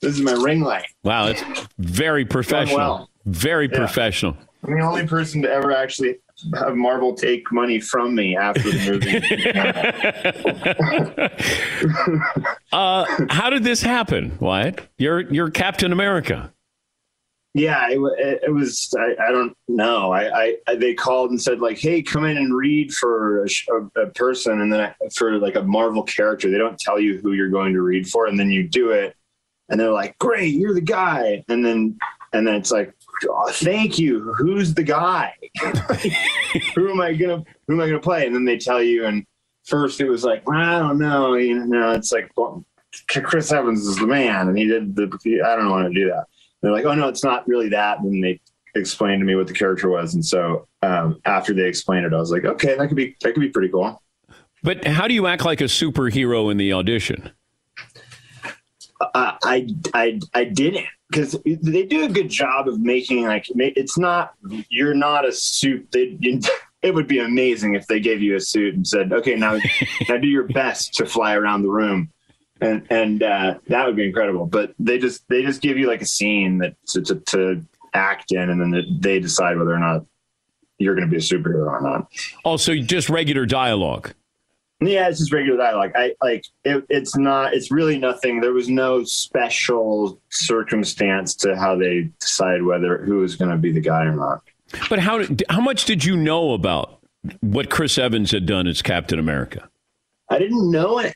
This 0.01 0.15
is 0.15 0.21
my 0.21 0.33
ring 0.33 0.61
light. 0.61 0.85
Wow, 1.03 1.27
it's 1.27 1.41
very 1.77 2.25
professional. 2.25 2.77
well. 2.77 3.09
Very 3.25 3.69
Yeah. 3.71 3.77
professional. 3.77 4.35
I'm 4.67 4.77
the 4.77 4.83
only 4.83 5.07
person 5.07 5.41
to 5.43 5.49
ever 5.49 5.71
actually 5.71 6.17
have 6.55 6.75
Marvel 6.75 7.13
take 7.13 7.51
money 7.51 7.79
from 7.79 8.15
me 8.15 8.35
after 8.35 8.71
the 8.71 8.91
movie. 8.91 9.21
Uh, 12.73 13.05
how 13.29 13.49
did 13.49 13.65
this 13.65 13.81
happen, 13.81 14.37
Wyatt? 14.39 14.87
You're 14.97 15.29
you're 15.29 15.51
Captain 15.51 15.91
America. 15.91 16.53
Yeah, 17.53 17.89
it, 17.89 17.99
it, 18.17 18.43
it 18.47 18.51
was. 18.53 18.93
I, 18.97 19.27
I 19.27 19.31
don't 19.31 19.55
know. 19.67 20.13
I, 20.13 20.55
I, 20.67 20.75
they 20.75 20.93
called 20.93 21.31
and 21.31 21.41
said 21.41 21.59
like, 21.59 21.77
"Hey, 21.77 22.01
come 22.01 22.23
in 22.23 22.37
and 22.37 22.55
read 22.55 22.93
for 22.93 23.43
a, 23.43 23.47
a, 23.71 24.03
a 24.03 24.07
person," 24.11 24.61
and 24.61 24.71
then 24.71 24.79
I, 24.79 24.95
for 25.13 25.37
like 25.37 25.57
a 25.57 25.63
Marvel 25.63 26.03
character, 26.03 26.49
they 26.49 26.57
don't 26.57 26.79
tell 26.79 26.97
you 26.97 27.17
who 27.17 27.33
you're 27.33 27.49
going 27.49 27.73
to 27.73 27.81
read 27.81 28.07
for, 28.07 28.27
and 28.27 28.39
then 28.39 28.49
you 28.49 28.69
do 28.69 28.91
it, 28.91 29.17
and 29.67 29.77
they're 29.77 29.91
like, 29.91 30.17
"Great, 30.17 30.55
you're 30.55 30.73
the 30.73 30.79
guy," 30.79 31.43
and 31.49 31.65
then 31.65 31.97
and 32.33 32.47
then 32.47 32.55
it's 32.55 32.71
like, 32.71 32.93
"Thank 33.51 33.99
you. 33.99 34.33
Who's 34.33 34.73
the 34.73 34.83
guy? 34.83 35.33
who 36.75 36.89
am 36.89 37.01
I 37.01 37.13
gonna 37.13 37.43
Who 37.67 37.73
am 37.73 37.81
I 37.81 37.87
gonna 37.87 37.99
play?" 37.99 38.25
And 38.25 38.35
then 38.35 38.45
they 38.45 38.57
tell 38.57 38.81
you, 38.81 39.05
and 39.05 39.25
first 39.65 40.01
it 40.01 40.09
was 40.09 40.23
like, 40.23 40.43
"I 40.49 40.79
don't 40.79 40.97
know." 40.97 41.35
You 41.35 41.65
know, 41.65 41.91
it's 41.91 42.11
like 42.11 42.31
well, 42.35 42.65
Chris 43.07 43.51
Evans 43.51 43.85
is 43.85 43.97
the 43.97 44.07
man, 44.07 44.47
and 44.47 44.57
he 44.57 44.65
did 44.65 44.95
the. 44.95 45.41
I 45.45 45.55
don't 45.55 45.69
want 45.69 45.87
to 45.87 45.99
do 45.99 46.07
that 46.09 46.25
they're 46.61 46.71
like, 46.71 46.85
oh 46.85 46.93
no, 46.93 47.07
it's 47.07 47.23
not 47.23 47.47
really 47.47 47.69
that. 47.69 47.99
And 47.99 48.23
they 48.23 48.39
explained 48.75 49.21
to 49.21 49.25
me 49.25 49.35
what 49.35 49.47
the 49.47 49.53
character 49.53 49.89
was, 49.89 50.13
and 50.13 50.25
so 50.25 50.67
um, 50.81 51.19
after 51.25 51.53
they 51.53 51.67
explained 51.67 52.05
it, 52.05 52.13
I 52.13 52.17
was 52.17 52.31
like, 52.31 52.45
okay, 52.45 52.75
that 52.75 52.87
could 52.87 52.97
be 52.97 53.15
that 53.21 53.33
could 53.33 53.41
be 53.41 53.49
pretty 53.49 53.69
cool. 53.69 54.01
But 54.63 54.85
how 54.85 55.07
do 55.07 55.13
you 55.13 55.25
act 55.27 55.43
like 55.43 55.61
a 55.61 55.65
superhero 55.65 56.51
in 56.51 56.57
the 56.57 56.73
audition? 56.73 57.31
I 59.13 59.67
I 59.93 60.19
I 60.33 60.43
didn't 60.43 60.85
because 61.09 61.35
they 61.43 61.83
do 61.83 62.05
a 62.05 62.09
good 62.09 62.29
job 62.29 62.67
of 62.67 62.79
making 62.79 63.25
like 63.25 63.45
it's 63.49 63.97
not 63.97 64.33
you're 64.69 64.93
not 64.93 65.25
a 65.25 65.31
suit. 65.31 65.87
It 65.93 66.95
would 66.95 67.07
be 67.07 67.19
amazing 67.19 67.75
if 67.75 67.85
they 67.87 67.99
gave 67.99 68.23
you 68.23 68.35
a 68.35 68.39
suit 68.39 68.73
and 68.73 68.87
said, 68.87 69.13
okay, 69.13 69.35
now 69.35 69.59
now 70.09 70.17
do 70.17 70.27
your 70.27 70.47
best 70.47 70.95
to 70.95 71.05
fly 71.05 71.35
around 71.35 71.61
the 71.61 71.69
room. 71.69 72.11
and 72.61 72.85
and 72.89 73.23
uh, 73.23 73.55
that 73.67 73.85
would 73.85 73.95
be 73.95 74.05
incredible. 74.05 74.45
But 74.45 74.73
they 74.79 74.97
just 74.99 75.27
they 75.27 75.41
just 75.41 75.61
give 75.61 75.77
you 75.77 75.87
like 75.87 76.01
a 76.01 76.05
scene 76.05 76.59
that 76.59 76.75
to, 76.89 77.01
to, 77.01 77.15
to 77.15 77.65
act 77.93 78.31
in, 78.31 78.49
and 78.49 78.61
then 78.61 78.99
they 78.99 79.19
decide 79.19 79.57
whether 79.57 79.73
or 79.73 79.79
not 79.79 80.05
you're 80.77 80.95
going 80.95 81.07
to 81.07 81.11
be 81.11 81.17
a 81.17 81.19
superhero 81.19 81.67
or 81.67 81.81
not. 81.81 82.07
Also, 82.45 82.75
just 82.75 83.09
regular 83.09 83.45
dialogue. 83.45 84.13
Yeah, 84.81 85.09
it's 85.09 85.19
just 85.19 85.31
regular 85.31 85.57
dialogue. 85.57 85.91
I 85.95 86.15
like 86.23 86.43
it, 86.63 86.83
it's 86.89 87.15
not. 87.15 87.53
It's 87.53 87.69
really 87.69 87.99
nothing. 87.99 88.41
There 88.41 88.53
was 88.53 88.67
no 88.67 89.03
special 89.03 90.19
circumstance 90.29 91.35
to 91.35 91.55
how 91.55 91.75
they 91.75 92.09
decide 92.19 92.63
whether 92.63 92.97
who 92.97 93.17
was 93.17 93.35
going 93.35 93.51
to 93.51 93.57
be 93.57 93.71
the 93.71 93.79
guy 93.79 94.03
or 94.03 94.15
not. 94.15 94.41
But 94.89 94.99
how 94.99 95.23
how 95.49 95.61
much 95.61 95.85
did 95.85 96.03
you 96.03 96.17
know 96.17 96.53
about 96.53 96.99
what 97.41 97.69
Chris 97.69 97.99
Evans 97.99 98.31
had 98.31 98.47
done 98.47 98.65
as 98.65 98.81
Captain 98.81 99.19
America? 99.19 99.69
I 100.29 100.39
didn't 100.39 100.71
know 100.71 100.97
it 100.97 101.15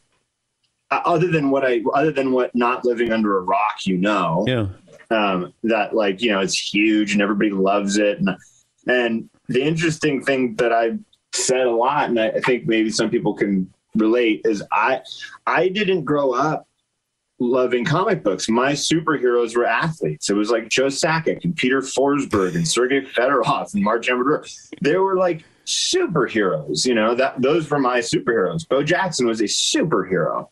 uh, 0.92 1.02
other 1.06 1.32
than 1.32 1.50
what 1.50 1.66
I 1.66 1.82
other 1.94 2.12
than 2.12 2.32
what 2.32 2.54
not 2.54 2.86
living 2.86 3.12
under 3.12 3.38
a 3.38 3.42
rock, 3.42 3.86
you 3.86 3.98
know. 3.98 4.46
Yeah. 4.48 4.68
Um, 5.10 5.54
that 5.64 5.96
like 5.96 6.22
you 6.22 6.32
know 6.32 6.40
it's 6.40 6.58
huge 6.58 7.14
and 7.14 7.22
everybody 7.22 7.52
loves 7.52 7.98
it 7.98 8.20
and 8.20 8.30
and 8.88 9.30
the 9.48 9.62
interesting 9.62 10.24
thing 10.24 10.56
that 10.56 10.72
I've 10.72 11.00
said 11.36 11.68
a 11.68 11.72
lot, 11.72 12.10
and 12.10 12.20
I, 12.20 12.40
think 12.40 12.66
maybe 12.66 12.90
some 12.90 13.10
people 13.10 13.34
can 13.34 13.72
relate, 13.96 14.42
is 14.46 14.64
I 14.72 15.02
I 15.46 15.70
didn't 15.70 16.04
grow 16.04 16.32
up 16.32 16.68
loving 17.40 17.86
comic 17.86 18.24
books. 18.24 18.48
My 18.48 18.72
superheroes 18.74 19.56
were 19.56 19.66
athletes. 19.66 20.30
It 20.30 20.36
was 20.36 20.50
like 20.50 20.70
Joe 20.70 20.88
Sakic 20.88 21.44
and 21.44 21.56
Peter 21.56 21.82
Forsberg 21.82 22.56
and 22.56 22.68
Sergei 22.68 23.02
Fedorov 23.02 23.74
and 23.74 23.84
Mark 23.84 24.08
Amador. 24.08 24.46
They 24.82 24.98
were 24.98 25.18
like 25.18 25.44
superheroes. 25.66 26.86
You 26.86 26.96
know 26.96 27.16
that 27.16 27.42
those 27.42 27.70
were 27.70 27.80
my 27.80 28.00
superheroes. 28.00 28.68
Bo 28.68 28.84
Jackson 28.84 29.28
was 29.28 29.42
a 29.42 29.46
superhero. 29.46 30.50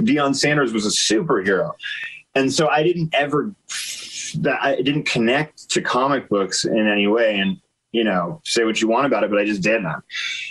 Deion 0.00 0.34
Sanders 0.34 0.72
was 0.72 0.86
a 0.86 0.90
superhero, 0.90 1.72
and 2.34 2.52
so 2.52 2.68
I 2.68 2.82
didn't 2.82 3.14
ever 3.14 3.54
that 4.40 4.58
I 4.62 4.76
didn't 4.76 5.04
connect 5.04 5.70
to 5.70 5.80
comic 5.80 6.28
books 6.28 6.64
in 6.64 6.86
any 6.86 7.06
way. 7.06 7.38
And 7.38 7.60
you 7.92 8.04
know, 8.04 8.40
say 8.44 8.64
what 8.64 8.80
you 8.80 8.88
want 8.88 9.06
about 9.06 9.24
it, 9.24 9.30
but 9.30 9.38
I 9.38 9.46
just 9.46 9.62
did 9.62 9.82
not. 9.82 10.02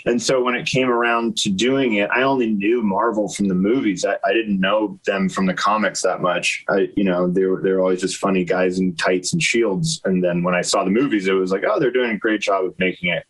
And 0.06 0.22
so 0.22 0.44
when 0.44 0.56
it 0.56 0.66
came 0.66 0.90
around 0.90 1.38
to 1.38 1.50
doing 1.50 1.94
it, 1.94 2.10
I 2.10 2.24
only 2.24 2.48
knew 2.48 2.82
Marvel 2.82 3.30
from 3.30 3.48
the 3.48 3.56
movies. 3.56 4.04
I, 4.06 4.18
I 4.26 4.34
didn't 4.34 4.60
know 4.60 5.00
them 5.06 5.30
from 5.30 5.46
the 5.46 5.54
comics 5.54 6.02
that 6.02 6.22
much. 6.22 6.66
I, 6.68 6.90
you 6.96 7.04
know, 7.04 7.30
they 7.30 7.46
were, 7.46 7.62
they 7.62 7.72
were 7.72 7.82
always 7.82 8.02
just 8.02 8.18
funny 8.18 8.44
guys 8.44 8.80
in 8.80 8.96
tights 8.96 9.34
and 9.34 9.42
shields. 9.42 10.02
And 10.04 10.24
then 10.24 10.42
when 10.42 10.56
I 10.56 10.62
saw 10.62 10.84
the 10.84 10.90
movies, 10.90 11.28
it 11.28 11.34
was 11.34 11.52
like, 11.52 11.64
oh, 11.68 11.80
they're 11.80 11.92
doing 11.92 12.12
a 12.12 12.18
great 12.18 12.42
job 12.42 12.66
of 12.66 12.78
making 12.80 13.10
it, 13.10 13.24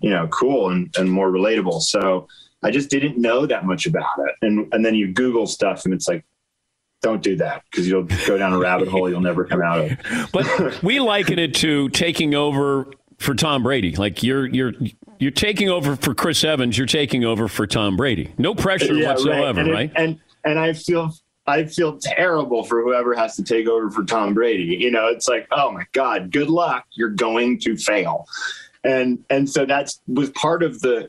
you 0.00 0.10
know, 0.10 0.28
cool 0.28 0.68
and, 0.68 0.94
and 0.98 1.10
more 1.10 1.30
relatable. 1.30 1.80
So 1.80 2.28
I 2.62 2.70
just 2.70 2.90
didn't 2.90 3.16
know 3.16 3.46
that 3.46 3.64
much 3.64 3.86
about 3.86 4.18
it. 4.18 4.34
And, 4.42 4.72
and 4.74 4.84
then 4.84 4.94
you 4.94 5.12
Google 5.12 5.46
stuff 5.46 5.86
and 5.86 5.94
it's 5.94 6.06
like, 6.06 6.24
don't 7.00 7.22
do 7.22 7.36
that 7.36 7.62
because 7.70 7.86
you'll 7.86 8.08
go 8.26 8.38
down 8.38 8.54
a 8.54 8.58
rabbit 8.58 8.88
hole 8.88 9.10
you'll 9.10 9.20
never 9.20 9.44
come 9.44 9.60
out 9.60 9.78
of. 9.78 9.98
But 10.32 10.82
we 10.82 11.00
liken 11.00 11.38
it 11.38 11.54
to 11.56 11.90
taking 11.90 12.34
over 12.34 12.88
for 13.18 13.34
Tom 13.34 13.62
Brady. 13.62 13.94
Like 13.96 14.22
you're 14.22 14.46
you're 14.46 14.72
you're 15.18 15.30
taking 15.30 15.68
over 15.70 15.96
for 15.96 16.14
Chris 16.14 16.44
Evans. 16.44 16.76
You're 16.76 16.86
taking 16.86 17.24
over 17.24 17.48
for 17.48 17.66
Tom 17.66 17.96
Brady. 17.96 18.32
No 18.38 18.54
pressure 18.54 18.94
Yeah, 18.94 19.08
whatsoever, 19.08 19.60
And, 19.60 19.68
it- 19.68 19.72
right? 19.72 19.92
and 19.96 20.20
and 20.44 20.58
I 20.58 20.72
feel 20.72 21.12
I 21.46 21.64
feel 21.64 21.98
terrible 21.98 22.64
for 22.64 22.82
whoever 22.82 23.14
has 23.14 23.36
to 23.36 23.44
take 23.44 23.68
over 23.68 23.90
for 23.90 24.02
Tom 24.04 24.32
Brady. 24.34 24.62
You 24.80 24.90
know, 24.90 25.08
it's 25.08 25.28
like, 25.28 25.46
oh 25.52 25.70
my 25.72 25.84
God, 25.92 26.32
good 26.32 26.48
luck. 26.48 26.86
You're 26.92 27.10
going 27.10 27.58
to 27.60 27.76
fail. 27.76 28.26
And 28.82 29.22
and 29.30 29.48
so 29.48 29.64
that's 29.66 30.00
was 30.06 30.30
part 30.30 30.62
of 30.62 30.80
the 30.80 31.08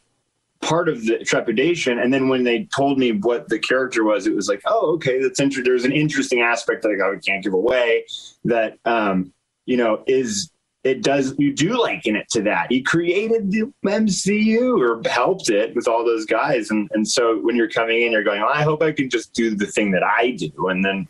part 0.61 0.89
of 0.89 1.05
the 1.05 1.19
trepidation. 1.19 1.99
And 1.99 2.13
then 2.13 2.27
when 2.29 2.43
they 2.43 2.63
told 2.75 2.97
me 2.97 3.11
what 3.11 3.49
the 3.49 3.59
character 3.59 4.03
was, 4.03 4.25
it 4.27 4.35
was 4.35 4.47
like, 4.49 4.61
oh, 4.65 4.93
okay, 4.95 5.21
that's 5.21 5.39
interesting. 5.39 5.69
There's 5.69 5.85
an 5.85 5.91
interesting 5.91 6.41
aspect 6.41 6.81
that 6.83 6.89
I 6.91 7.19
can't 7.25 7.43
give 7.43 7.53
away 7.53 8.05
that 8.45 8.77
um, 8.85 9.31
you 9.65 9.77
know, 9.77 10.03
is 10.07 10.51
it 10.85 11.01
does 11.01 11.33
you 11.39 11.51
do 11.51 11.81
liken 11.81 12.15
it 12.15 12.29
to 12.29 12.43
that. 12.43 12.71
He 12.71 12.81
created 12.81 13.51
the 13.51 13.73
MCU 13.83 14.79
or 14.79 15.01
helped 15.09 15.49
it 15.49 15.75
with 15.75 15.87
all 15.87 16.05
those 16.05 16.25
guys. 16.25 16.69
And 16.69 16.87
and 16.93 17.05
so 17.05 17.39
when 17.41 17.55
you're 17.55 17.69
coming 17.69 18.03
in, 18.03 18.11
you're 18.11 18.23
going, 18.23 18.41
oh, 18.41 18.47
I 18.47 18.61
hope 18.61 18.83
I 18.83 18.91
can 18.91 19.09
just 19.09 19.33
do 19.33 19.55
the 19.55 19.65
thing 19.65 19.91
that 19.91 20.03
I 20.03 20.31
do. 20.31 20.69
And 20.69 20.85
then 20.85 21.07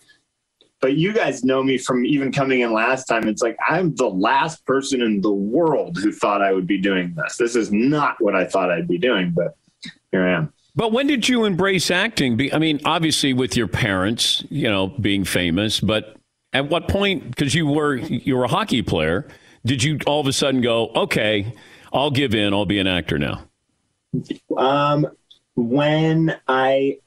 but 0.80 0.96
you 0.96 1.12
guys 1.14 1.44
know 1.44 1.62
me 1.62 1.78
from 1.78 2.06
even 2.06 2.32
coming 2.32 2.62
in 2.62 2.72
last 2.72 3.06
time. 3.06 3.28
It's 3.28 3.42
like 3.42 3.58
I'm 3.68 3.94
the 3.96 4.08
last 4.08 4.66
person 4.66 5.02
in 5.02 5.20
the 5.20 5.34
world 5.34 5.98
who 5.98 6.12
thought 6.14 6.42
I 6.42 6.54
would 6.54 6.68
be 6.68 6.78
doing 6.78 7.14
this. 7.14 7.36
This 7.36 7.58
is 7.58 7.72
not 7.72 8.16
what 8.20 8.34
I 8.34 8.46
thought 8.46 8.72
I'd 8.72 8.88
be 8.88 8.98
doing, 8.98 9.32
but 9.32 9.58
here 10.12 10.24
I 10.24 10.32
am. 10.38 10.54
But 10.74 10.94
when 10.94 11.08
did 11.08 11.28
you 11.28 11.44
embrace 11.44 11.92
acting? 11.92 12.50
I 12.54 12.60
mean, 12.60 12.80
obviously 12.86 13.34
with 13.34 13.58
your 13.58 13.68
parents, 13.68 14.44
you 14.50 14.70
know, 14.70 14.88
being 14.88 15.26
famous, 15.26 15.82
but 15.82 16.16
at 16.54 16.70
what 16.70 16.88
point 16.88 17.30
because 17.30 17.54
you 17.54 17.68
were 17.68 17.96
you 17.96 18.38
were 18.38 18.46
a 18.46 18.50
hockey 18.50 18.82
player, 18.82 19.28
did 19.66 19.84
you 19.84 20.00
all 20.06 20.20
of 20.22 20.28
a 20.28 20.34
sudden 20.34 20.62
go, 20.62 20.90
"Okay, 20.96 21.54
I'll 21.92 22.12
give 22.12 22.36
in. 22.36 22.54
I'll 22.54 22.66
be 22.66 22.80
an 22.80 22.88
actor 22.88 23.18
now." 23.18 23.48
Um, 24.56 25.08
when 25.56 26.36
I 26.48 27.00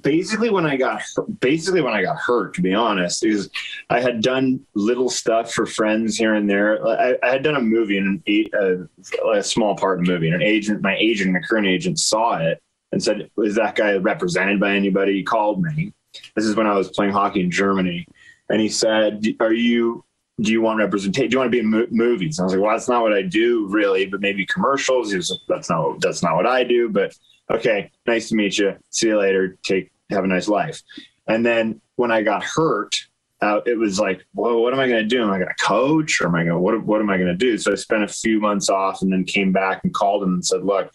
basically 0.00 0.50
when 0.50 0.66
I 0.66 0.76
got 0.76 1.02
basically 1.40 1.82
when 1.82 1.92
I 1.92 2.02
got 2.02 2.16
hurt, 2.18 2.54
to 2.54 2.62
be 2.62 2.74
honest, 2.74 3.24
is 3.24 3.50
I 3.90 4.00
had 4.00 4.22
done 4.22 4.60
little 4.74 5.08
stuff 5.08 5.52
for 5.52 5.66
friends 5.66 6.16
here 6.16 6.34
and 6.34 6.48
there. 6.48 6.84
I, 6.86 7.16
I 7.22 7.28
had 7.30 7.42
done 7.42 7.56
a 7.56 7.60
movie 7.60 7.98
and 7.98 8.22
an 8.26 8.88
a, 9.24 9.38
a 9.38 9.42
small 9.42 9.76
part 9.76 9.98
in 9.98 10.06
a 10.06 10.08
movie, 10.08 10.26
and 10.26 10.36
an 10.36 10.42
agent, 10.42 10.82
my 10.82 10.96
agent, 10.96 11.32
my 11.32 11.40
current 11.40 11.66
agent, 11.66 11.98
saw 11.98 12.38
it 12.38 12.62
and 12.92 13.02
said, 13.02 13.30
"Is 13.38 13.54
that 13.56 13.74
guy 13.74 13.96
represented 13.96 14.60
by 14.60 14.74
anybody?" 14.74 15.14
He 15.14 15.22
called 15.22 15.62
me. 15.62 15.92
This 16.36 16.44
is 16.44 16.56
when 16.56 16.66
I 16.66 16.74
was 16.74 16.90
playing 16.90 17.12
hockey 17.12 17.40
in 17.40 17.50
Germany, 17.50 18.06
and 18.48 18.60
he 18.60 18.68
said, 18.68 19.24
"Are 19.40 19.52
you?" 19.52 20.04
Do 20.40 20.50
you 20.50 20.62
want 20.62 20.78
representation? 20.78 21.30
Do 21.30 21.34
you 21.34 21.38
want 21.38 21.48
to 21.48 21.50
be 21.50 21.58
in 21.58 21.70
mo- 21.70 21.86
movies? 21.90 22.38
And 22.38 22.44
I 22.44 22.46
was 22.46 22.54
like, 22.54 22.62
well, 22.62 22.72
that's 22.72 22.88
not 22.88 23.02
what 23.02 23.12
I 23.12 23.22
do 23.22 23.66
really, 23.68 24.06
but 24.06 24.20
maybe 24.20 24.46
commercials. 24.46 25.10
He 25.10 25.16
was 25.16 25.40
that's 25.48 25.68
not 25.68 26.00
that's 26.00 26.22
not 26.22 26.36
what 26.36 26.46
I 26.46 26.64
do. 26.64 26.88
But 26.88 27.14
okay, 27.50 27.90
nice 28.06 28.28
to 28.30 28.34
meet 28.34 28.58
you. 28.58 28.76
See 28.90 29.08
you 29.08 29.18
later. 29.18 29.58
Take 29.62 29.92
have 30.10 30.24
a 30.24 30.28
nice 30.28 30.48
life. 30.48 30.82
And 31.26 31.44
then 31.44 31.80
when 31.96 32.10
I 32.10 32.22
got 32.22 32.42
hurt, 32.42 32.94
uh, 33.40 33.60
it 33.66 33.76
was 33.76 33.98
like, 33.98 34.24
well, 34.34 34.62
what 34.62 34.72
am 34.72 34.80
I 34.80 34.88
going 34.88 35.02
to 35.02 35.08
do? 35.08 35.22
Am 35.22 35.30
I 35.30 35.38
going 35.38 35.48
to 35.48 35.64
coach, 35.64 36.20
or 36.20 36.28
am 36.28 36.34
I 36.34 36.44
going? 36.44 36.62
What 36.62 36.82
what 36.84 37.00
am 37.00 37.10
I 37.10 37.16
going 37.16 37.28
to 37.28 37.34
do? 37.34 37.58
So 37.58 37.72
I 37.72 37.74
spent 37.74 38.04
a 38.04 38.08
few 38.08 38.40
months 38.40 38.70
off, 38.70 39.02
and 39.02 39.12
then 39.12 39.24
came 39.24 39.52
back 39.52 39.82
and 39.84 39.92
called 39.92 40.22
him 40.22 40.34
and 40.34 40.44
said, 40.44 40.64
look, 40.64 40.92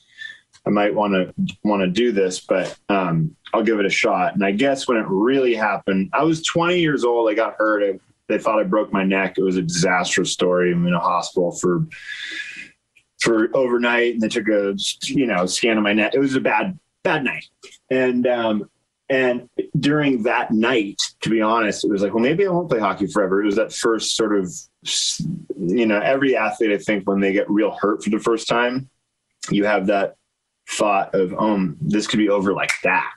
I 0.66 0.70
might 0.70 0.94
want 0.96 1.14
to 1.14 1.34
want 1.64 1.82
to 1.82 1.88
do 1.88 2.12
this, 2.12 2.40
but 2.40 2.78
um, 2.90 3.36
I'll 3.54 3.64
give 3.64 3.80
it 3.80 3.86
a 3.86 3.90
shot. 3.90 4.34
And 4.34 4.44
I 4.44 4.52
guess 4.52 4.88
when 4.88 4.98
it 4.98 5.06
really 5.08 5.56
happened, 5.56 6.10
I 6.14 6.24
was 6.24 6.44
20 6.44 6.80
years 6.80 7.04
old. 7.04 7.30
I 7.30 7.34
got 7.34 7.56
hurt. 7.58 7.84
I, 7.84 8.00
they 8.28 8.38
thought 8.38 8.60
I 8.60 8.64
broke 8.64 8.92
my 8.92 9.04
neck. 9.04 9.38
It 9.38 9.44
was 9.44 9.58
a 9.58 9.62
disastrous 9.62 10.32
story. 10.32 10.72
I'm 10.72 10.86
in 10.88 10.94
a 10.94 11.00
hospital 11.00 11.52
for 11.52 11.88
for 13.20 13.50
overnight, 13.56 14.14
and 14.14 14.22
they 14.22 14.30
took 14.30 14.48
a 14.48 14.76
you 15.04 15.28
know 15.28 15.46
scan 15.46 15.78
of 15.78 15.84
my 15.84 15.94
neck. 15.94 16.14
It 16.14 16.20
was 16.20 16.36
a 16.36 16.42
bad 16.42 16.78
bad 17.04 17.24
night, 17.24 17.46
and 17.90 18.28
um, 18.28 18.70
and 19.10 19.50
during 19.80 20.24
that 20.24 20.52
night, 20.52 21.02
to 21.22 21.30
be 21.30 21.42
honest, 21.42 21.86
it 21.86 21.90
was 21.90 22.02
like, 22.02 22.14
well, 22.14 22.24
maybe 22.24 22.46
I 22.46 22.50
won't 22.50 22.70
play 22.70 22.80
hockey 22.80 23.08
forever. 23.08 23.42
It 23.42 23.46
was 23.46 23.56
that 23.56 23.72
first 23.72 24.18
sort 24.18 24.38
of, 24.38 24.52
you 25.58 25.86
know, 25.86 26.00
every 26.00 26.36
athlete, 26.36 26.72
I 26.72 26.78
think, 26.78 27.08
when 27.08 27.22
they 27.22 27.32
get 27.32 27.50
real 27.50 27.72
hurt 27.72 28.04
for 28.04 28.10
the 28.10 28.20
first 28.20 28.50
time, 28.50 28.90
you 29.50 29.64
have 29.64 29.88
that 29.88 30.16
thought 30.70 31.16
of, 31.16 31.34
um, 31.40 31.78
this 31.80 32.06
could 32.06 32.20
be 32.20 32.28
over 32.28 32.52
like 32.52 32.74
that. 32.84 33.10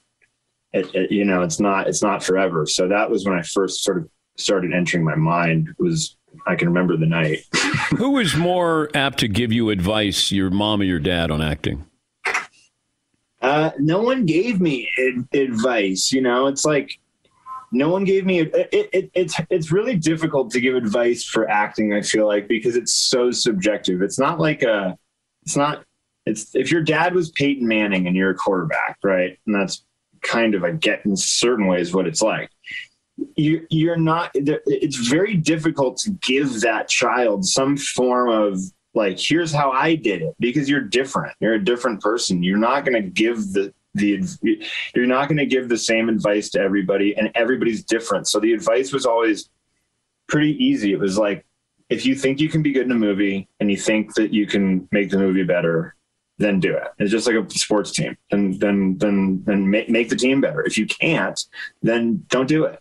It, 0.73 0.95
it, 0.95 1.11
you 1.11 1.25
know, 1.25 1.43
it's 1.43 1.59
not, 1.59 1.89
it's 1.89 2.03
not 2.03 2.23
forever. 2.23 2.67
So 2.67 2.87
that 2.87 3.11
was 3.11 3.25
when 3.25 3.37
I 3.37 3.43
first 3.43 3.83
sort 3.83 3.99
of 3.99 4.09
started 4.41 4.72
entering 4.72 5.05
my 5.05 5.14
mind. 5.14 5.74
Was 5.78 6.16
I 6.47 6.55
can 6.55 6.68
remember 6.68 6.97
the 6.97 7.07
night. 7.07 7.45
Who 7.97 8.11
was 8.11 8.36
more 8.36 8.88
apt 8.95 9.18
to 9.20 9.28
give 9.28 9.53
you 9.53 9.70
advice, 9.70 10.32
your 10.32 10.51
mom 10.51 10.80
or 10.80 10.84
your 10.84 11.01
dad, 11.01 11.30
on 11.30 11.43
acting? 11.43 11.86
Uh, 13.43 13.70
no 13.78 14.03
one 14.03 14.26
gave 14.26 14.61
me 14.61 14.91
ad- 14.99 15.28
advice. 15.38 16.12
You 16.12 16.20
know, 16.20 16.47
it's 16.47 16.64
like 16.64 16.99
no 17.72 17.88
one 17.88 18.05
gave 18.05 18.26
me. 18.26 18.41
It, 18.41 18.68
it, 18.72 19.11
it's 19.14 19.41
it's 19.49 19.72
really 19.72 19.97
difficult 19.97 20.51
to 20.53 20.61
give 20.61 20.74
advice 20.74 21.24
for 21.24 21.49
acting. 21.49 21.95
I 21.95 22.03
feel 22.03 22.26
like 22.26 22.49
because 22.49 22.76
it's 22.76 22.95
so 22.95 23.30
subjective. 23.30 24.03
It's 24.03 24.18
not 24.18 24.38
like 24.38 24.62
a. 24.62 24.99
It's 25.43 25.57
not. 25.57 25.84
It's 26.26 26.55
if 26.55 26.70
your 26.70 26.82
dad 26.82 27.14
was 27.14 27.30
Peyton 27.30 27.66
Manning 27.66 28.07
and 28.07 28.14
you're 28.14 28.30
a 28.30 28.34
quarterback, 28.34 28.99
right? 29.03 29.38
And 29.47 29.55
that's 29.55 29.84
kind 30.22 30.55
of 30.55 30.64
I 30.64 30.72
get 30.72 31.05
in 31.07 31.16
certain 31.16 31.66
ways 31.66 31.95
what 31.95 32.07
it's 32.07 32.22
like. 32.22 32.51
You 33.37 33.66
you're 33.70 33.97
not. 33.97 34.31
It's 34.35 34.97
very 34.97 35.35
difficult 35.35 35.99
to 35.99 36.11
give 36.11 36.61
that 36.61 36.89
child 36.89 37.45
some 37.45 37.76
form 37.76 38.31
of 38.31 38.61
like 38.95 39.18
here's 39.18 39.53
how 39.53 39.70
I 39.70 39.95
did 39.95 40.22
it 40.22 40.35
because 40.41 40.68
you're 40.68 40.81
different. 40.81 41.35
You're 41.41 41.55
a 41.55 41.64
different 41.64 42.01
person. 42.01 42.43
You're 42.43 42.59
not 42.59 42.85
going 42.85 43.01
to 43.03 43.09
give 43.09 43.53
the 43.53 43.72
the 43.95 44.22
you're 44.95 45.07
not 45.07 45.28
going 45.28 45.39
to 45.39 45.47
give 45.47 45.68
the 45.68 45.78
same 45.78 46.09
advice 46.09 46.51
to 46.51 46.61
everybody 46.61 47.16
and 47.16 47.31
everybody's 47.35 47.85
different. 47.85 48.28
So 48.28 48.41
the 48.41 48.53
advice 48.53 48.93
was 48.93 49.07
always 49.07 49.49
pretty 50.28 50.53
easy. 50.64 50.93
It 50.93 50.99
was 50.99 51.18
like 51.18 51.45
if 51.89 52.07
you 52.07 52.14
think 52.14 52.41
you 52.41 52.49
can 52.49 52.62
be 52.62 52.72
good 52.72 52.87
in 52.87 52.93
a 52.93 52.97
movie 52.97 53.49
and 53.59 53.70
you 53.70 53.76
think 53.76 54.14
that 54.14 54.33
you 54.33 54.47
can 54.47 54.89
make 54.93 55.11
the 55.11 55.18
movie 55.18 55.43
better, 55.43 55.97
then 56.39 56.61
do 56.61 56.74
it. 56.74 56.89
It's 56.99 57.11
just 57.11 57.26
like 57.26 57.37
a 57.37 57.51
sports 57.51 57.91
team. 57.91 58.16
And 58.31 58.59
then 58.59 58.97
then 58.99 59.43
then 59.45 59.68
make, 59.68 59.89
make 59.89 60.09
the 60.09 60.16
team 60.16 60.41
better. 60.41 60.62
If 60.62 60.78
you 60.78 60.87
can't, 60.87 61.39
then 61.83 62.24
don't 62.28 62.49
do 62.49 62.64
it. 62.64 62.81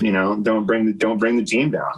You 0.00 0.12
know, 0.12 0.36
don't 0.36 0.66
bring 0.66 0.86
the 0.86 0.92
don't 0.92 1.18
bring 1.18 1.36
the 1.36 1.44
team 1.44 1.70
down. 1.70 1.92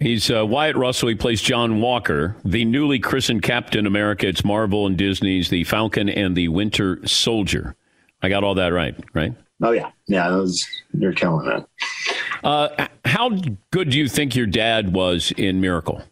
He's 0.00 0.30
uh, 0.30 0.46
Wyatt 0.46 0.76
Russell. 0.76 1.08
He 1.08 1.16
plays 1.16 1.42
John 1.42 1.80
Walker, 1.80 2.36
the 2.44 2.64
newly 2.64 3.00
christened 3.00 3.42
Captain 3.42 3.84
America. 3.84 4.28
It's 4.28 4.44
Marvel 4.44 4.86
and 4.86 4.96
Disney's 4.96 5.48
The 5.48 5.64
Falcon 5.64 6.08
and 6.08 6.36
the 6.36 6.46
Winter 6.48 7.04
Soldier. 7.04 7.74
I 8.22 8.28
got 8.28 8.44
all 8.44 8.54
that 8.54 8.72
right, 8.72 8.94
right? 9.12 9.34
Oh 9.60 9.72
yeah, 9.72 9.90
yeah. 10.06 10.30
That 10.30 10.36
was 10.36 10.66
you're 10.96 11.12
killing 11.12 11.50
it. 11.50 11.66
Uh, 12.44 12.86
how 13.04 13.30
good 13.72 13.90
do 13.90 13.98
you 13.98 14.08
think 14.08 14.36
your 14.36 14.46
dad 14.46 14.92
was 14.92 15.32
in 15.36 15.60
Miracle? 15.60 16.02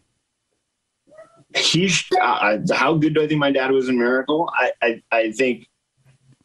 He's 1.55 2.03
uh, 2.21 2.59
how 2.73 2.95
good 2.95 3.13
do 3.13 3.23
I 3.23 3.27
think 3.27 3.39
my 3.39 3.51
dad 3.51 3.71
was 3.71 3.87
in 3.87 3.97
Miracle? 3.97 4.49
I, 4.53 4.71
I, 4.81 5.03
I 5.11 5.31
think 5.31 5.67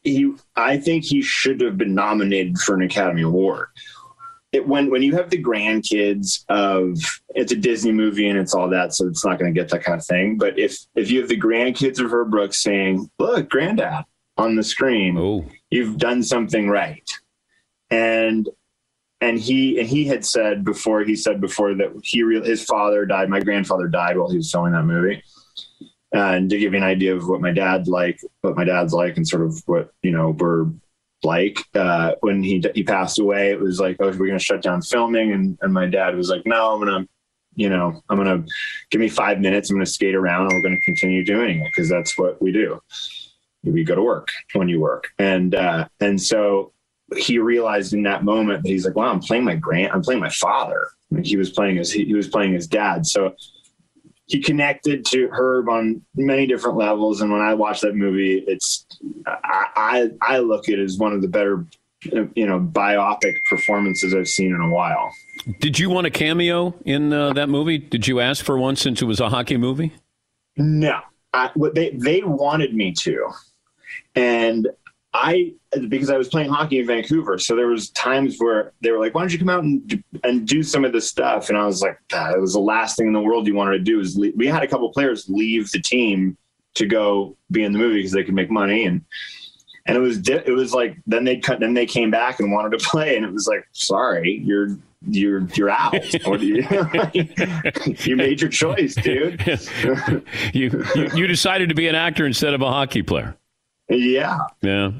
he, 0.03 0.33
I 0.55 0.77
think 0.77 1.03
he 1.03 1.21
should 1.21 1.61
have 1.61 1.77
been 1.77 1.93
nominated 1.93 2.57
for 2.59 2.75
an 2.75 2.81
Academy 2.81 3.21
Award. 3.21 3.67
It, 4.53 4.67
when 4.67 4.89
when 4.89 5.01
you 5.01 5.15
have 5.15 5.29
the 5.29 5.43
grandkids 5.43 6.45
of 6.47 6.97
it's 7.29 7.51
a 7.51 7.55
Disney 7.55 7.91
movie 7.91 8.29
and 8.29 8.37
it's 8.37 8.53
all 8.53 8.69
that, 8.69 8.93
so 8.93 9.07
it's 9.07 9.25
not 9.25 9.39
going 9.39 9.53
to 9.53 9.59
get 9.59 9.69
that 9.69 9.83
kind 9.83 9.99
of 9.99 10.05
thing. 10.05 10.37
But 10.37 10.57
if 10.57 10.77
if 10.95 11.09
you 11.11 11.19
have 11.19 11.29
the 11.29 11.39
grandkids 11.39 11.99
of 11.99 12.11
Herb 12.11 12.29
Brooks 12.29 12.61
saying, 12.61 13.09
"Look, 13.17 13.49
Granddad," 13.49 14.05
on 14.37 14.55
the 14.55 14.63
screen, 14.63 15.17
oh. 15.17 15.45
you've 15.69 15.97
done 15.97 16.23
something 16.23 16.69
right. 16.69 17.09
And 17.89 18.47
and 19.21 19.39
he 19.39 19.79
and 19.79 19.87
he 19.87 20.05
had 20.05 20.25
said 20.25 20.63
before 20.63 21.03
he 21.03 21.15
said 21.15 21.39
before 21.39 21.73
that 21.75 21.91
he 22.03 22.23
re- 22.23 22.45
his 22.45 22.63
father 22.63 23.05
died. 23.05 23.29
My 23.29 23.39
grandfather 23.39 23.87
died 23.87 24.17
while 24.17 24.29
he 24.29 24.37
was 24.37 24.51
filming 24.51 24.73
that 24.73 24.83
movie. 24.83 25.23
And 26.11 26.49
to 26.49 26.59
give 26.59 26.73
you 26.73 26.77
an 26.77 26.83
idea 26.83 27.15
of 27.15 27.27
what 27.27 27.41
my 27.41 27.51
dad 27.51 27.87
like, 27.87 28.19
what 28.41 28.55
my 28.55 28.63
dad's 28.63 28.93
like, 28.93 29.17
and 29.17 29.27
sort 29.27 29.43
of 29.43 29.63
what 29.65 29.91
you 30.03 30.11
know 30.11 30.31
we're 30.31 30.65
like 31.23 31.59
uh, 31.75 32.15
when 32.21 32.43
he 32.43 32.63
he 32.75 32.83
passed 32.83 33.19
away, 33.19 33.51
it 33.51 33.59
was 33.59 33.79
like, 33.79 33.97
oh, 33.99 34.07
we're 34.07 34.27
going 34.27 34.37
to 34.37 34.39
shut 34.39 34.61
down 34.61 34.81
filming, 34.81 35.31
and 35.31 35.57
and 35.61 35.73
my 35.73 35.85
dad 35.85 36.15
was 36.15 36.29
like, 36.29 36.45
no, 36.45 36.73
I'm 36.73 36.79
gonna 36.79 37.07
you 37.55 37.69
know, 37.69 38.01
I'm 38.09 38.17
going 38.17 38.43
to 38.43 38.51
give 38.89 39.01
me 39.01 39.09
five 39.09 39.39
minutes. 39.39 39.69
I'm 39.69 39.77
going 39.77 39.85
to 39.85 39.91
skate 39.91 40.15
around 40.15 40.47
and 40.47 40.53
we're 40.53 40.61
going 40.61 40.75
to 40.75 40.81
continue 40.81 41.23
doing 41.23 41.59
it 41.59 41.65
because 41.65 41.89
that's 41.89 42.17
what 42.17 42.41
we 42.41 42.51
do. 42.51 42.81
We 43.63 43.83
go 43.83 43.95
to 43.95 44.01
work 44.01 44.29
when 44.53 44.67
you 44.67 44.79
work. 44.79 45.09
And, 45.19 45.55
uh, 45.55 45.87
and 45.99 46.21
so 46.21 46.73
he 47.15 47.37
realized 47.39 47.93
in 47.93 48.03
that 48.03 48.23
moment 48.23 48.63
that 48.63 48.69
he's 48.69 48.85
like, 48.85 48.95
wow, 48.95 49.11
I'm 49.11 49.19
playing 49.19 49.43
my 49.43 49.55
grand, 49.55 49.91
I'm 49.93 50.01
playing 50.01 50.19
my 50.19 50.29
father. 50.29 50.89
He 51.23 51.37
was 51.37 51.51
playing 51.51 51.77
his, 51.77 51.91
he 51.91 52.13
was 52.13 52.27
playing 52.27 52.53
his 52.53 52.67
dad. 52.67 53.05
So 53.05 53.35
he 54.33 54.39
connected 54.39 55.05
to 55.05 55.29
Herb 55.31 55.69
on 55.69 56.01
many 56.15 56.47
different 56.47 56.75
levels. 56.75 57.21
And 57.21 57.31
when 57.31 57.39
I 57.39 57.53
watch 57.53 57.81
that 57.81 57.95
movie, 57.95 58.43
it's, 58.47 58.83
I, 59.27 59.67
I, 59.75 60.09
I 60.21 60.39
look 60.39 60.67
at 60.69 60.79
it 60.79 60.83
as 60.83 60.97
one 60.97 61.13
of 61.13 61.21
the 61.21 61.27
better, 61.27 61.67
you 62.01 62.47
know, 62.47 62.59
biopic 62.59 63.35
performances 63.47 64.15
I've 64.15 64.27
seen 64.27 64.47
in 64.47 64.59
a 64.59 64.69
while. 64.69 65.13
Did 65.59 65.77
you 65.77 65.91
want 65.91 66.07
a 66.07 66.09
cameo 66.09 66.73
in 66.83 67.13
uh, 67.13 67.33
that 67.33 67.47
movie? 67.47 67.77
Did 67.77 68.07
you 68.07 68.21
ask 68.21 68.43
for 68.43 68.57
one 68.57 68.75
since 68.75 69.03
it 69.03 69.05
was 69.05 69.19
a 69.19 69.29
hockey 69.29 69.57
movie? 69.57 69.93
No, 70.57 70.99
I, 71.31 71.51
they 71.75 71.91
they 71.91 72.23
wanted 72.23 72.73
me 72.73 72.91
to, 73.01 73.29
and 74.15 74.67
I 75.13 75.53
because 75.89 76.09
I 76.09 76.17
was 76.17 76.27
playing 76.27 76.49
hockey 76.49 76.79
in 76.79 76.87
Vancouver, 76.87 77.37
so 77.37 77.55
there 77.55 77.67
was 77.67 77.89
times 77.91 78.37
where 78.37 78.73
they 78.81 78.91
were 78.91 78.99
like, 78.99 79.13
"Why 79.13 79.21
don't 79.21 79.33
you 79.33 79.39
come 79.39 79.49
out 79.49 79.63
and 79.63 79.85
do, 79.87 80.03
and 80.23 80.47
do 80.47 80.63
some 80.63 80.85
of 80.85 80.93
this 80.93 81.07
stuff?" 81.07 81.49
And 81.49 81.57
I 81.57 81.65
was 81.65 81.81
like, 81.81 81.97
"That 82.09 82.39
was 82.39 82.53
the 82.53 82.59
last 82.59 82.97
thing 82.97 83.07
in 83.07 83.13
the 83.13 83.21
world 83.21 83.47
you 83.47 83.55
wanted 83.55 83.77
to 83.77 83.83
do." 83.83 83.99
Is 83.99 84.17
leave. 84.17 84.33
we 84.35 84.47
had 84.47 84.63
a 84.63 84.67
couple 84.67 84.91
players 84.91 85.29
leave 85.29 85.71
the 85.71 85.81
team 85.81 86.37
to 86.75 86.85
go 86.85 87.37
be 87.51 87.63
in 87.63 87.71
the 87.71 87.79
movie 87.79 87.97
because 87.97 88.11
they 88.11 88.23
could 88.23 88.33
make 88.33 88.49
money 88.49 88.85
and 88.85 89.01
and 89.85 89.95
it 89.95 89.99
was 89.99 90.27
it 90.27 90.53
was 90.53 90.73
like 90.73 90.97
then 91.05 91.23
they 91.23 91.37
cut 91.37 91.59
then 91.59 91.73
they 91.73 91.85
came 91.85 92.09
back 92.09 92.39
and 92.39 92.51
wanted 92.51 92.77
to 92.77 92.83
play 92.89 93.15
and 93.15 93.25
it 93.25 93.31
was 93.31 93.47
like 93.47 93.67
sorry 93.73 94.41
you're 94.43 94.77
you're 95.07 95.47
you're 95.55 95.69
out. 95.69 95.93
you, 96.41 96.65
you 98.05 98.15
made 98.15 98.41
your 98.41 98.49
choice, 98.49 98.95
dude. 98.95 99.41
you, 100.53 100.85
you 100.95 101.09
you 101.13 101.27
decided 101.27 101.69
to 101.69 101.75
be 101.75 101.87
an 101.87 101.95
actor 101.95 102.25
instead 102.25 102.53
of 102.53 102.61
a 102.61 102.67
hockey 102.69 103.03
player. 103.03 103.35
Yeah. 103.95 104.39
Yeah. 104.61 104.91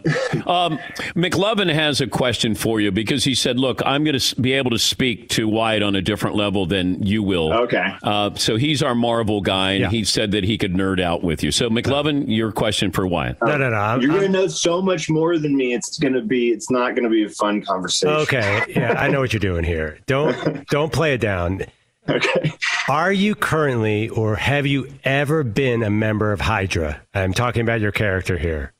Um, 0.45 0.79
McLovin 1.15 1.71
has 1.73 2.01
a 2.01 2.07
question 2.07 2.55
for 2.55 2.79
you 2.79 2.91
because 2.91 3.23
he 3.23 3.35
said, 3.35 3.57
Look, 3.59 3.81
I'm 3.85 4.03
going 4.03 4.17
to 4.17 4.41
be 4.41 4.53
able 4.53 4.71
to 4.71 4.79
speak 4.79 5.29
to 5.29 5.47
Wyatt 5.47 5.83
on 5.83 5.95
a 5.95 6.01
different 6.01 6.35
level 6.35 6.65
than 6.65 7.01
you 7.03 7.23
will. 7.23 7.53
Okay. 7.53 7.93
Uh, 8.03 8.31
so 8.35 8.55
he's 8.57 8.81
our 8.83 8.95
Marvel 8.95 9.41
guy, 9.41 9.71
and 9.71 9.81
Yeah. 9.81 9.89
he 9.89 10.03
said 10.03 10.31
that 10.31 10.43
he 10.43 10.57
could 10.57 10.73
nerd 10.73 11.01
out 11.01 11.23
with 11.23 11.43
you. 11.43 11.51
So, 11.51 11.69
McLovin, 11.69 12.25
your 12.27 12.51
question 12.51 12.91
for 12.91 13.05
Wyatt. 13.07 13.37
No, 13.43 13.57
no, 13.57 13.69
no. 13.69 13.75
I'm- 13.75 14.01
You're 14.01 14.11
going 14.11 14.23
to 14.23 14.29
know 14.29 14.47
so 14.47 14.81
much 14.81 15.09
more 15.09 15.37
than 15.37 15.55
me. 15.55 15.73
It's 15.73 15.97
going 15.97 16.13
to 16.13 16.21
be. 16.21 16.49
It's 16.49 16.69
not 16.71 16.95
going 16.95 17.03
to 17.03 17.09
be 17.09 17.23
a 17.23 17.29
fun 17.29 17.61
conversation. 17.61 18.15
Okay, 18.15 18.63
yeah, 18.69 18.93
I 18.93 19.07
know 19.09 19.19
what 19.19 19.33
you're 19.33 19.39
doing 19.39 19.63
here. 19.63 19.99
Don't 20.07 20.67
don't 20.69 20.91
play 20.91 21.13
it 21.13 21.21
down. 21.21 21.63
Okay. 22.09 22.51
Are 22.89 23.13
you 23.13 23.33
currently 23.33 24.09
or 24.09 24.35
have 24.35 24.67
you 24.67 24.89
ever 25.05 25.41
been 25.43 25.83
a 25.83 25.89
member 25.89 26.33
of 26.33 26.41
Hydra? 26.41 27.01
I'm 27.13 27.33
talking 27.33 27.61
about 27.61 27.79
your 27.79 27.93
character 27.93 28.37
here. 28.37 28.72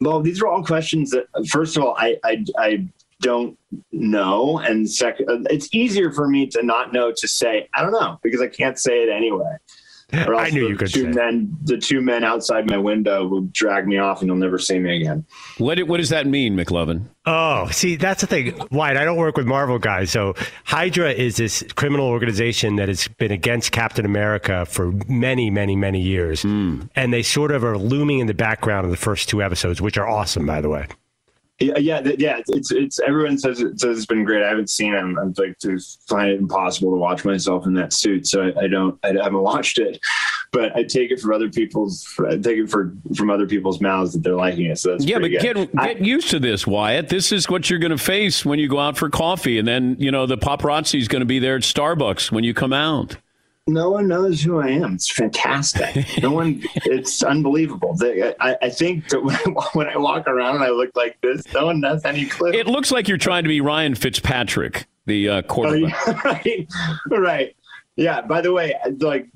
Well, 0.00 0.20
these 0.20 0.42
are 0.42 0.46
all 0.46 0.62
questions 0.62 1.10
that, 1.10 1.26
first 1.48 1.76
of 1.76 1.82
all, 1.82 1.94
I 1.98 2.16
I, 2.24 2.44
I 2.58 2.88
don't 3.20 3.58
know, 3.92 4.58
and 4.58 4.88
second, 4.88 5.46
it's 5.50 5.74
easier 5.74 6.12
for 6.12 6.28
me 6.28 6.46
to 6.48 6.62
not 6.62 6.92
know 6.92 7.12
to 7.16 7.28
say 7.28 7.68
I 7.74 7.82
don't 7.82 7.92
know 7.92 8.18
because 8.22 8.40
I 8.40 8.48
can't 8.48 8.78
say 8.78 9.02
it 9.02 9.08
anyway. 9.08 9.56
Or 10.12 10.36
I 10.36 10.50
knew 10.50 10.64
the 10.64 10.68
you 10.70 10.76
could 10.76 10.92
Two 10.92 11.12
say. 11.12 11.18
men, 11.18 11.56
the 11.64 11.78
two 11.78 12.00
men 12.00 12.22
outside 12.22 12.70
my 12.70 12.78
window 12.78 13.26
will 13.26 13.42
drag 13.52 13.88
me 13.88 13.98
off, 13.98 14.20
and 14.20 14.28
you'll 14.28 14.36
never 14.36 14.58
see 14.58 14.78
me 14.78 15.00
again. 15.00 15.26
What, 15.58 15.80
what 15.88 15.96
does 15.96 16.10
that 16.10 16.28
mean, 16.28 16.56
McLovin? 16.56 17.06
Oh, 17.26 17.68
see, 17.70 17.96
that's 17.96 18.20
the 18.20 18.28
thing. 18.28 18.52
White, 18.68 18.96
I 18.96 19.04
don't 19.04 19.16
work 19.16 19.36
with 19.36 19.46
Marvel 19.46 19.80
guys. 19.80 20.12
So 20.12 20.34
Hydra 20.64 21.10
is 21.10 21.36
this 21.36 21.64
criminal 21.74 22.06
organization 22.06 22.76
that 22.76 22.86
has 22.86 23.08
been 23.08 23.32
against 23.32 23.72
Captain 23.72 24.04
America 24.04 24.64
for 24.64 24.92
many, 25.08 25.50
many, 25.50 25.74
many 25.74 26.00
years. 26.00 26.42
Hmm. 26.42 26.82
And 26.94 27.12
they 27.12 27.22
sort 27.22 27.50
of 27.50 27.64
are 27.64 27.76
looming 27.76 28.20
in 28.20 28.28
the 28.28 28.34
background 28.34 28.84
in 28.84 28.92
the 28.92 28.96
first 28.96 29.28
two 29.28 29.42
episodes, 29.42 29.80
which 29.80 29.98
are 29.98 30.06
awesome, 30.06 30.46
by 30.46 30.60
the 30.60 30.68
way. 30.68 30.86
Yeah, 31.58 31.78
yeah, 31.78 32.00
yeah. 32.18 32.40
It's 32.48 32.70
it's 32.70 33.00
everyone 33.00 33.38
says 33.38 33.60
it 33.60 33.80
says 33.80 33.96
it's 33.96 34.06
been 34.06 34.24
great. 34.24 34.42
I 34.44 34.48
haven't 34.48 34.68
seen 34.68 34.92
him. 34.92 35.18
I'm, 35.18 35.32
like 35.38 35.58
to 35.60 35.78
find 36.06 36.30
it 36.30 36.38
impossible 36.38 36.90
to 36.90 36.96
watch 36.98 37.24
myself 37.24 37.64
in 37.64 37.72
that 37.74 37.94
suit, 37.94 38.26
so 38.26 38.42
I, 38.42 38.64
I 38.64 38.68
don't. 38.68 38.98
I 39.02 39.08
haven't 39.08 39.40
watched 39.42 39.78
it, 39.78 39.98
but 40.52 40.76
I 40.76 40.82
take 40.82 41.10
it 41.10 41.18
from 41.18 41.32
other 41.32 41.48
people's. 41.48 42.06
I 42.28 42.36
take 42.36 42.58
it 42.58 42.68
for 42.68 42.92
from 43.16 43.30
other 43.30 43.46
people's 43.46 43.80
mouths 43.80 44.12
that 44.12 44.22
they're 44.22 44.34
liking 44.34 44.66
it. 44.66 44.78
So 44.78 44.90
that's 44.92 45.06
Yeah, 45.06 45.16
but 45.16 45.30
pretty 45.30 45.38
get 45.38 45.54
good. 45.54 45.72
get 45.72 46.00
used 46.04 46.28
to 46.30 46.38
this, 46.38 46.66
Wyatt. 46.66 47.08
This 47.08 47.32
is 47.32 47.48
what 47.48 47.70
you're 47.70 47.78
going 47.78 47.90
to 47.90 47.96
face 47.98 48.44
when 48.44 48.58
you 48.58 48.68
go 48.68 48.78
out 48.78 48.98
for 48.98 49.08
coffee, 49.08 49.58
and 49.58 49.66
then 49.66 49.96
you 49.98 50.10
know 50.10 50.26
the 50.26 50.36
paparazzi 50.36 50.98
is 51.00 51.08
going 51.08 51.20
to 51.20 51.26
be 51.26 51.38
there 51.38 51.56
at 51.56 51.62
Starbucks 51.62 52.30
when 52.30 52.44
you 52.44 52.52
come 52.52 52.74
out. 52.74 53.16
No 53.66 53.90
one 53.90 54.06
knows 54.08 54.42
who 54.42 54.60
I 54.60 54.68
am. 54.68 54.94
It's 54.94 55.10
fantastic. 55.10 56.06
no 56.22 56.30
one. 56.32 56.62
It's 56.84 57.22
unbelievable. 57.22 57.94
They, 57.94 58.32
I, 58.40 58.56
I 58.62 58.70
think 58.70 59.08
that 59.08 59.22
when 59.22 59.34
I, 59.36 59.40
when 59.72 59.88
I 59.88 59.96
walk 59.96 60.28
around 60.28 60.56
and 60.56 60.64
I 60.64 60.70
look 60.70 60.90
like 60.94 61.20
this, 61.20 61.42
no 61.52 61.66
one 61.66 61.82
has 61.82 62.04
any 62.04 62.26
clue. 62.26 62.52
It 62.52 62.66
looks 62.66 62.92
like 62.92 63.08
you're 63.08 63.18
trying 63.18 63.42
to 63.42 63.48
be 63.48 63.60
Ryan 63.60 63.94
Fitzpatrick, 63.94 64.86
the 65.06 65.28
uh, 65.28 65.42
quarterback. 65.42 65.94
Oh, 66.06 66.12
right, 66.24 66.68
right. 67.10 67.56
Yeah. 67.96 68.20
By 68.20 68.40
the 68.40 68.52
way, 68.52 68.74
like 69.00 69.28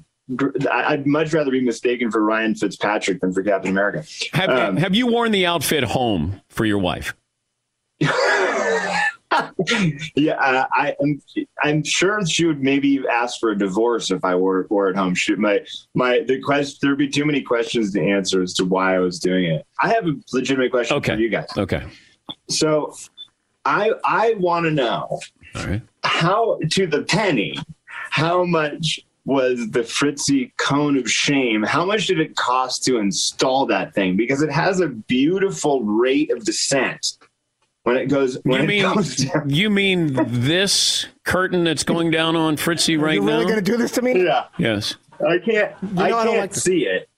I'd 0.70 1.06
much 1.06 1.32
rather 1.32 1.50
be 1.50 1.60
mistaken 1.60 2.10
for 2.10 2.22
Ryan 2.24 2.54
Fitzpatrick 2.54 3.20
than 3.20 3.32
for 3.32 3.42
Captain 3.42 3.70
America. 3.72 4.04
Have, 4.32 4.50
Um, 4.50 4.76
have 4.76 4.94
you 4.94 5.08
worn 5.08 5.32
the 5.32 5.46
outfit 5.46 5.82
home 5.82 6.40
for 6.50 6.64
your 6.64 6.78
wife? 6.78 7.14
yeah, 10.16 10.34
uh, 10.34 10.66
I, 10.72 10.96
I'm. 11.00 11.20
I'm 11.62 11.84
sure 11.84 12.24
she 12.26 12.46
would 12.46 12.62
maybe 12.62 13.02
ask 13.10 13.38
for 13.38 13.50
a 13.50 13.58
divorce 13.58 14.10
if 14.10 14.24
I 14.24 14.34
were 14.34 14.66
were 14.70 14.88
at 14.88 14.96
home. 14.96 15.14
She, 15.14 15.34
my 15.34 15.60
my 15.94 16.20
the 16.26 16.40
question 16.40 16.78
there'd 16.82 16.98
be 16.98 17.08
too 17.08 17.24
many 17.24 17.42
questions 17.42 17.92
to 17.92 18.00
answer 18.00 18.42
as 18.42 18.54
to 18.54 18.64
why 18.64 18.96
I 18.96 18.98
was 18.98 19.18
doing 19.18 19.44
it. 19.44 19.66
I 19.82 19.88
have 19.88 20.06
a 20.06 20.12
legitimate 20.32 20.70
question 20.70 20.96
Okay. 20.98 21.14
for 21.14 21.20
you 21.20 21.28
guys. 21.28 21.48
Okay. 21.56 21.82
So, 22.48 22.94
I 23.64 23.92
I 24.04 24.34
want 24.38 24.64
to 24.66 24.70
know 24.70 25.20
All 25.56 25.66
right. 25.66 25.82
how 26.04 26.58
to 26.70 26.86
the 26.86 27.02
penny 27.02 27.56
how 28.10 28.44
much 28.44 29.00
was 29.26 29.70
the 29.70 29.82
fritzy 29.84 30.52
cone 30.56 30.96
of 30.96 31.08
shame 31.10 31.62
how 31.62 31.84
much 31.84 32.06
did 32.06 32.18
it 32.18 32.34
cost 32.36 32.82
to 32.84 32.96
install 32.98 33.66
that 33.66 33.94
thing 33.94 34.16
because 34.16 34.40
it 34.42 34.50
has 34.50 34.80
a 34.80 34.88
beautiful 34.88 35.82
rate 35.84 36.30
of 36.32 36.42
descent 36.44 37.18
when 37.84 37.96
it 37.96 38.06
goes 38.06 38.38
when 38.44 38.58
You 38.58 38.64
it 38.64 38.68
mean 38.68 39.28
down. 39.32 39.50
you 39.50 39.70
mean 39.70 40.18
this 40.26 41.06
curtain 41.24 41.64
that's 41.64 41.82
going 41.84 42.10
down 42.10 42.36
on 42.36 42.56
Fritzy 42.56 42.96
right 43.00 43.14
you 43.14 43.22
really 43.22 43.44
now? 43.44 43.50
going 43.52 43.64
to 43.64 43.70
do 43.70 43.76
this 43.76 43.92
to 43.92 44.02
me? 44.02 44.22
yeah 44.24 44.46
yes. 44.58 44.96
i 45.28 45.38
can't 45.38 45.80
know 45.82 46.02
i 46.02 46.06
I 46.06 46.10
can't 46.10 46.26
don't 46.26 46.38
like 46.38 46.52
to- 46.52 46.60
see 46.60 46.86
it 46.86 47.08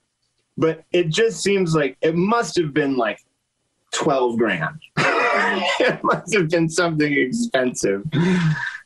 but 0.57 0.83
it 0.91 1.09
just 1.09 1.41
seems 1.41 1.73
like 1.75 1.97
it 2.01 2.15
must 2.15 2.55
have 2.57 2.73
been 2.73 2.95
like 2.95 3.19
12 3.91 4.37
grand 4.37 4.79
it 4.97 5.99
must 6.03 6.33
have 6.33 6.49
been 6.49 6.69
something 6.69 7.11
expensive 7.13 8.03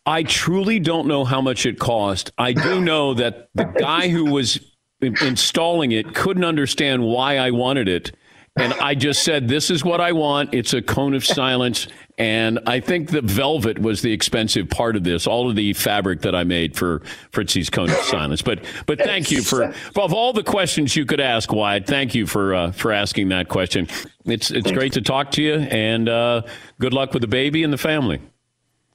I 0.05 0.23
truly 0.23 0.79
don't 0.79 1.05
know 1.05 1.25
how 1.25 1.41
much 1.41 1.65
it 1.65 1.79
cost. 1.79 2.31
I 2.37 2.53
do 2.53 2.79
know 2.79 3.13
that 3.15 3.49
the 3.55 3.65
guy 3.65 4.07
who 4.07 4.31
was 4.31 4.57
installing 5.01 5.91
it 5.91 6.15
couldn't 6.15 6.45
understand 6.45 7.03
why 7.03 7.37
I 7.39 7.51
wanted 7.51 7.89
it. 7.89 8.15
And 8.57 8.73
I 8.73 8.95
just 8.95 9.23
said, 9.23 9.47
This 9.47 9.69
is 9.69 9.83
what 9.85 10.01
I 10.01 10.11
want. 10.11 10.53
It's 10.53 10.73
a 10.73 10.81
cone 10.81 11.13
of 11.13 11.25
silence. 11.25 11.87
And 12.17 12.59
I 12.65 12.79
think 12.79 13.11
the 13.11 13.21
velvet 13.21 13.77
was 13.77 14.01
the 14.01 14.11
expensive 14.11 14.69
part 14.69 14.95
of 14.95 15.03
this, 15.03 15.27
all 15.27 15.49
of 15.49 15.55
the 15.55 15.73
fabric 15.73 16.21
that 16.21 16.33
I 16.33 16.43
made 16.43 16.75
for 16.75 17.03
Fritzy's 17.31 17.69
cone 17.69 17.91
of 17.91 17.97
silence. 17.97 18.41
But 18.41 18.65
but 18.87 18.97
thank 18.97 19.29
you 19.29 19.43
for 19.43 19.65
of 19.95 20.13
all 20.13 20.33
the 20.33 20.43
questions 20.43 20.95
you 20.95 21.05
could 21.05 21.19
ask, 21.19 21.51
Wyatt. 21.53 21.85
Thank 21.85 22.15
you 22.15 22.25
for 22.25 22.55
uh, 22.55 22.71
for 22.71 22.91
asking 22.91 23.29
that 23.29 23.49
question. 23.49 23.87
It's 24.25 24.49
it's 24.49 24.71
great 24.71 24.93
to 24.93 25.01
talk 25.01 25.29
to 25.31 25.43
you, 25.43 25.55
and 25.55 26.09
uh, 26.09 26.41
good 26.79 26.93
luck 26.93 27.13
with 27.13 27.21
the 27.21 27.27
baby 27.27 27.63
and 27.63 27.71
the 27.71 27.77
family. 27.77 28.19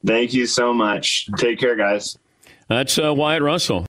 Thank 0.05 0.35
you 0.35 0.47
so 0.47 0.75
much. 0.75 1.29
Take 1.37 1.61
care, 1.61 1.77
guys. 1.77 2.19
That's 2.69 2.99
uh, 2.99 3.15
Wyatt 3.15 3.43
Russell. 3.43 3.87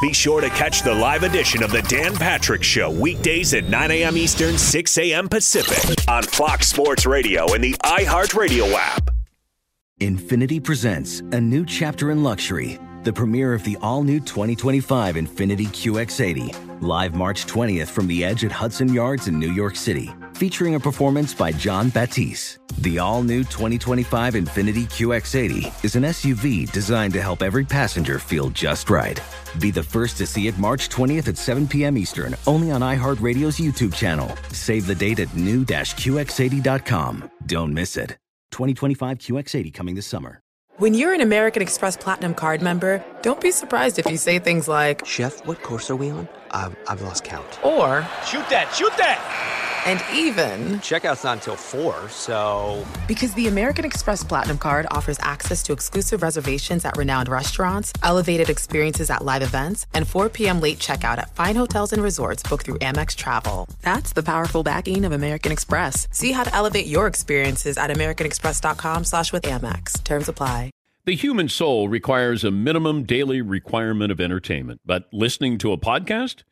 Be 0.00 0.12
sure 0.12 0.42
to 0.42 0.50
catch 0.50 0.82
the 0.82 0.92
live 0.92 1.22
edition 1.22 1.62
of 1.62 1.70
the 1.70 1.80
Dan 1.82 2.14
Patrick 2.14 2.62
Show 2.62 2.90
weekdays 2.90 3.54
at 3.54 3.64
9 3.70 3.90
a.m. 3.90 4.18
Eastern, 4.18 4.58
6 4.58 4.98
a.m. 4.98 5.26
Pacific 5.26 6.06
on 6.06 6.22
Fox 6.22 6.68
Sports 6.68 7.06
Radio 7.06 7.54
and 7.54 7.64
the 7.64 7.72
iHeartRadio 7.82 8.74
app. 8.74 9.08
Infiniti 10.00 10.62
presents 10.62 11.20
a 11.32 11.40
new 11.40 11.64
chapter 11.64 12.10
in 12.10 12.22
luxury, 12.22 12.78
the 13.04 13.12
premiere 13.12 13.54
of 13.54 13.64
the 13.64 13.78
all 13.80 14.02
new 14.02 14.20
2025 14.20 15.14
Infiniti 15.14 15.66
QX80, 15.68 16.82
live 16.82 17.14
March 17.14 17.46
20th 17.46 17.88
from 17.88 18.06
the 18.06 18.22
edge 18.22 18.44
at 18.44 18.52
Hudson 18.52 18.92
Yards 18.92 19.28
in 19.28 19.38
New 19.38 19.52
York 19.52 19.76
City, 19.76 20.12
featuring 20.36 20.74
a 20.74 20.80
performance 20.80 21.32
by 21.34 21.50
Jon 21.50 21.88
Batiste. 21.88 22.58
The 22.82 22.98
all 22.98 23.22
new 23.22 23.40
2025 23.42 24.34
Infiniti 24.34 24.84
QX80 24.84 25.84
is 25.84 25.96
an 25.96 26.02
SUV 26.04 26.70
designed 26.70 27.14
to 27.14 27.22
help 27.22 27.42
every 27.42 27.64
passenger 27.64 28.18
feel 28.18 28.50
just 28.50 28.90
right. 28.90 29.18
Be 29.60 29.70
the 29.70 29.82
first 29.82 30.18
to 30.18 30.26
see 30.26 30.46
it 30.46 30.58
March 30.58 30.88
20th 30.90 31.28
at 31.28 31.38
7 31.38 31.66
p.m. 31.66 31.96
Eastern, 31.96 32.36
only 32.46 32.70
on 32.70 32.82
iHeartRadio's 32.82 33.58
YouTube 33.58 33.94
channel. 33.94 34.30
Save 34.52 34.86
the 34.86 34.94
date 34.94 35.18
at 35.20 35.34
new-QX80.com. 35.34 37.30
Don't 37.46 37.72
miss 37.72 37.96
it. 37.96 38.10
2025 38.50 39.18
QX80 39.18 39.72
coming 39.74 39.94
this 39.94 40.06
summer. 40.06 40.40
When 40.78 40.92
you're 40.92 41.14
an 41.14 41.22
American 41.22 41.62
Express 41.62 41.96
Platinum 41.96 42.34
card 42.34 42.60
member, 42.60 43.02
don't 43.22 43.40
be 43.40 43.50
surprised 43.50 43.98
if 43.98 44.04
you 44.10 44.18
say 44.18 44.38
things 44.38 44.68
like, 44.68 45.06
Chef, 45.06 45.46
what 45.46 45.62
course 45.62 45.88
are 45.88 45.96
we 45.96 46.10
on? 46.10 46.28
I've, 46.50 46.76
I've 46.86 47.00
lost 47.00 47.24
count. 47.24 47.46
or, 47.64 48.02
Shoot 48.26 48.46
that, 48.50 48.70
shoot 48.76 48.92
that! 48.98 49.55
And 49.86 50.02
even, 50.12 50.80
Checkout's 50.80 51.22
not 51.22 51.38
until 51.38 51.54
4, 51.54 52.08
so. 52.08 52.84
because 53.06 53.32
the 53.34 53.46
American 53.46 53.84
Express 53.84 54.24
Platinum 54.24 54.58
card 54.58 54.86
offers 54.90 55.16
access 55.20 55.62
to 55.62 55.72
exclusive 55.72 56.22
reservations 56.22 56.84
at 56.84 56.96
renowned 56.96 57.28
restaurants, 57.28 57.92
elevated 58.02 58.50
experiences 58.50 59.10
at 59.10 59.24
live 59.24 59.42
events, 59.42 59.86
and 59.94 60.08
4 60.08 60.28
p.m. 60.28 60.60
late 60.60 60.78
checkout 60.78 61.18
at 61.18 61.34
fine 61.36 61.54
hotels 61.54 61.92
and 61.92 62.02
resorts 62.02 62.42
booked 62.42 62.66
through 62.66 62.78
Amex 62.80 63.14
Travel. 63.14 63.68
That's 63.82 64.12
the 64.12 64.24
powerful 64.24 64.64
backing 64.64 65.04
of 65.04 65.12
American 65.12 65.52
Express. 65.52 66.08
See 66.10 66.32
how 66.32 66.42
to 66.42 66.54
elevate 66.54 66.86
your 66.86 67.06
experiences 67.06 67.78
at 67.78 67.90
americanexpress.com 67.90 69.04
slash 69.04 69.32
with 69.32 69.44
Amex. 69.44 70.02
Terms 70.02 70.28
apply. 70.28 70.72
The 71.04 71.14
human 71.14 71.48
soul 71.48 71.88
requires 71.88 72.42
a 72.42 72.50
minimum 72.50 73.04
daily 73.04 73.40
requirement 73.40 74.10
of 74.10 74.20
entertainment, 74.20 74.80
but 74.84 75.06
listening 75.12 75.58
to 75.58 75.70
a 75.70 75.78
podcast, 75.78 76.42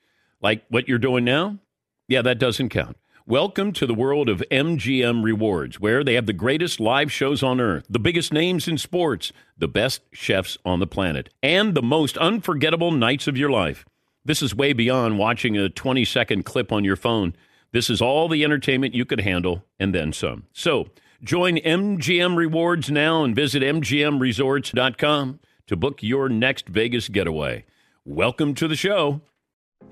like 0.41 0.65
what 0.69 0.87
you're 0.87 0.99
doing 0.99 1.25
now, 1.25 1.59
yeah, 2.07 2.23
that 2.23 2.39
doesn't 2.39 2.69
count. 2.69 2.97
Welcome 3.27 3.73
to 3.73 3.87
the 3.87 3.95
world 3.95 4.29
of 4.29 4.45
MGM 4.51 5.25
Rewards, 5.25 5.81
where 5.81 6.05
they 6.05 6.13
have 6.13 6.27
the 6.27 6.35
greatest 6.35 6.79
live 6.79 7.11
shows 7.11 7.43
on 7.43 7.59
earth, 7.59 7.87
the 7.89 7.99
biggest 7.99 8.35
names 8.35 8.69
in 8.69 8.77
sports, 8.77 9.33
the 9.57 9.67
best 9.67 10.03
chefs 10.13 10.59
on 10.63 10.79
the 10.79 10.87
planet, 10.87 11.31
and 11.43 11.75
the 11.75 11.81
most 11.81 12.19
unforgettable 12.19 12.91
nights 12.91 13.27
of 13.27 13.39
your 13.39 13.49
life. 13.49 13.87
This 14.27 14.43
is 14.43 14.55
way 14.55 14.75
beyond 14.75 15.19
watching 15.19 15.57
a 15.57 15.71
20 15.71 16.05
second 16.05 16.45
clip 16.45 16.71
on 16.71 16.85
your 16.85 16.97
phone. 16.97 17.35
This 17.73 17.89
is 17.89 18.03
all 18.03 18.29
the 18.29 18.45
entertainment 18.45 18.95
you 18.95 19.07
could 19.07 19.23
handle 19.23 19.65
and 19.81 19.95
then 19.95 20.13
some. 20.13 20.45
So 20.53 20.91
join 21.23 21.57
MGM 21.57 22.37
Rewards 22.37 22.91
now 22.91 23.25
and 23.25 23.35
visit 23.35 23.63
MGMResorts.com 23.63 25.41
to 25.67 25.77
book 25.77 26.03
your 26.03 26.29
next 26.29 26.69
Vegas 26.69 27.09
getaway. 27.09 27.65
Welcome 28.05 28.55
to 28.57 28.69
the 28.69 28.77
show. 28.77 29.23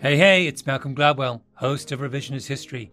Hey, 0.01 0.18
hey, 0.18 0.47
it's 0.47 0.66
Malcolm 0.66 0.95
Gladwell, 0.95 1.41
host 1.55 1.93
of 1.93 2.01
Revisionist 2.01 2.49
History. 2.49 2.93